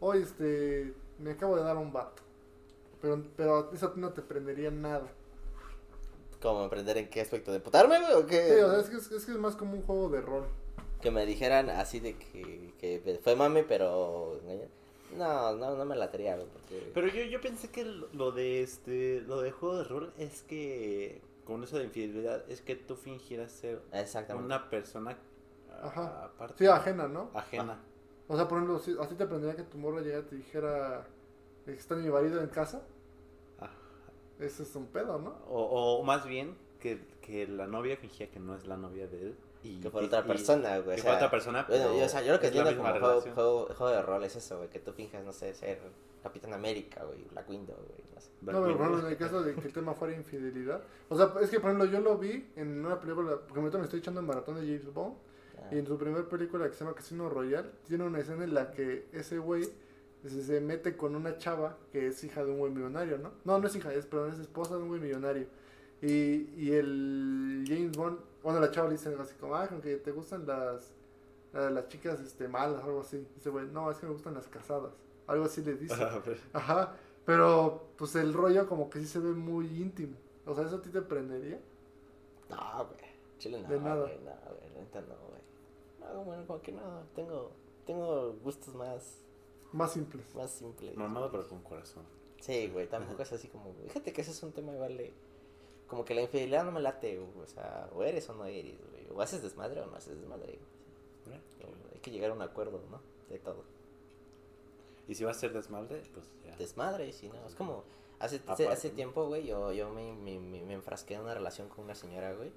[0.00, 2.22] oye, este, me acabo de dar un vato,
[3.02, 5.12] pero, pero eso a ti no te prendería nada.
[6.40, 7.52] ¿Cómo emprender en qué aspecto?
[7.52, 8.12] ¿De putarme, güey?
[8.14, 8.54] ¿O qué?
[8.54, 10.44] Sí, o sea, es que es, es que es más como un juego de rol.
[11.00, 14.40] Que me dijeran así de que, que fue mami, pero...
[15.16, 16.48] No, no, no me latería, güey.
[16.48, 16.90] Porque...
[16.92, 21.22] Pero yo, yo pensé que lo de este lo de juego de rol es que
[21.44, 24.44] con eso de infidelidad es que tú fingieras ser Exactamente.
[24.46, 25.16] una persona
[25.80, 26.24] a- Ajá.
[26.24, 26.54] aparte.
[26.58, 27.30] Sí, ajena, ¿no?
[27.34, 27.78] Ajena.
[28.26, 31.06] O sea, por ejemplo, si, así te aprendería que tu morra llegara y te dijera
[31.64, 32.82] que está mi marido en casa.
[34.38, 35.30] Ese es un pedo, ¿no?
[35.48, 39.22] O, o más bien que, que la novia fingía que no es la novia de
[39.22, 39.36] él.
[39.62, 40.96] Y, Que por y- otra y- persona, güey.
[40.96, 41.64] Que o sea, otra persona.
[41.68, 44.36] Bueno, yo, o sea, yo lo que entiendo como juego, juego, juego de rol es
[44.36, 45.78] eso, güey, que tú finjas, no sé, ser
[46.22, 48.30] Capitán América, güey, Black Window, güey, no sé.
[48.42, 50.82] No, pero ejemplo, en el caso de que el tema fuera infidelidad.
[51.08, 53.84] O sea, es que por ejemplo, yo lo vi en una película, porque ahorita me
[53.84, 55.14] estoy echando en maratón de James Bond.
[55.58, 58.54] Ah, Y en su primera película que se llama Casino Royale, tiene una escena en
[58.54, 59.66] la que ese güey
[60.28, 63.32] se, se mete con una chava que es hija de un güey millonario, ¿no?
[63.44, 65.46] No, no es hija, es, perdón, es esposa de un güey millonario.
[66.02, 69.96] Y, y el James Bond, bueno, la chava le dice algo así como, ah, que
[69.96, 70.92] te gustan las,
[71.52, 73.26] la- las chicas este, malas, algo así.
[73.34, 74.92] Dice, güey, no, es que me gustan las casadas.
[75.26, 75.94] Algo así le dice.
[75.94, 76.92] Ajá, pero- Ajá,
[77.24, 80.16] pero pues el rollo como que sí se ve muy íntimo.
[80.44, 81.58] O sea, ¿eso a ti te prendería?
[82.50, 83.00] No, güey,
[83.38, 84.02] chile no, De nada.
[84.02, 85.42] güey, no, güey, no, güey.
[86.14, 87.50] No, bueno, como que no, tengo,
[87.84, 89.18] tengo gustos más,
[89.72, 90.34] Más simples.
[90.34, 90.96] más simples.
[90.96, 92.04] Mamado pero con corazón.
[92.40, 95.12] Sí, güey, tampoco es así como, fíjate que ese es un tema igual de,
[95.86, 98.78] como que la infidelidad no me late, güey, o sea, o eres o no eres,
[98.90, 100.58] güey, o haces desmadre o no haces desmadre,
[101.24, 101.36] güey.
[101.36, 101.40] ¿eh?
[101.64, 103.00] O Hay que llegar a un acuerdo, ¿no?
[103.28, 103.64] De todo.
[105.08, 106.56] Y si va a ser desmadre, pues ya.
[106.56, 107.84] Desmadre, si no, es como,
[108.18, 111.34] hace, hace, Aparte, hace tiempo, güey, yo, yo me, me, me, me enfrasqué en una
[111.34, 112.50] relación con una señora, güey,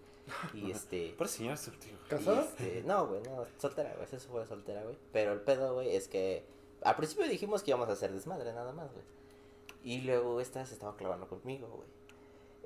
[0.54, 1.14] y este...
[1.18, 1.98] Por señor surtido.
[2.06, 2.42] y, ¿Casada?
[2.42, 6.08] este, no, güey, no, soltera, güey, eso fue soltera, güey, pero el pedo, güey, es
[6.08, 6.44] que
[6.82, 9.06] al principio dijimos que íbamos a hacer desmadre, nada más, güey,
[9.84, 11.88] y luego esta se estaba clavando conmigo, güey.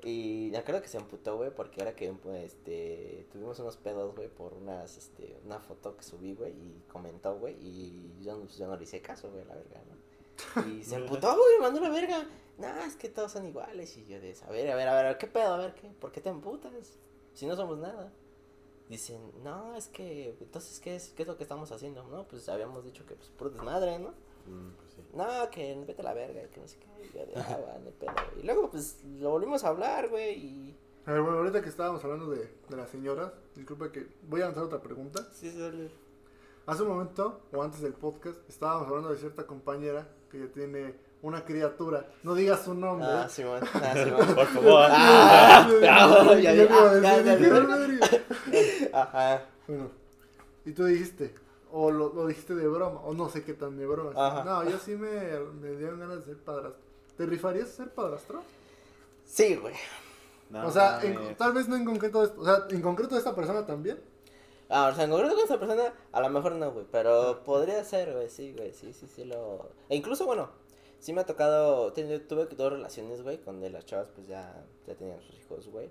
[0.06, 4.14] Y me acuerdo que se emputó, güey, porque ahora que pues, este, tuvimos unos pedos,
[4.14, 8.40] güey, por unas, este, una foto que subí, güey, y comentó, güey, y yo, no-
[8.44, 10.68] pues, yo no le hice caso, güey, la verga, ¿no?
[10.68, 12.26] Y se emputó, güey, me mandó la verga.
[12.58, 13.96] no, es que todos son iguales.
[13.96, 15.54] Y yo de, a ver, a ver, a ver, ¿qué pedo?
[15.54, 15.88] A ver, ¿qué?
[15.88, 16.72] ¿Por qué te emputas?
[17.32, 18.12] Si no somos nada.
[18.88, 22.04] Dicen, no, es que, entonces, ¿qué es, qué es lo que estamos haciendo?
[22.04, 24.10] No, pues habíamos dicho que, pues, puro desmadre, ¿no?
[24.46, 25.02] Mm, pues sí.
[25.14, 26.86] No, que vete a la verga, que no sé qué.
[27.06, 28.12] Y yo de, ah, bueno, pedo.
[28.40, 30.78] Y luego, pues, lo volvimos a hablar, güey, y...
[31.06, 34.46] A ver, bueno, ahorita que estábamos hablando de, de las señoras, disculpa que voy a
[34.46, 35.26] lanzar otra pregunta.
[35.32, 35.90] Sí, sí, sí.
[36.66, 40.94] Hace un momento, o antes del podcast, estábamos hablando de cierta compañera que ya tiene
[41.24, 42.06] una criatura.
[42.22, 43.08] No digas su nombre.
[43.08, 44.26] Ah, Simón, ah, Simón.
[44.34, 44.86] Por favor.
[44.90, 46.68] Ah, ah, ya ah, ya, ya.
[46.70, 47.98] "Ah, madre".
[48.92, 49.42] Ajá.
[49.66, 49.90] Bueno,
[50.66, 51.34] y tú dijiste,
[51.72, 54.10] o lo, lo dijiste de broma, o no sé qué tan de broma.
[54.14, 54.44] Ajá.
[54.44, 56.82] No, yo sí me, me dieron ganas de ser padrastro.
[57.16, 58.42] ¿Te rifarías a ser padrastro?
[59.24, 59.74] Sí, güey.
[60.50, 63.20] No o sea, en- tal vez no en concreto, de- o sea, en concreto de
[63.20, 63.98] esta persona también.
[64.68, 67.82] Ah, o sea, en concreto con esa persona, a lo mejor no, güey, pero podría
[67.84, 69.70] ser, güey, sí, güey, sí, sí, sí lo...
[69.88, 70.50] E incluso, bueno,
[71.04, 74.64] sí me ha tocado, ten- tuve dos relaciones, güey, con de las chavas, pues ya,
[74.86, 75.90] ya tenían sus hijos, güey,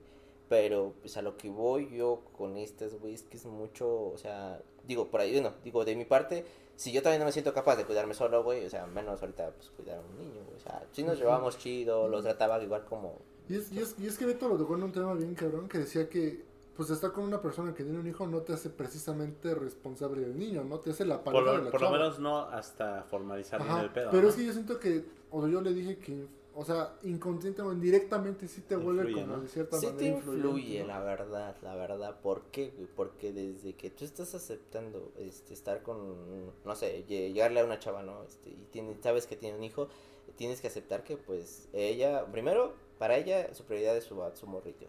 [0.49, 4.17] pero, pues a lo que voy yo con estas, güey, es que es mucho, o
[4.17, 6.45] sea, digo, por ahí, bueno, digo, de mi parte,
[6.75, 9.51] si yo también no me siento capaz de cuidarme solo, güey, o sea, menos ahorita,
[9.51, 11.21] pues, cuidar a un niño, güey, o sea, sí nos Ujú.
[11.25, 13.19] llevamos chido, los trataba igual como...
[13.47, 15.67] Y es, y es, y es que Beto lo tocó en un tema bien cabrón
[15.69, 16.43] que decía que
[16.75, 20.37] pues estar con una persona que tiene un hijo no te hace precisamente responsable del
[20.37, 23.03] niño, no te hace la Por, pareja de lo, la por lo menos no hasta
[23.03, 24.09] formalizar bien el pedo.
[24.11, 24.29] pero ¿no?
[24.29, 26.25] es que yo siento que, o yo le dije que,
[26.55, 29.41] o sea, inconsciente o indirectamente sí te vuelve Influye, como ¿no?
[29.43, 30.87] de cierta Sí manera te influye, ¿no?
[30.87, 32.19] la verdad, la verdad.
[32.21, 32.73] ¿Por qué?
[32.95, 37.79] Porque desde que tú estás aceptando este, estar con, no sé, lle- llegarle a una
[37.79, 38.23] chava, ¿no?
[38.23, 39.87] Este, y tiene, sabes que tiene un hijo,
[40.35, 44.85] tienes que aceptar que, pues, ella, primero, para ella, su prioridad es su, su morrito.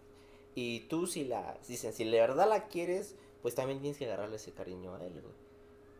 [0.54, 4.36] Y tú, si la, dicen, si de verdad la quieres, pues también tienes que agarrarle
[4.36, 5.34] ese cariño a él, güey.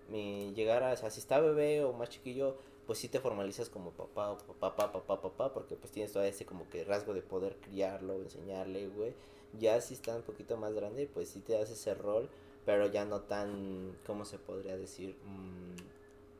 [0.08, 2.56] Mi, llegar a, o sea, si está bebé o más chiquillo,
[2.86, 6.44] pues sí te formalizas como papá, o papá, papá, papá, porque pues tienes todo ese
[6.44, 9.14] como que rasgo de poder criarlo, enseñarle, güey.
[9.58, 12.28] Ya si está un poquito más grande, pues sí te das ese rol,
[12.64, 15.16] pero ya no tan, ¿cómo se podría decir?
[15.24, 15.74] Mm,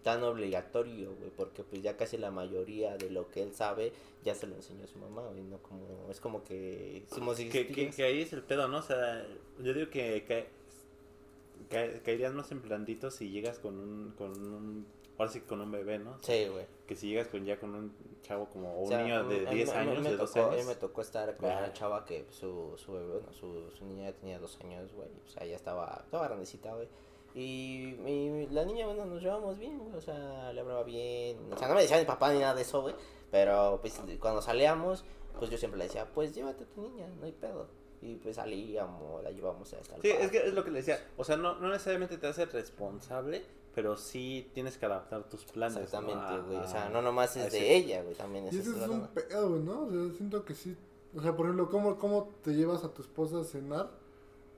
[0.05, 4.35] tan obligatorio, güey, porque pues ya casi la mayoría de lo que él sabe ya
[4.37, 8.03] se lo enseñó su mamá, güey, no como, es como que somos que, que, que
[8.05, 8.79] ahí es el pedo, ¿no?
[8.79, 9.27] O sea,
[9.59, 10.47] yo digo que, que,
[11.71, 14.87] ca- caerías más en blandito si llegas con un, con un,
[15.19, 16.19] ahora sí con un bebé, ¿no?
[16.23, 16.67] Sí, güey.
[16.87, 19.41] Que si llegas con ya con un chavo como O un sea, niño a de
[19.41, 20.67] mí- a mí- 10 a mí años, me de 12 tocó- A mí años.
[20.69, 24.17] me tocó estar con una chava que su, su bebé, bueno, su, su niña ya
[24.17, 25.09] tenía dos años, güey.
[25.27, 26.89] O sea, ya estaba, estaba grandecita, güey.
[27.35, 29.95] Y, y la niña, bueno, nos llevamos bien, güey.
[29.97, 31.39] O sea, le hablaba bien.
[31.53, 32.95] O sea, no me decía ni papá ni nada de eso, güey.
[33.31, 35.05] Pero, pues, cuando salíamos,
[35.39, 37.67] pues yo siempre le decía, pues llévate a tu niña, no hay pedo.
[38.01, 40.31] Y pues salíamos, la llevamos hasta el Sí, es parque.
[40.43, 41.03] que es lo que le decía.
[41.17, 43.43] O sea, no, no necesariamente te hace responsable,
[43.75, 45.79] pero sí tienes que adaptar tus planes.
[45.79, 46.59] Exactamente, A- güey.
[46.59, 48.15] O sea, a- no nomás a es de ella, güey.
[48.15, 49.85] También es Y ese es un pedo, güey, ¿no?
[49.87, 50.77] O sea, siento que sí.
[51.17, 53.89] O sea, por ejemplo, ¿cómo, cómo te llevas a tu esposa a cenar?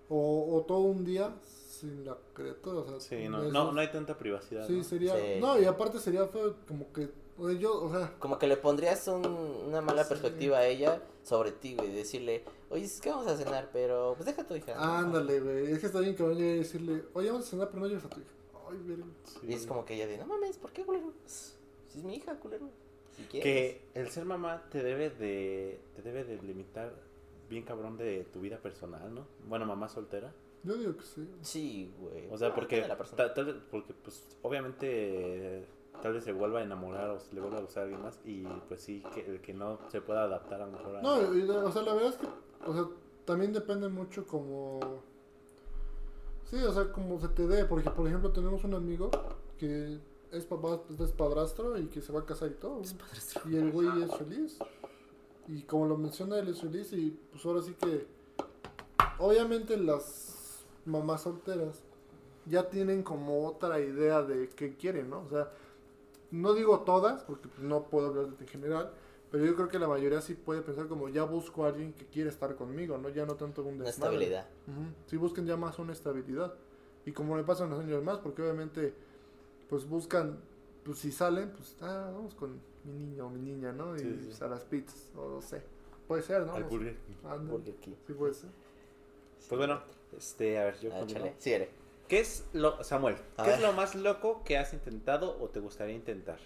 [0.08, 1.32] O, o todo un día
[1.80, 3.00] sin la criatura, o sea.
[3.18, 4.66] Sí, no, no, no hay tanta privacidad.
[4.66, 4.84] Sí, ¿no?
[4.84, 5.14] sería.
[5.16, 5.40] Sí.
[5.40, 7.08] No, y aparte sería feo, como que.
[7.38, 8.14] O sea, yo, o sea.
[8.18, 9.26] Como que le pondrías un-
[9.66, 10.08] una mala Sí.
[10.10, 11.92] perspectiva a ella sobre ti, güey.
[11.92, 14.74] Decirle, oye, es que vamos a cenar, pero pues deja a tu hija.
[14.74, 14.82] ¿no?".
[14.82, 15.70] Ándale, güey.
[15.72, 18.04] Es que está bien que vaya a decirle, oye, vamos a cenar, pero no lleves
[18.04, 18.30] a tu hija.
[18.70, 19.04] Ay, verga.
[19.24, 19.38] Sí.
[19.48, 21.12] Y es como que ella de, no mames, ¿por qué, culero?
[21.26, 22.68] Si es mi hija, culero.
[23.16, 23.44] Si quieres.
[23.44, 26.92] Que el ser mamá te debe de te debe de limitar
[27.48, 29.26] bien cabrón de tu vida personal, ¿no?
[29.48, 30.32] Bueno, mamá soltera.
[30.66, 31.28] Yo digo que sí.
[31.42, 32.28] Sí, güey.
[32.30, 32.82] O sea, Ah, porque
[33.34, 35.64] tal vez- porque pues obviamente
[36.02, 38.18] tal vez se vuelva a enamorar o se le vuelva a gustar a alguien más
[38.24, 41.34] y pues sí que el que no se pueda adaptar a lo mejor a No,
[41.34, 42.26] y o sea, la verdad es que,
[42.66, 42.86] o sea,
[43.24, 44.80] también depende mucho como...
[46.44, 49.10] Sí, o sea, como se te dé, porque por ejemplo tenemos un amigo
[49.58, 49.98] que
[50.32, 52.82] es papá, es padrastro y que se va a casar y todo.
[53.48, 54.58] Y el güey es feliz.
[55.48, 58.06] Y como lo menciona, él es feliz y pues ahora sí que...
[59.18, 60.35] Obviamente las
[60.86, 61.82] mamás solteras
[62.46, 65.20] ya tienen como otra idea de qué quieren, ¿no?
[65.20, 65.50] O sea,
[66.30, 68.92] no digo todas, porque pues, no puedo hablar en general,
[69.30, 72.06] pero yo creo que la mayoría sí puede pensar como ya busco a alguien que
[72.06, 73.08] quiere estar conmigo, ¿no?
[73.08, 74.14] Ya no tanto un Una desmadre.
[74.14, 74.46] estabilidad.
[74.68, 74.86] Ujú.
[75.06, 76.54] Sí buscan ya más una estabilidad.
[77.04, 78.94] Y como le pasan los años más, porque obviamente
[79.68, 80.38] pues buscan,
[80.84, 83.96] pues si salen, pues ah, vamos con mi niño o mi niña, ¿no?
[83.96, 84.24] Y Sí, sí.
[84.26, 85.62] pues, a las pizzas, o no sé.
[86.06, 86.54] Puede ser, ¿no?
[86.54, 86.64] al.
[86.64, 86.96] Burger.
[88.06, 88.50] Sí puede ser.
[89.48, 89.80] Pues bueno,
[90.16, 91.34] este, a ver, yo Ah, échale.
[91.38, 91.68] Síguele.
[92.08, 93.16] ¿Qué es lo Samuel?
[93.36, 93.58] A ¿Qué ver.
[93.58, 96.38] es lo más loco que has intentado o te gustaría intentar?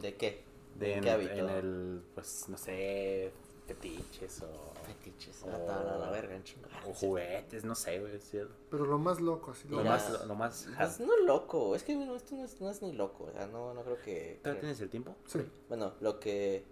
[0.00, 0.42] ¿De qué?
[0.78, 1.32] De ¿En en, qué hábito?
[1.32, 3.30] en el pues no sé,
[3.66, 5.42] fetiches o Fetiches.
[5.42, 6.42] O- a la verga, en
[6.86, 8.38] o juguetes, no sé, güey, sí,
[8.70, 10.26] Pero lo más loco, así lo Mira, más...
[10.26, 13.24] lo más Pues no loco, es que bueno, esto no es, no es ni loco,
[13.24, 14.40] o sea, no, no creo que...
[14.42, 15.14] ¿Todavía tienes el tiempo?
[15.26, 15.40] Sí.
[15.68, 16.64] Bueno, lo que...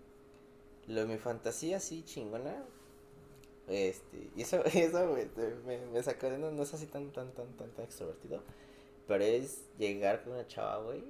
[0.88, 2.64] Lo de mi fantasía así chingona.
[3.72, 5.16] Este, y eso, eso
[5.66, 8.42] me, me sacó de no, no es así tan, tan, tan, tan, tan extrovertido.
[9.08, 11.02] Pero es llegar con una chava, güey,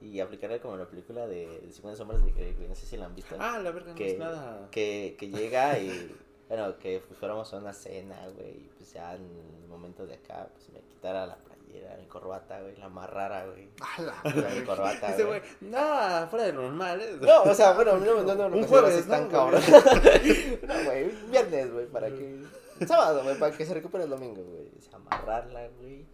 [0.00, 2.68] y aplicarle como la película de 50 sombras de Grey, güey.
[2.68, 3.36] No sé si la han visto.
[3.38, 4.68] Ah, la verga, no que, es nada.
[4.70, 6.12] que, que llega y,
[6.48, 9.22] bueno, que fuéramos a una cena, güey, y pues ya en
[9.62, 11.36] el momento de acá, pues me quitara la
[11.68, 13.68] playera, mi corbata, güey, la amarrara, güey.
[13.80, 14.22] A la
[14.54, 15.40] mi corbata, Ese güey.
[15.40, 17.16] güey, nada, fuera de lo normal, ¿eh?
[17.20, 19.28] No, o sea, bueno, no, no, no, no, Un no jueves, así tan ¿no?
[19.30, 19.62] cabrón.
[20.66, 22.42] no, güey, un viernes, güey, para que...
[22.86, 24.68] Sábado, güey, para que se recupere el domingo, güey.
[24.78, 26.06] O sea, amarrarla, güey.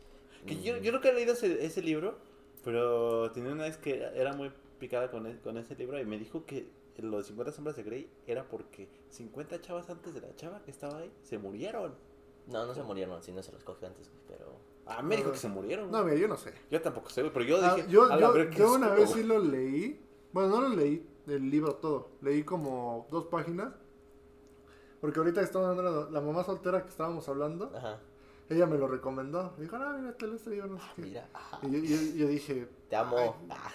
[0.46, 2.16] Que yo, yo nunca he leído ese, ese libro,
[2.64, 6.18] pero tenía una vez que era, muy picada con, e- con ese libro y me
[6.18, 6.66] dijo que
[6.98, 10.98] los 50 sombras de Grey era porque 50 chavas antes de la chava que estaba
[10.98, 11.94] ahí se murieron.
[12.46, 14.52] No, no se murieron, si no se los cogió antes, güey, pero...
[14.86, 15.90] Ah, me dijo que se murieron.
[15.90, 16.52] No, mira, yo no sé.
[16.70, 19.08] Yo tampoco sé, pero yo Ah, dije, yo "A la yo, qué yo una vez
[19.10, 19.22] güey".
[19.22, 20.00] sí lo leí.
[20.32, 22.10] Bueno, no lo leí el libro todo.
[22.20, 23.72] Leí como dos páginas.
[25.00, 27.98] Porque ahorita estamos hablando de la, mamá soltera que estábamos hablando, Ajá,
[28.48, 29.52] ella me lo recomendó.
[29.56, 31.02] Me dijo, ah, mira, te lo este libro, no sé qué.
[31.02, 33.16] mira, ajá, Y yo, yo- yo dije, te amo.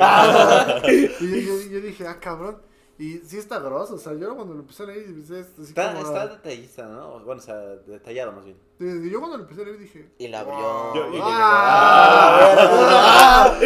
[0.00, 0.82] "Ah".
[0.88, 2.60] y yo, yo- yo dije, ah, cabrón.
[2.96, 5.94] Y sí está grosso, o sea, yo cuando lo empecé a leer, empecé así Está,
[5.94, 6.06] como...
[6.06, 7.18] está detallista, ¿no?
[7.24, 8.56] Bueno, o sea, detallado más bien.
[8.78, 10.10] Sí, Yo cuando lo empecé a leer dije...
[10.18, 10.54] Y la abrió.
[10.56, 10.94] "Wow".
[10.94, 13.58] Yo- yo- ¡Ah!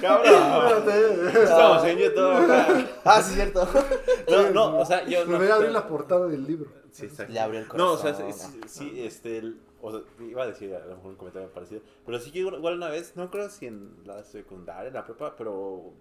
[0.00, 0.78] ¡Cabrón!
[0.78, 1.42] Espérate.
[1.42, 2.86] Estamos en YouTube acá.
[3.04, 3.68] Ah, sí, cierto.
[4.28, 5.38] No, no, o sea, yo Me no.
[5.38, 6.70] voy a abrir la portada del libro.
[6.90, 7.32] Sí, exacto.
[7.32, 8.52] Le abrió el No, o sea, corazón.
[8.52, 11.48] sí, sí, sí, este, el- o sea, iba a decir a lo mejor un comentario
[11.50, 14.94] parecido, pero sí que igual igual una vez, no creo si en la secundaria, en
[14.94, 15.92] la prepa, pero,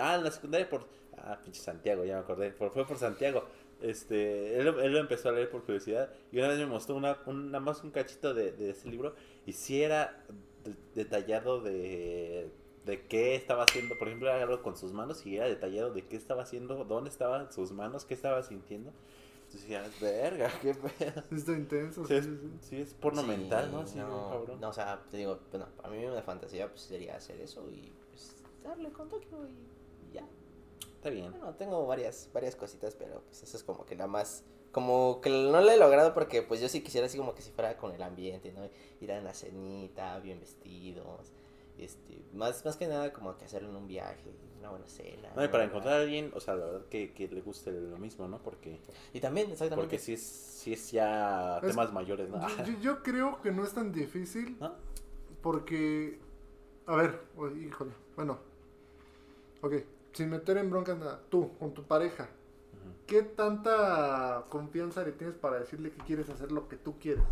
[0.00, 0.84] ah, en la secundaria por,
[1.18, 3.44] ah, pinche Santiago, ya me acordé, por, fue por Santiago,
[3.80, 7.18] este, él, él lo empezó a leer por curiosidad, y una vez me mostró una,
[7.26, 9.14] un- nada más un cachito de, de ese libro,
[9.46, 10.24] y sí era
[10.64, 12.50] de- detallado de,
[12.84, 16.02] de qué estaba haciendo, por ejemplo, era algo con sus manos, y era detallado de
[16.06, 18.92] qué estaba haciendo, dónde estaban sus manos, qué estaba sintiendo,
[19.46, 21.22] entonces ya, verga, qué pedo.
[21.30, 22.04] Está intenso.
[22.06, 22.50] Sí, es, sí, sí.
[22.60, 23.86] sí, es porno Sí, mental, ¿no?
[23.86, 24.60] Sí, no, cabrón.
[24.60, 27.92] no, o sea, te digo, bueno, a mí una fantasía pues sería hacer eso y
[28.10, 28.34] pues
[28.64, 30.24] darle con Tokio y ya.
[31.06, 31.30] Está bien.
[31.30, 34.42] Bueno, tengo varias, varias cositas, pero pues eso es como que la más,
[34.72, 37.52] como que no lo he logrado porque pues yo sí quisiera así como que si
[37.52, 38.68] fuera con el ambiente, ¿no?
[39.00, 41.30] Ir a una cenita, bien vestidos,
[41.78, 45.30] este, más, más que nada como que hacerlo en un viaje, una buena cena.
[45.36, 47.98] No, y para encontrar a alguien, o sea, la verdad que, que le guste lo
[47.98, 48.42] mismo, ¿no?
[48.42, 48.80] Porque,
[49.12, 49.84] Y también, exactamente.
[49.88, 52.40] porque sí es, sí es ya Es- temas mayores, ¿no?
[52.80, 54.74] Yo, creo que no es tan difícil ¿No?
[55.40, 56.18] porque,
[56.86, 58.40] a ver, o- híjole, bueno,
[59.62, 59.74] ok,
[60.16, 62.28] sin meter en broncas nada, tú, con tu pareja.
[63.06, 67.22] ¿qué tanta confianza le tienes para decirle que quieres hacer lo que tú quieres?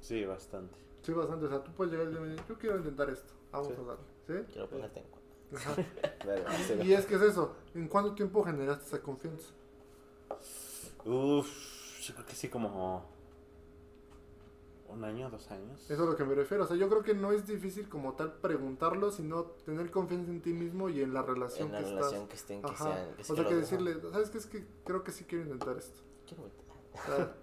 [0.00, 0.78] Sí, bastante.
[1.02, 3.74] Sí, bastante, o sea, tú puedes llegar y decir, yo quiero intentar esto, vamos Sí.
[3.80, 4.04] a darle,
[4.46, 4.52] ¿sí?
[4.52, 6.84] Quiero ponerte en cuenta.
[6.84, 9.48] Y es que es eso, ¿en cuánto tiempo generaste esa confianza?
[11.04, 13.04] Uf, yo creo que sí, como
[14.92, 15.82] un año, dos años.
[15.84, 17.88] Eso es a lo que me refiero, o sea, yo creo que no es difícil
[17.88, 21.78] como tal preguntarlo, sino tener confianza en ti mismo y en la relación En la
[21.80, 22.28] que relación estás.
[22.28, 22.84] que estén, que Ajá.
[22.84, 23.14] sean.
[23.16, 24.38] Que o sea, que decirle, ¿sabes qué?
[24.38, 26.00] Es que creo que sí quiero intentar esto.
[26.26, 26.44] Quiero-
[26.92, 27.34] O sea,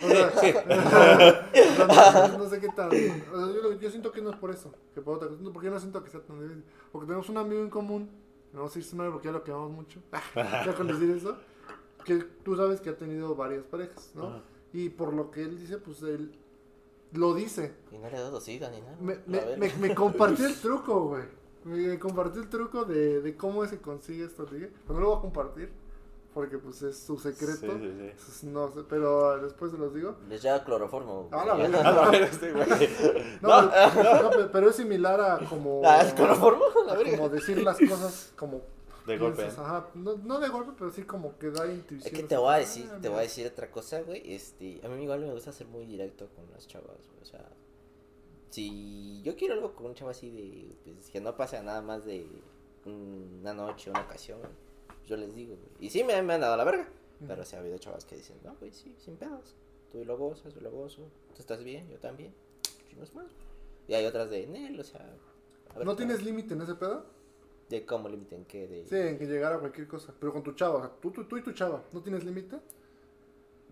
[0.02, 2.88] o sea, no, no- no sé qué tal.
[2.88, 5.40] O sea, yo, yo siento que no es por eso, que por otra cosa.
[5.52, 6.64] Porque yo no siento que sea tan difícil.
[6.92, 8.08] Porque tenemos un amigo en común,
[8.52, 10.00] no vamos a decir su nombre porque ya lo quemamos mucho,
[10.34, 11.36] ya con decir eso,
[12.04, 14.28] que tú sabes que ha tenido varias parejas, ¿no?
[14.28, 14.42] Ajá.
[14.72, 16.38] Y por lo que él dice, pues él
[17.12, 17.74] lo dice.
[17.92, 18.96] Y no le he dado sida ni nada.
[19.00, 19.58] Me, me, ver.
[19.58, 21.24] me, me compartió el truco, güey.
[21.64, 24.46] Me, compartió el truco de, de cómo se consigue esto.
[24.46, 25.70] Dije, pero no lo voy a compartir
[26.34, 27.54] porque pues es su secreto.
[27.60, 28.00] Sí, sí, sí.
[28.10, 30.16] Entonces, No sé, pero después se los digo.
[30.28, 31.28] Les lleva cloroformo.
[31.32, 31.68] Ah, la güey.
[31.72, 32.04] verga.
[32.06, 32.66] A ver, este güey.
[33.42, 36.64] No, pero, no, pero- es similar a como, Ah, ¿el cloroformo?
[36.86, 38.60] La como decir las cosas como
[39.08, 39.42] De golpe.
[39.42, 39.90] piensas, ajá.
[39.94, 42.06] No, no de golpe, pero sí como que da intuición.
[42.06, 44.34] Es que te así, voy a ah, decir, te voy a decir otra cosa, güey.
[44.34, 47.22] Este, a mí igual me gusta ser muy directo con las chavas, güey.
[47.22, 47.48] O sea,
[48.50, 52.04] si yo quiero algo con un chavo así de, pues, que no pasa nada más
[52.04, 52.26] de
[52.84, 54.52] una noche, una ocasión, güey,
[55.06, 55.86] yo les digo, güey.
[55.86, 56.88] Y sí me, me han dado la verga.
[57.26, 59.56] Pero sí ha habido chavas que dicen, no, güey, sí, sin pedos.
[59.90, 61.10] Tú lo gozas, yo lo gozo.
[61.34, 62.32] Tú estás bien, yo también.
[63.14, 63.26] Más.
[63.86, 65.00] Y hay otras de, Nel, o sea.
[65.70, 66.26] a ver ¿No tienes tal".
[66.26, 67.06] límite en ese pedo?
[67.68, 68.86] De cómo limiten qué, de.
[68.86, 70.12] Sí, en que llegara a cualquier cosa.
[70.18, 72.58] Pero con tu chava, tú, tú, tú y tu chava, ¿no tienes límite?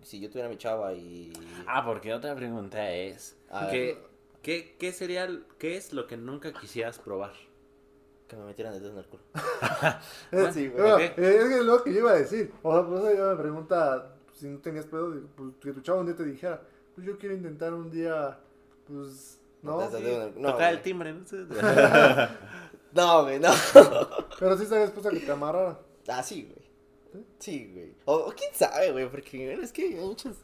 [0.03, 1.33] Si yo tuviera mi chava y.
[1.67, 3.97] Ah, porque otra pregunta es, A ¿qué,
[4.43, 7.33] qué, qué sería, el- qué es lo que nunca quisieras probar?
[8.27, 9.23] Que me metieran el dedo en el culo.
[10.31, 12.51] Eh, Sí, bueno, eh, es que es lo que yo iba a decir.
[12.61, 16.01] O sea, por eso yo me pregunta si no tenías pedo, pues que tu chavo
[16.01, 16.61] un día te dijera,
[16.93, 18.37] pues yo quiero intentar un día,
[18.85, 19.77] pues, ¿no?
[20.35, 21.21] En Tocar el timbre, ¿no?
[22.93, 23.51] No, güey, no.
[24.39, 25.79] Pero sí estaría dispuesta a que te amarrara.
[26.07, 27.25] Ah, sí, güey.
[27.39, 27.93] Sí, güey.
[28.05, 30.37] O, o quién sabe, güey, porque bueno, es que hay muchos.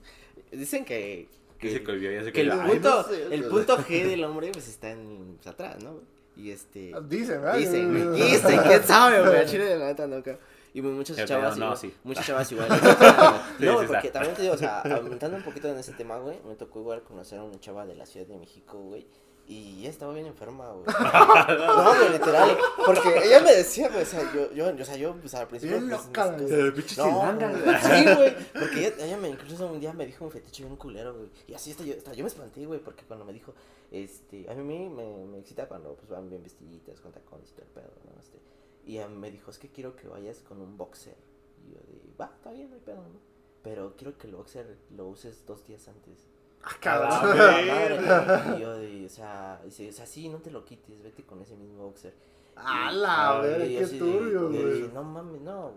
[0.52, 1.28] Dicen que.
[1.60, 2.64] Que se colvió, ya se que el colvió.
[2.66, 5.94] Ay, punto, no sé, el punto G del hombre, pues está en, pues, atrás, ¿no?
[5.94, 6.06] güey?
[6.36, 6.94] Y este.
[7.08, 7.58] Dicen, ¿verdad?
[7.58, 8.22] Dicen, güey.
[8.22, 9.46] Dicen, quién sabe, güey.
[9.46, 10.40] Chile de la neta, no, cabrón.
[10.74, 11.58] Y pues, muchas chavas.
[11.58, 11.94] no, igual, sí.
[12.04, 12.68] Muchas chavas igual.
[13.60, 14.20] Sí, no, sí porque está.
[14.20, 17.04] también te digo, o sea, aumentando un poquito en ese tema, güey, me tocó igual
[17.04, 19.06] conocer a una chava de la Ciudad de México, güey.
[19.46, 20.86] Y ella estaba bien enferma, güey.
[21.58, 22.58] no, güey, literal.
[22.86, 25.78] Porque ella me decía, güey, o sea, yo, yo, o sea, yo, pues al principio.
[25.78, 26.54] Bien pues, loca, güey.
[26.54, 27.80] Eh, pinche no, güey.
[27.82, 28.36] Sí, güey.
[28.54, 31.30] Porque ella, ella me incluso un día me dijo un fetiche bien culero, güey.
[31.48, 33.54] Y así hasta yo, hasta yo me espanté, güey, porque cuando me dijo,
[33.92, 37.66] este, a mí me, me excita cuando pues van bien vestiditas, con tacones y todo
[37.66, 38.20] el pedo, ¿no?
[38.20, 38.40] Este,
[38.86, 41.18] y ella me dijo, es que quiero que vayas con un boxer.
[41.66, 43.20] Y yo de, va, está bien, no hay pedo, ¿no?
[43.62, 46.28] Pero quiero que el boxer lo uses dos días antes.
[46.64, 48.56] Ah.
[48.56, 51.42] Y yo de, o sea, dice, o sea, sí, no te lo quites, vete con
[51.42, 52.14] ese mismo boxer.
[52.56, 54.64] A la verga, qué turbio, güey.
[54.74, 55.72] dije, no mames, no,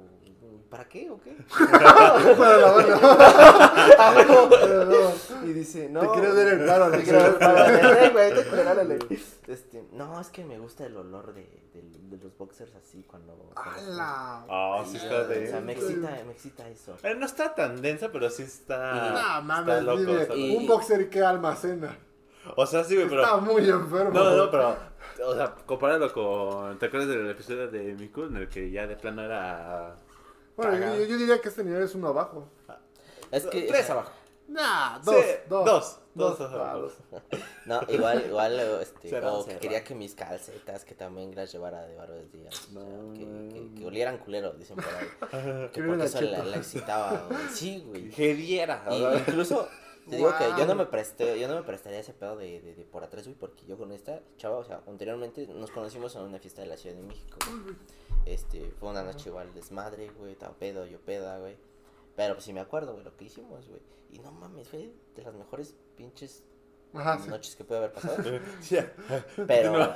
[0.71, 1.37] ¿para qué o qué?
[2.39, 2.99] Para la verga.
[5.45, 6.01] Y dice, no.
[6.01, 7.57] Te quieres ver el paro, Te quiero ver el paro.
[9.47, 11.43] Este, no, es que me gusta el olor de,
[11.73, 11.83] de,
[12.17, 13.53] de los boxers así cuando.
[13.55, 14.45] A cuando- la.
[14.49, 16.97] Oh, Y, sí está O sea, me excita, me excita eso.
[17.05, 18.93] Eh, No está tan densa, pero sí está.
[18.93, 20.61] No está mames, loco, dime, está Y- loco.
[20.63, 21.97] un boxer que almacena.
[22.57, 23.23] O sea, sí, güey, pero.
[23.23, 24.11] Está muy enfermo.
[24.11, 24.77] No, no, pero.
[25.25, 26.79] O sea, compáralo con.
[26.79, 29.95] ¿Te acuerdas del episodio de Miku en el que ya de plano era.
[30.57, 32.49] Bueno, yo, yo diría que este nivel es uno abajo.
[33.31, 33.63] Es que.
[33.63, 34.11] Tres abajo.
[34.49, 35.65] Nah, dos, Sí, dos.
[35.65, 35.99] Dos.
[36.15, 36.39] Dos.
[36.39, 36.51] Dos.
[36.53, 36.93] Dos.
[37.11, 37.31] dos.
[37.67, 41.85] No, igual, igual, este, Cerrado, o que quería que mis calcetas, que también las llevara
[41.85, 42.55] de varios días.
[42.55, 43.75] o sea, No, que, que, no.
[43.75, 45.09] que olieran culero, dicen por ahí.
[45.73, 47.41] Que Que porque eso la, la excitaba, güey.
[47.53, 48.09] Sí, güey.
[48.11, 48.85] Que diera.
[48.89, 49.69] Incluso
[50.09, 52.75] te digo que yo no me presté, yo no me prestaría ese pedo de, de,
[52.75, 56.23] de por atrás, güey, porque yo con esta chava, o sea, anteriormente nos conocimos en
[56.23, 57.77] una fiesta de la Ciudad de México, güey.
[58.25, 61.57] Este, fue una noche igual desmadre, güey, estaba pedo, yo peda, güey.
[62.17, 63.81] Pero pues sí me acuerdo, güey, lo que hicimos, güey.
[64.11, 66.45] Y no mames, fue de las mejores pinches
[66.95, 67.29] Ajá, sí.
[67.29, 68.17] noches que puede haber pasado.
[69.47, 69.95] Pero,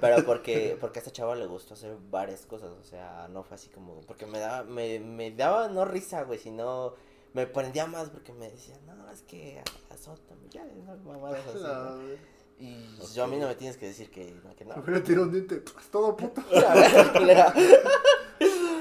[0.00, 3.56] pero porque, porque a esta chava le gustó hacer varias cosas, o sea, no fue
[3.56, 6.94] así como, porque me daba, me, me daba no risa, güey, sino
[7.34, 11.98] me prendía más porque me decía, no, es que azótame, ya, no, mamadas así, ¿no?
[11.98, 12.22] verga.
[12.58, 12.76] Y
[13.14, 14.76] yo a mí no me tienes que decir que no, que no.
[14.76, 15.64] Me tirado un diente.
[15.80, 16.42] Es todo puto.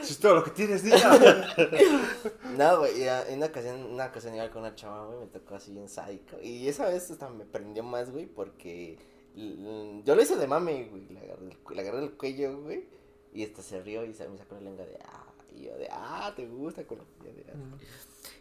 [0.04, 0.98] Si es todo lo que tienes, niña.
[2.58, 5.72] No, güey, en una ocasión, una ocasión igual con una chava, güey, me tocó así
[5.72, 6.38] bien sádico.
[6.42, 8.98] Y esa vez hasta me prendió más, güey, porque
[9.36, 11.08] yo lo hice de mame, güey.
[11.10, 12.88] Le agarré, el, le agarré el cuello, güey,
[13.34, 15.88] y hasta se rió y se me sacó la lengua de, ah, y yo de,
[15.92, 17.78] ah, te gusta con la de, ah.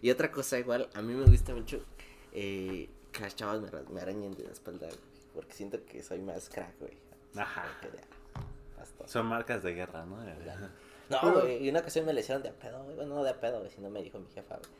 [0.02, 1.84] Y otra cosa igual, a mí me gusta mucho
[2.32, 4.98] eh, que las chavas me, me arañen de la espalda, güey,
[5.34, 6.92] porque siento que soy más crack, güey.
[7.36, 7.64] Ajá.
[8.78, 9.08] Basta.
[9.08, 10.18] Son marcas de guerra, ¿no?
[11.10, 12.96] No, güey, y una ocasión me le hicieron de a pedo, güey.
[12.96, 14.70] Bueno, no de a pedo, güey, sino me dijo mi jefa, güey,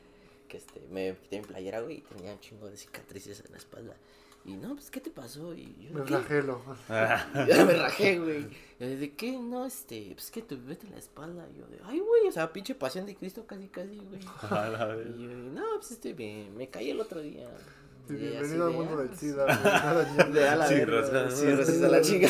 [0.47, 3.57] que este, me quité mi playera, güey, y tenía un chingo de cicatrices en la
[3.57, 3.95] espalda.
[4.43, 5.53] Y no, pues, ¿qué te pasó?
[5.53, 6.07] Y yo, Me ¿qué?
[6.07, 6.61] flagelo.
[6.89, 8.47] Y yo me rajé, güey.
[8.79, 9.33] Y yo, ¿de qué?
[9.33, 11.47] No, este, pues, que te vete en la espalda.
[11.53, 14.19] Y yo, de, ay, güey, o sea, pinche pasión de Cristo casi, casi, güey.
[15.15, 17.49] Y yo, de, no, pues, estoy bien, me caí el otro día.
[18.07, 19.45] Sí, bienvenido al mundo ah, del SIDA.
[19.45, 19.63] güey.
[19.63, 22.27] Nada, De a la Sí, verga, a la chica.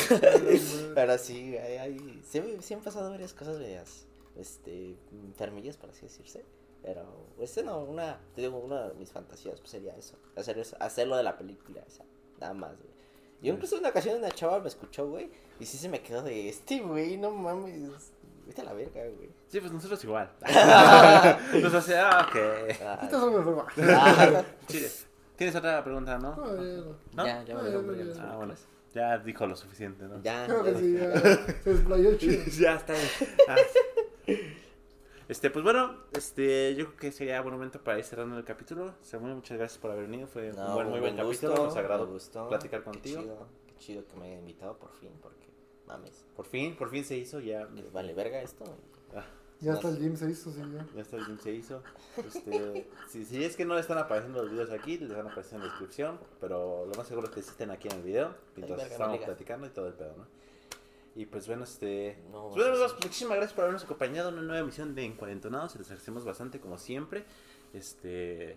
[0.94, 4.06] Pero sí, hay, hay, sí, sí han pasado varias cosas medias,
[4.36, 6.44] este, enfermillas, por así decirse.
[6.82, 7.04] Pero,
[7.38, 11.16] este no, una, te digo, una de mis fantasías pues, sería eso, hacer eso, hacerlo
[11.16, 12.04] de la película, esa,
[12.40, 12.90] nada más, güey.
[13.40, 15.30] Yo incluso en una ocasión una chava me escuchó, güey,
[15.60, 18.12] y sí se me quedó de, este, güey, no mames,
[18.46, 19.30] vete a la verga, güey.
[19.48, 20.30] Sí, pues nosotros igual.
[21.62, 22.36] Nos hace, ah, ok.
[22.82, 23.08] Ah,
[23.78, 24.88] ah, Chile.
[25.36, 26.36] Tienes otra pregunta, ¿no?
[26.36, 26.96] No, ya, no.
[27.14, 27.26] ¿No?
[27.26, 28.22] Ya, ya me Ah, lo ya, ya.
[28.32, 28.54] Ah, bueno.
[28.94, 30.22] Ya dijo lo suficiente, ¿no?
[30.22, 30.78] Ya, Creo que ya.
[30.78, 31.62] sí, ya.
[31.62, 32.44] Se desplayó el chido.
[32.60, 32.94] ya está.
[33.48, 33.56] Ah.
[35.32, 38.92] Este, pues bueno, este, yo creo que sería buen momento para ir cerrando el capítulo.
[39.00, 40.26] Samuel, muchas gracias por haber venido.
[40.28, 41.66] Fue No, un buen, muy buen, gusto, capítulo.
[41.68, 42.48] Nos agradó gustó.
[42.50, 43.22] platicar Qué contigo.
[43.22, 45.46] chido, qué chido que me haya invitado por fin, porque,
[45.86, 47.40] mames, Por fin, por fin se hizo.
[47.40, 48.64] Ya, vale verga esto.
[49.16, 49.24] ah,
[49.60, 50.86] Ya hasta el gym se hizo, sí, ya.
[50.94, 51.82] ya está, el gym se hizo.
[52.18, 55.30] Este, si, si es que no le están apareciendo los videos aquí, les van a
[55.30, 56.18] aparecer en la descripción.
[56.42, 58.34] Pero lo más seguro es que estén aquí en el video.
[58.54, 60.41] Mientras verga, me estamos platicando y todo el pedo, ¿no?
[61.14, 62.18] Y pues bueno, este.
[62.30, 65.76] No, Pues bueno, amigos, muchísimas gracias por habernos acompañado en una nueva emisión de Encuarentonados.
[65.76, 67.24] Les agradecemos bastante, como siempre.
[67.74, 68.56] Este.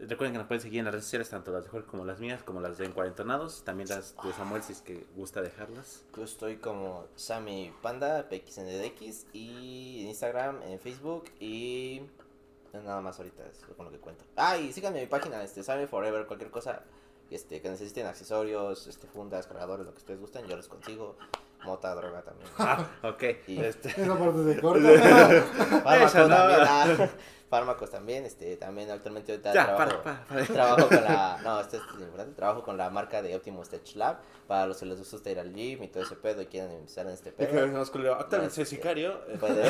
[0.00, 2.18] Recuerden que nos pueden seguir en las redes sociales, tanto las de Jorge como las
[2.18, 3.62] mías, como las de Encuarentonados.
[3.62, 6.04] También las de Samuel, si es que gusta dejarlas.
[6.16, 12.02] Yo estoy como Sammy Panda, PXNDX, y en Instagram, en Facebook, y
[12.72, 14.24] nada más ahorita es con lo que cuento.
[14.34, 16.82] Ah, y síganme en mi página, este, Sammy Forever, cualquier cosa
[17.30, 21.16] este, que necesiten accesorios, este, fundas, cargadores, lo que ustedes gusten, yo les consigo.
[21.64, 22.48] Mota, droga también.
[22.58, 23.22] Ah, ok.
[23.46, 24.88] Y- Este, Esa parte se corta.
[25.82, 26.28] Fármacos no.
[26.28, 27.08] también, ah,
[27.50, 30.46] fármacos también, este, también actualmente ahorita Ya, trabajo, para, para, para.
[30.46, 34.16] trabajo con la, no, esto es importante, trabajo con la marca de Optimus Tech Lab,
[34.46, 37.06] para los que les gusta ir al gym y todo ese pedo y quieren empezar
[37.06, 38.14] en este Es que pedo.
[38.14, 39.20] Actualmente soy sicario.
[39.38, 39.66] Pueden,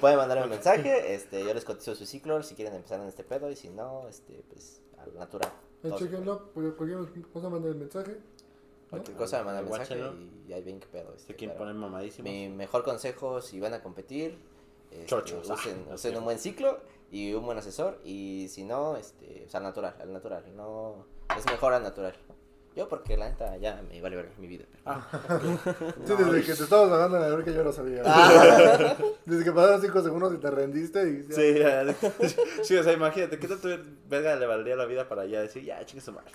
[0.00, 3.24] pueden mandarme un mensaje, este, yo les cotizo su ciclo si quieren empezar en este
[3.24, 5.50] pedo y si no, este, pues, al natural.
[5.82, 8.18] Eh, Chequenlo, porque cualquier cosa manda el mensaje.
[8.90, 8.98] ¿No?
[8.98, 10.44] Cualquier cosa me mandan mensaje Guáchenlo.
[10.48, 11.12] y ahí ven qué pedo.
[11.14, 12.28] Este, Sé quién pero pone mamadísimo.
[12.28, 14.38] mi mejor consejo si van a competir,
[14.90, 16.80] este, Chochos, ah, usen, no usen un buen ciclo
[17.10, 21.04] y un buen asesor y si no, este, o sea, al natural, al natural, no,
[21.36, 22.14] es mejor al natural.
[22.76, 24.64] Yo porque la neta ya me vale ver mi vida.
[24.70, 25.06] pero- Ah,
[26.06, 28.02] Sí, desde que te estabas hablando la hora que yo lo sabía.
[29.26, 31.34] Desde que pasaron 5 segundos y te rendiste y ya.
[31.34, 33.68] Sí, ya, sí, o sea, imagínate, ¿qué tanto
[34.08, 36.30] verga le valdría la vida para ya decir, ya, chingue su madre?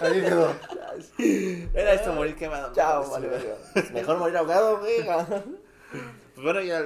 [0.00, 0.52] Ahí quedó.
[1.74, 2.72] Era esto morir quemado.
[2.74, 3.56] Chao, vale, verga.
[3.92, 5.04] Mejor morir ahogado, güey.
[5.04, 6.82] Pues bueno, ya,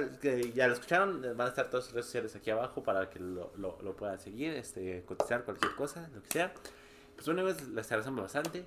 [0.53, 3.51] ya lo escucharon, van a estar todas sus redes sociales aquí abajo para que lo,
[3.55, 6.51] lo, lo puedan seguir, este, cotizar cualquier cosa, lo que sea.
[7.17, 8.63] Pues bueno, amigos, les agradecemos bastante.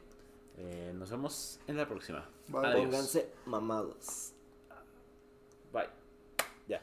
[0.58, 2.28] Eh, nos vemos en la próxima.
[2.48, 2.66] Bye.
[2.66, 2.84] Adiós.
[2.84, 4.32] Pónganse mamados.
[5.72, 5.88] Bye.
[6.66, 6.82] Ya.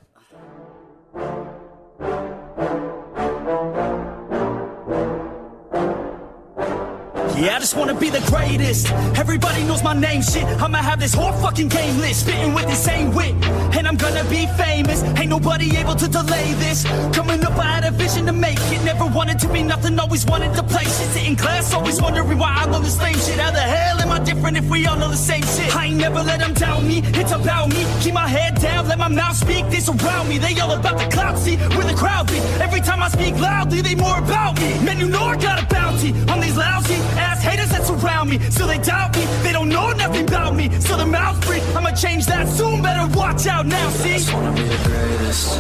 [7.38, 8.88] Yeah, I just wanna be the greatest.
[9.16, 10.44] Everybody knows my name, shit.
[10.60, 13.36] I'ma have this whole fucking game list, spitting with the same wit.
[13.78, 15.04] And I'm gonna be famous.
[15.20, 16.84] Ain't nobody able to delay this.
[17.14, 18.84] Coming up, I had a vision to make it.
[18.84, 21.10] Never wanted to be nothing, always wanted to play shit.
[21.14, 23.38] Sit in class, always wondering why I'm on the same shit.
[23.40, 25.76] How the hell am I different if we all know the same shit?
[25.76, 27.86] I ain't never let them down me, it's about me.
[28.02, 29.70] Keep my head down, let my mouth speak.
[29.70, 32.38] This around me, they all about the clout, see, where the crowd be.
[32.66, 34.70] Every time I speak loudly, they more about me.
[34.86, 38.40] Man, you know I got a bounty on these lousy ass haters that surround me.
[38.50, 40.72] So they doubt me, they don't know nothing about me.
[40.80, 42.82] So their mouths free, I'ma change that soon.
[42.82, 44.14] Better watch out now, see?
[44.14, 45.60] just wanna be the greatest.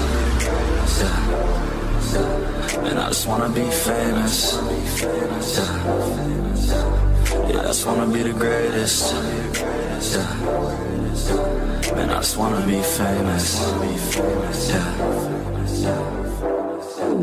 [0.99, 1.27] Yeah.
[2.87, 4.53] And I just wanna be famous.
[5.57, 5.71] Yeah.
[7.49, 9.13] Yeah, I just wanna be the greatest.
[10.13, 10.33] Yeah.
[11.95, 13.59] Man, I just wanna be famous.
[14.69, 16.26] Yeah.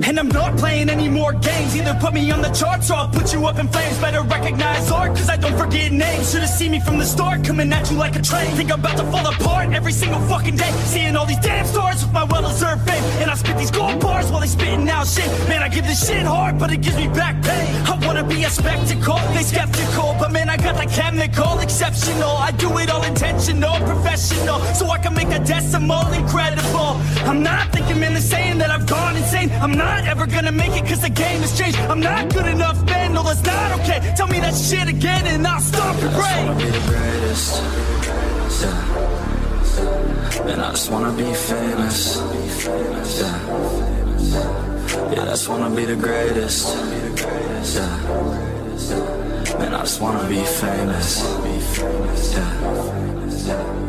[0.02, 1.76] And I'm not playing any more games.
[1.76, 3.96] Either put me on the charts or I'll put you up in flames.
[3.98, 6.32] Better recognize art, cause I don't forget names.
[6.32, 8.50] Should've seen me from the start, coming at you like a train.
[8.56, 10.70] Think I'm about to fall apart every single fucking day.
[10.86, 13.02] Seeing all these damn stars with my well deserved fame.
[13.22, 15.28] And I spit these gold bars while they spitting out shit.
[15.48, 17.66] Man, I give this shit hard, but it gives me back pain.
[17.86, 20.16] I wanna be a spectacle, they skeptical.
[20.18, 22.36] But man, I got the chemical, exceptional.
[22.48, 24.58] I do it all intentional, professional.
[24.74, 27.00] So I can make a decimal incredible.
[27.30, 29.50] I'm not thinking, man, the saying that I've gone insane.
[29.62, 31.78] I'm not ever gonna make it cause the game has changed.
[31.78, 33.14] I'm not good enough, man.
[33.14, 34.00] No, that's not okay.
[34.16, 37.62] Tell me that shit again and I'll stop your I just wanna be the greatest.
[38.62, 40.50] Yeah.
[40.50, 42.16] And I just wanna be famous.
[43.20, 43.38] Yeah.
[45.12, 46.76] Yeah, I just wanna be the greatest.
[47.74, 47.96] Yeah.
[49.58, 51.22] Man, I just wanna be famous.
[53.46, 53.83] Yeah.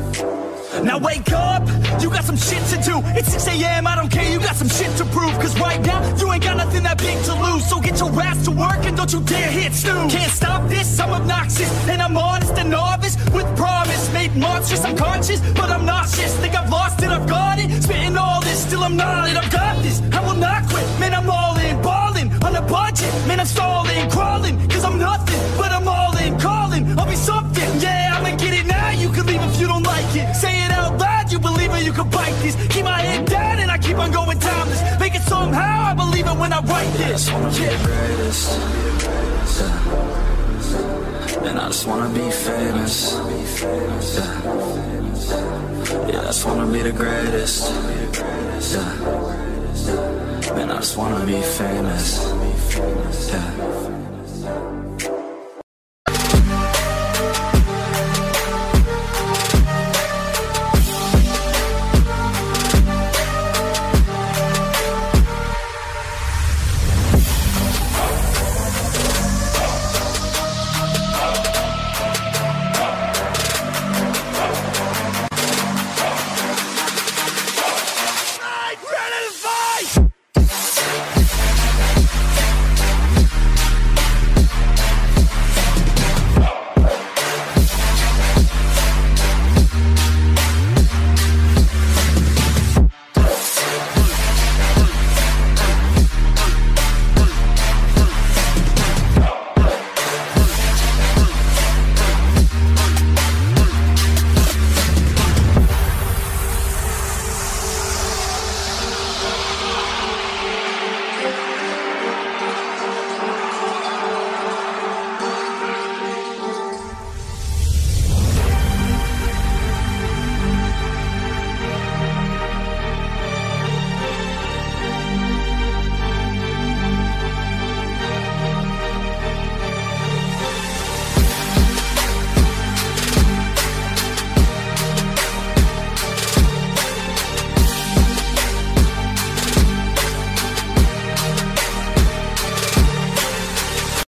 [0.83, 1.63] Now wake up,
[2.01, 3.01] you got some shit to do.
[3.17, 5.33] It's 6 a.m., I don't care, you got some shit to prove.
[5.39, 7.67] Cause right now, you ain't got nothing that big to lose.
[7.69, 10.13] So get your ass to work and don't you dare hit snooze.
[10.13, 11.71] Can't stop this, I'm obnoxious.
[11.87, 14.11] And I'm honest and novice with promise.
[14.13, 16.35] Made monstrous, I'm conscious, but I'm nauseous.
[16.37, 17.83] Think I've lost it, I've got it.
[17.83, 19.37] Spitting all this, still I'm not it.
[19.37, 20.85] I've got this, I will not quit.
[20.99, 23.11] Man, I'm all in, balling on a budget.
[23.27, 26.99] Man, I'm stalling, crawling, cause I'm nothing, but I'm all in, calling.
[26.99, 28.91] I'll be something, yeah, I'ma get it now.
[28.91, 30.34] You can leave if you don't like it.
[31.95, 32.55] Can bite this.
[32.67, 34.81] Keep my head down and I keep on going timeless.
[34.99, 37.25] Make it somehow, I believe it when I write I this.
[37.25, 38.49] just wanna be the greatest.
[39.59, 41.47] Yeah.
[41.47, 43.13] And I just wanna be famous.
[44.15, 44.31] Yeah.
[46.09, 47.71] Yeah, I just wanna be the greatest.
[48.73, 48.91] Yeah.
[50.55, 52.07] Man, I just wanna be famous.
[53.29, 54.74] Yeah.